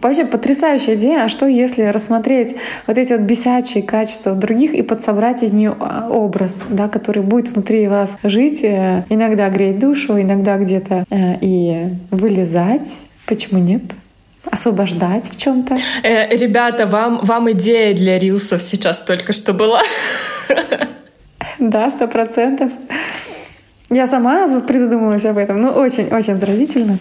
Вообще 0.00 0.24
потрясающая 0.24 0.94
идея. 0.94 1.24
А 1.24 1.28
что 1.28 1.46
если 1.46 1.82
рассмотреть 1.82 2.56
вот 2.86 2.96
эти 2.96 3.12
вот 3.12 3.20
бесячие 3.20 3.82
качества 3.82 4.34
других 4.34 4.72
и 4.72 4.80
подсобрать 4.80 5.42
из 5.42 5.52
нее 5.52 5.76
а, 5.78 6.08
образ, 6.10 6.64
да, 6.70 6.88
который 6.88 7.22
будет 7.22 7.50
внутри 7.50 7.86
вас 7.88 8.16
жить, 8.22 8.64
э, 8.64 9.04
иногда 9.10 9.50
греть 9.50 9.78
душу, 9.78 10.18
иногда 10.18 10.56
где-то 10.56 11.04
э, 11.10 11.36
и 11.42 11.90
вылезать. 12.10 12.88
Почему 13.26 13.60
нет? 13.60 13.82
освобождать 14.50 15.30
в 15.30 15.36
чем-то. 15.36 15.76
Э, 16.02 16.34
ребята, 16.34 16.86
вам, 16.86 17.20
вам 17.22 17.50
идея 17.52 17.94
для 17.94 18.18
рилсов 18.18 18.62
сейчас 18.62 19.00
только 19.00 19.32
что 19.32 19.52
была. 19.52 19.82
Да, 21.58 21.90
сто 21.90 22.08
процентов. 22.08 22.72
Я 23.90 24.06
сама 24.06 24.48
призадумалась 24.60 25.24
об 25.26 25.36
этом. 25.36 25.60
Ну, 25.60 25.68
очень-очень 25.68 26.36
заразительно. 26.36 26.98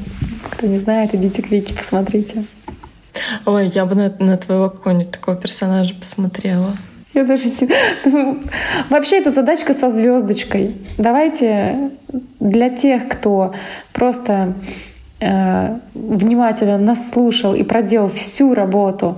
Кто 0.51 0.67
не 0.67 0.77
знает, 0.77 1.13
идите 1.13 1.41
к 1.41 1.49
Вике, 1.49 1.73
посмотрите. 1.73 2.45
Ой, 3.45 3.67
я 3.67 3.85
бы 3.85 3.95
на, 3.95 4.13
на 4.19 4.37
твоего 4.37 4.69
какого-нибудь 4.69 5.11
такого 5.11 5.37
персонажа 5.37 5.95
посмотрела. 5.95 6.75
Я 7.13 7.23
даже 7.23 7.45
ну, 8.05 8.41
Вообще 8.89 9.17
это 9.17 9.31
задачка 9.31 9.73
со 9.73 9.89
звездочкой. 9.89 10.75
Давайте 10.97 11.91
для 12.39 12.69
тех, 12.69 13.09
кто 13.09 13.53
просто 13.93 14.53
э, 15.19 15.79
внимательно 15.93 16.77
нас 16.77 17.09
слушал 17.09 17.55
и 17.55 17.63
проделал 17.63 18.07
всю 18.07 18.53
работу, 18.53 19.17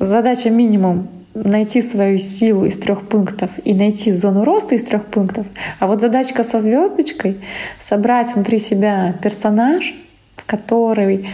задача 0.00 0.50
минимум 0.50 1.08
найти 1.34 1.80
свою 1.82 2.18
силу 2.18 2.64
из 2.64 2.76
трех 2.78 3.06
пунктов 3.06 3.50
и 3.64 3.72
найти 3.72 4.12
зону 4.12 4.44
роста 4.44 4.74
из 4.74 4.82
трех 4.82 5.04
пунктов. 5.06 5.46
А 5.78 5.86
вот 5.86 6.00
задачка 6.00 6.42
со 6.42 6.58
звездочкой— 6.58 7.38
собрать 7.80 8.34
внутри 8.34 8.58
себя 8.58 9.14
персонаж, 9.22 9.94
который 10.48 11.28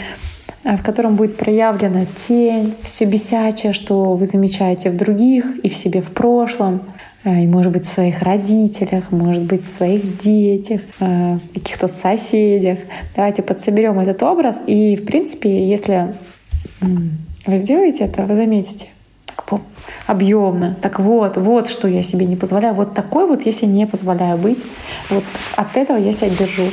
в 0.65 0.83
котором 0.83 1.17
будет 1.17 1.37
проявлена 1.37 2.07
тень, 2.07 2.75
все 2.83 3.05
бесячее, 3.05 3.75
что 3.75 4.15
вы 4.15 4.25
замечаете 4.25 4.91
в 4.91 4.97
других 4.97 5.45
и 5.63 5.69
в 5.69 5.77
себе 5.77 6.01
в 6.01 6.11
прошлом, 6.11 6.81
а, 7.23 7.39
и, 7.39 7.47
может 7.47 7.71
быть, 7.71 7.85
в 7.85 7.93
своих 7.93 8.23
родителях, 8.23 9.13
может 9.13 9.43
быть, 9.43 9.65
в 9.65 9.69
своих 9.69 10.19
детях, 10.19 10.81
а, 11.01 11.39
в 11.39 11.55
каких-то 11.55 11.87
соседях. 11.89 12.79
Давайте 13.15 13.43
подсоберем 13.43 13.99
этот 13.99 14.23
образ, 14.23 14.59
и, 14.67 14.97
в 14.97 15.05
принципе, 15.05 15.69
если 15.69 16.15
вы 16.81 17.59
сделаете 17.59 18.05
это, 18.05 18.23
вы 18.25 18.37
заметите, 18.37 18.87
так 19.27 19.61
объемно. 20.07 20.77
Так 20.81 21.01
вот, 21.01 21.37
вот 21.37 21.69
что 21.69 21.89
я 21.89 22.03
себе 22.03 22.27
не 22.27 22.37
позволяю. 22.37 22.75
Вот 22.75 22.95
такой 22.95 23.27
вот 23.27 23.45
я 23.47 23.53
себе 23.53 23.69
не 23.69 23.87
позволяю 23.87 24.39
быть. 24.39 24.59
Вот 25.11 25.25
от 25.57 25.77
этого 25.77 25.99
я 25.99 26.13
себя 26.13 26.31
держу. 26.31 26.65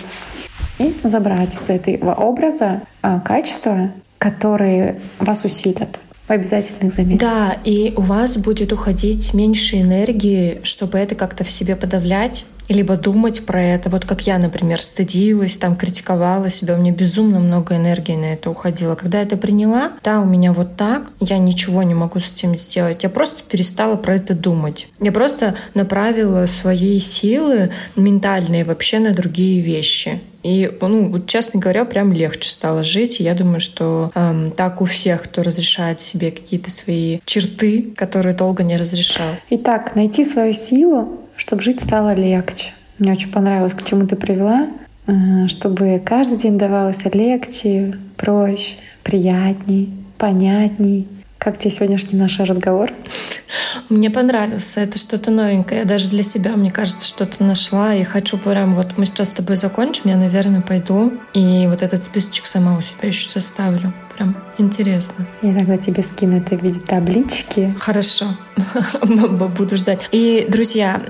И 0.88 0.96
забрать 1.04 1.56
из 1.56 1.70
этого 1.70 2.14
образа 2.14 2.82
а, 3.02 3.20
качества, 3.20 3.92
которые 4.18 5.00
вас 5.20 5.46
усилят 5.46 6.00
в 6.28 6.32
обязательных 6.32 6.94
заметить. 6.94 7.22
Да, 7.22 7.58
и 7.64 7.94
у 7.98 8.02
вас 8.02 8.38
будет 8.38 8.72
уходить 8.72 9.34
меньше 9.34 9.82
энергии, 9.82 10.62
чтобы 10.64 10.98
это 10.98 11.16
как-то 11.16 11.44
в 11.44 11.50
себе 11.50 11.76
подавлять, 11.76 12.46
либо 12.70 12.97
думать 12.97 13.45
про 13.45 13.62
это. 13.62 13.89
Вот 13.89 14.05
как 14.05 14.22
я, 14.28 14.38
например, 14.38 14.82
стыдилась, 14.82 15.57
там 15.57 15.76
критиковала 15.76 16.49
себя, 16.49 16.76
у 16.76 16.78
меня 16.78 16.91
безумно 16.91 17.39
много 17.39 17.76
энергии 17.76 18.16
на 18.16 18.34
это 18.34 18.49
уходило. 18.49 18.95
Когда 18.95 19.20
я 19.20 19.24
это 19.26 19.38
приняла, 19.38 19.93
да, 20.03 20.20
у 20.22 20.26
меня 20.26 20.53
вот 20.53 20.78
так, 20.78 21.03
я 21.20 21.38
ничего 21.38 21.84
не 21.84 21.93
могу 21.93 22.20
с 22.20 22.32
этим 22.32 22.55
сделать. 22.55 23.03
Я 23.03 23.09
просто 23.09 23.41
перестала 23.43 23.95
про 23.95 24.16
это 24.16 24.34
думать. 24.34 24.88
Я 24.99 25.12
просто 25.12 25.55
направила 25.74 26.45
свои 26.45 26.99
силы 26.99 27.72
ментальные 27.95 28.64
вообще 28.64 28.99
на 28.99 29.12
другие 29.12 29.62
вещи. 29.62 30.22
И, 30.43 30.72
ну, 30.82 31.24
честно 31.26 31.59
говоря, 31.59 31.86
прям 31.86 32.12
легче 32.12 32.49
стало 32.49 32.84
жить. 32.84 33.20
И 33.20 33.24
я 33.24 33.36
думаю, 33.36 33.59
что 33.59 34.12
эм, 34.16 34.51
так 34.51 34.82
у 34.82 34.86
всех, 34.86 35.24
кто 35.24 35.43
разрешает 35.43 35.99
себе 35.99 36.32
какие-то 36.32 36.72
свои 36.72 37.20
черты, 37.26 37.93
которые 37.95 38.34
долго 38.34 38.64
не 38.64 38.78
разрешал. 38.78 39.36
Итак, 39.49 39.95
найти 39.95 40.26
свою 40.26 40.53
силу 40.53 41.20
чтобы 41.38 41.62
жить 41.62 41.82
стало 41.82 42.14
легче. 42.14 42.72
Мне 43.00 43.14
очень 43.14 43.32
понравилось, 43.32 43.74
к 43.74 43.84
чему 43.84 44.06
ты 44.06 44.16
привела, 44.16 44.68
э, 45.08 45.48
чтобы 45.48 46.02
каждый 46.06 46.38
день 46.38 46.58
давался 46.58 47.10
легче, 47.10 47.98
проще, 48.18 48.76
приятней, 49.04 49.90
понятней. 50.18 51.08
Как 51.38 51.58
тебе 51.58 51.72
сегодняшний 51.72 52.20
наш 52.20 52.40
разговор? 52.40 52.92
Мне 53.90 54.10
понравился. 54.10 54.82
Это 54.82 55.00
что-то 55.00 55.32
новенькое. 55.32 55.82
Я 55.82 55.88
даже 55.88 56.08
для 56.10 56.22
себя, 56.24 56.52
мне 56.52 56.72
кажется, 56.72 57.08
что-то 57.08 57.44
нашла. 57.44 57.96
И 57.96 58.04
хочу 58.04 58.38
прям, 58.38 58.76
вот 58.76 58.98
мы 58.98 59.06
сейчас 59.08 59.30
с 59.30 59.32
тобой 59.32 59.56
закончим, 59.56 60.04
я, 60.06 60.18
наверное, 60.18 60.62
пойду. 60.62 61.14
И 61.34 61.66
вот 61.68 61.82
этот 61.82 62.04
списочек 62.04 62.46
сама 62.46 62.78
у 62.78 62.82
себя 62.82 63.08
еще 63.08 63.28
составлю. 63.28 63.92
Прям 64.16 64.36
интересно. 64.60 65.26
Я 65.42 65.58
тогда 65.58 65.78
тебе 65.78 66.04
скину 66.04 66.38
это 66.38 66.56
в 66.56 66.62
виде 66.64 66.80
таблички. 66.80 67.74
Хорошо. 67.80 68.28
буду 69.57 69.78
ждать. 69.78 70.07
И, 70.12 70.45
друзья, 70.49 71.01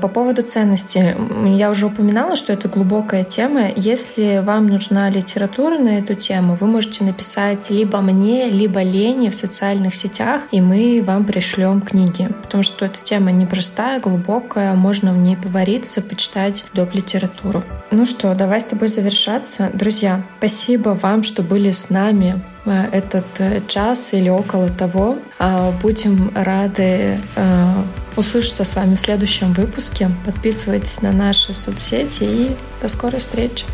по 0.00 0.08
поводу 0.08 0.42
ценности. 0.42 1.16
Я 1.46 1.70
уже 1.70 1.86
упоминала, 1.86 2.36
что 2.36 2.52
это 2.52 2.68
глубокая 2.68 3.24
тема. 3.24 3.70
Если 3.74 4.42
вам 4.44 4.66
нужна 4.66 5.10
литература 5.10 5.78
на 5.78 5.98
эту 5.98 6.14
тему, 6.14 6.56
вы 6.60 6.66
можете 6.66 7.04
написать 7.04 7.70
либо 7.70 8.00
мне, 8.00 8.48
либо 8.48 8.82
Лене 8.82 9.30
в 9.30 9.34
социальных 9.34 9.94
сетях, 9.94 10.42
и 10.50 10.60
мы 10.60 11.02
вам 11.04 11.24
пришлем 11.24 11.80
книги. 11.80 12.28
Потому 12.42 12.62
что 12.62 12.84
эта 12.84 13.00
тема 13.02 13.32
непростая, 13.32 14.00
глубокая, 14.00 14.74
можно 14.74 15.12
в 15.12 15.18
ней 15.18 15.36
повариться, 15.36 16.00
почитать 16.02 16.64
доп. 16.72 16.94
литературу. 16.94 17.62
Ну 17.90 18.06
что, 18.06 18.34
давай 18.34 18.60
с 18.60 18.64
тобой 18.64 18.88
завершаться. 18.88 19.70
Друзья, 19.72 20.22
спасибо 20.38 20.90
вам, 20.90 21.22
что 21.22 21.42
были 21.42 21.70
с 21.70 21.90
нами 21.90 22.40
этот 22.70 23.26
э, 23.38 23.60
час 23.66 24.12
или 24.12 24.28
около 24.28 24.68
того. 24.68 25.18
А, 25.38 25.72
будем 25.82 26.32
рады 26.34 27.18
э, 27.36 27.72
услышаться 28.16 28.64
с 28.64 28.74
вами 28.76 28.94
в 28.94 29.00
следующем 29.00 29.52
выпуске. 29.52 30.10
Подписывайтесь 30.24 31.02
на 31.02 31.12
наши 31.12 31.54
соцсети 31.54 32.24
и 32.24 32.56
до 32.82 32.88
скорой 32.88 33.20
встречи. 33.20 33.64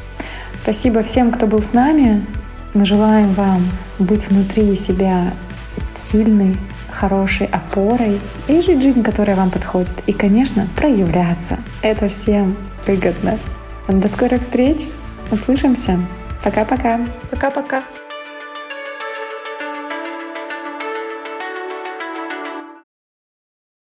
Спасибо 0.62 1.02
всем, 1.02 1.32
кто 1.32 1.46
был 1.46 1.60
с 1.60 1.72
нами. 1.72 2.26
Мы 2.74 2.84
желаем 2.84 3.32
вам 3.34 3.62
быть 3.98 4.28
внутри 4.28 4.76
себя 4.76 5.32
сильной, 5.96 6.56
хорошей 6.90 7.46
опорой 7.46 8.18
и 8.48 8.60
жить 8.60 8.82
жизнь, 8.82 9.02
которая 9.02 9.36
вам 9.36 9.50
подходит. 9.50 9.90
И, 10.06 10.12
конечно, 10.12 10.66
проявляться. 10.76 11.58
Это 11.82 12.08
всем 12.08 12.56
выгодно. 12.86 13.38
До 13.88 14.08
скорых 14.08 14.40
встреч. 14.40 14.86
Услышимся. 15.30 15.98
Пока-пока. 16.42 17.00
Пока-пока. 17.30 17.82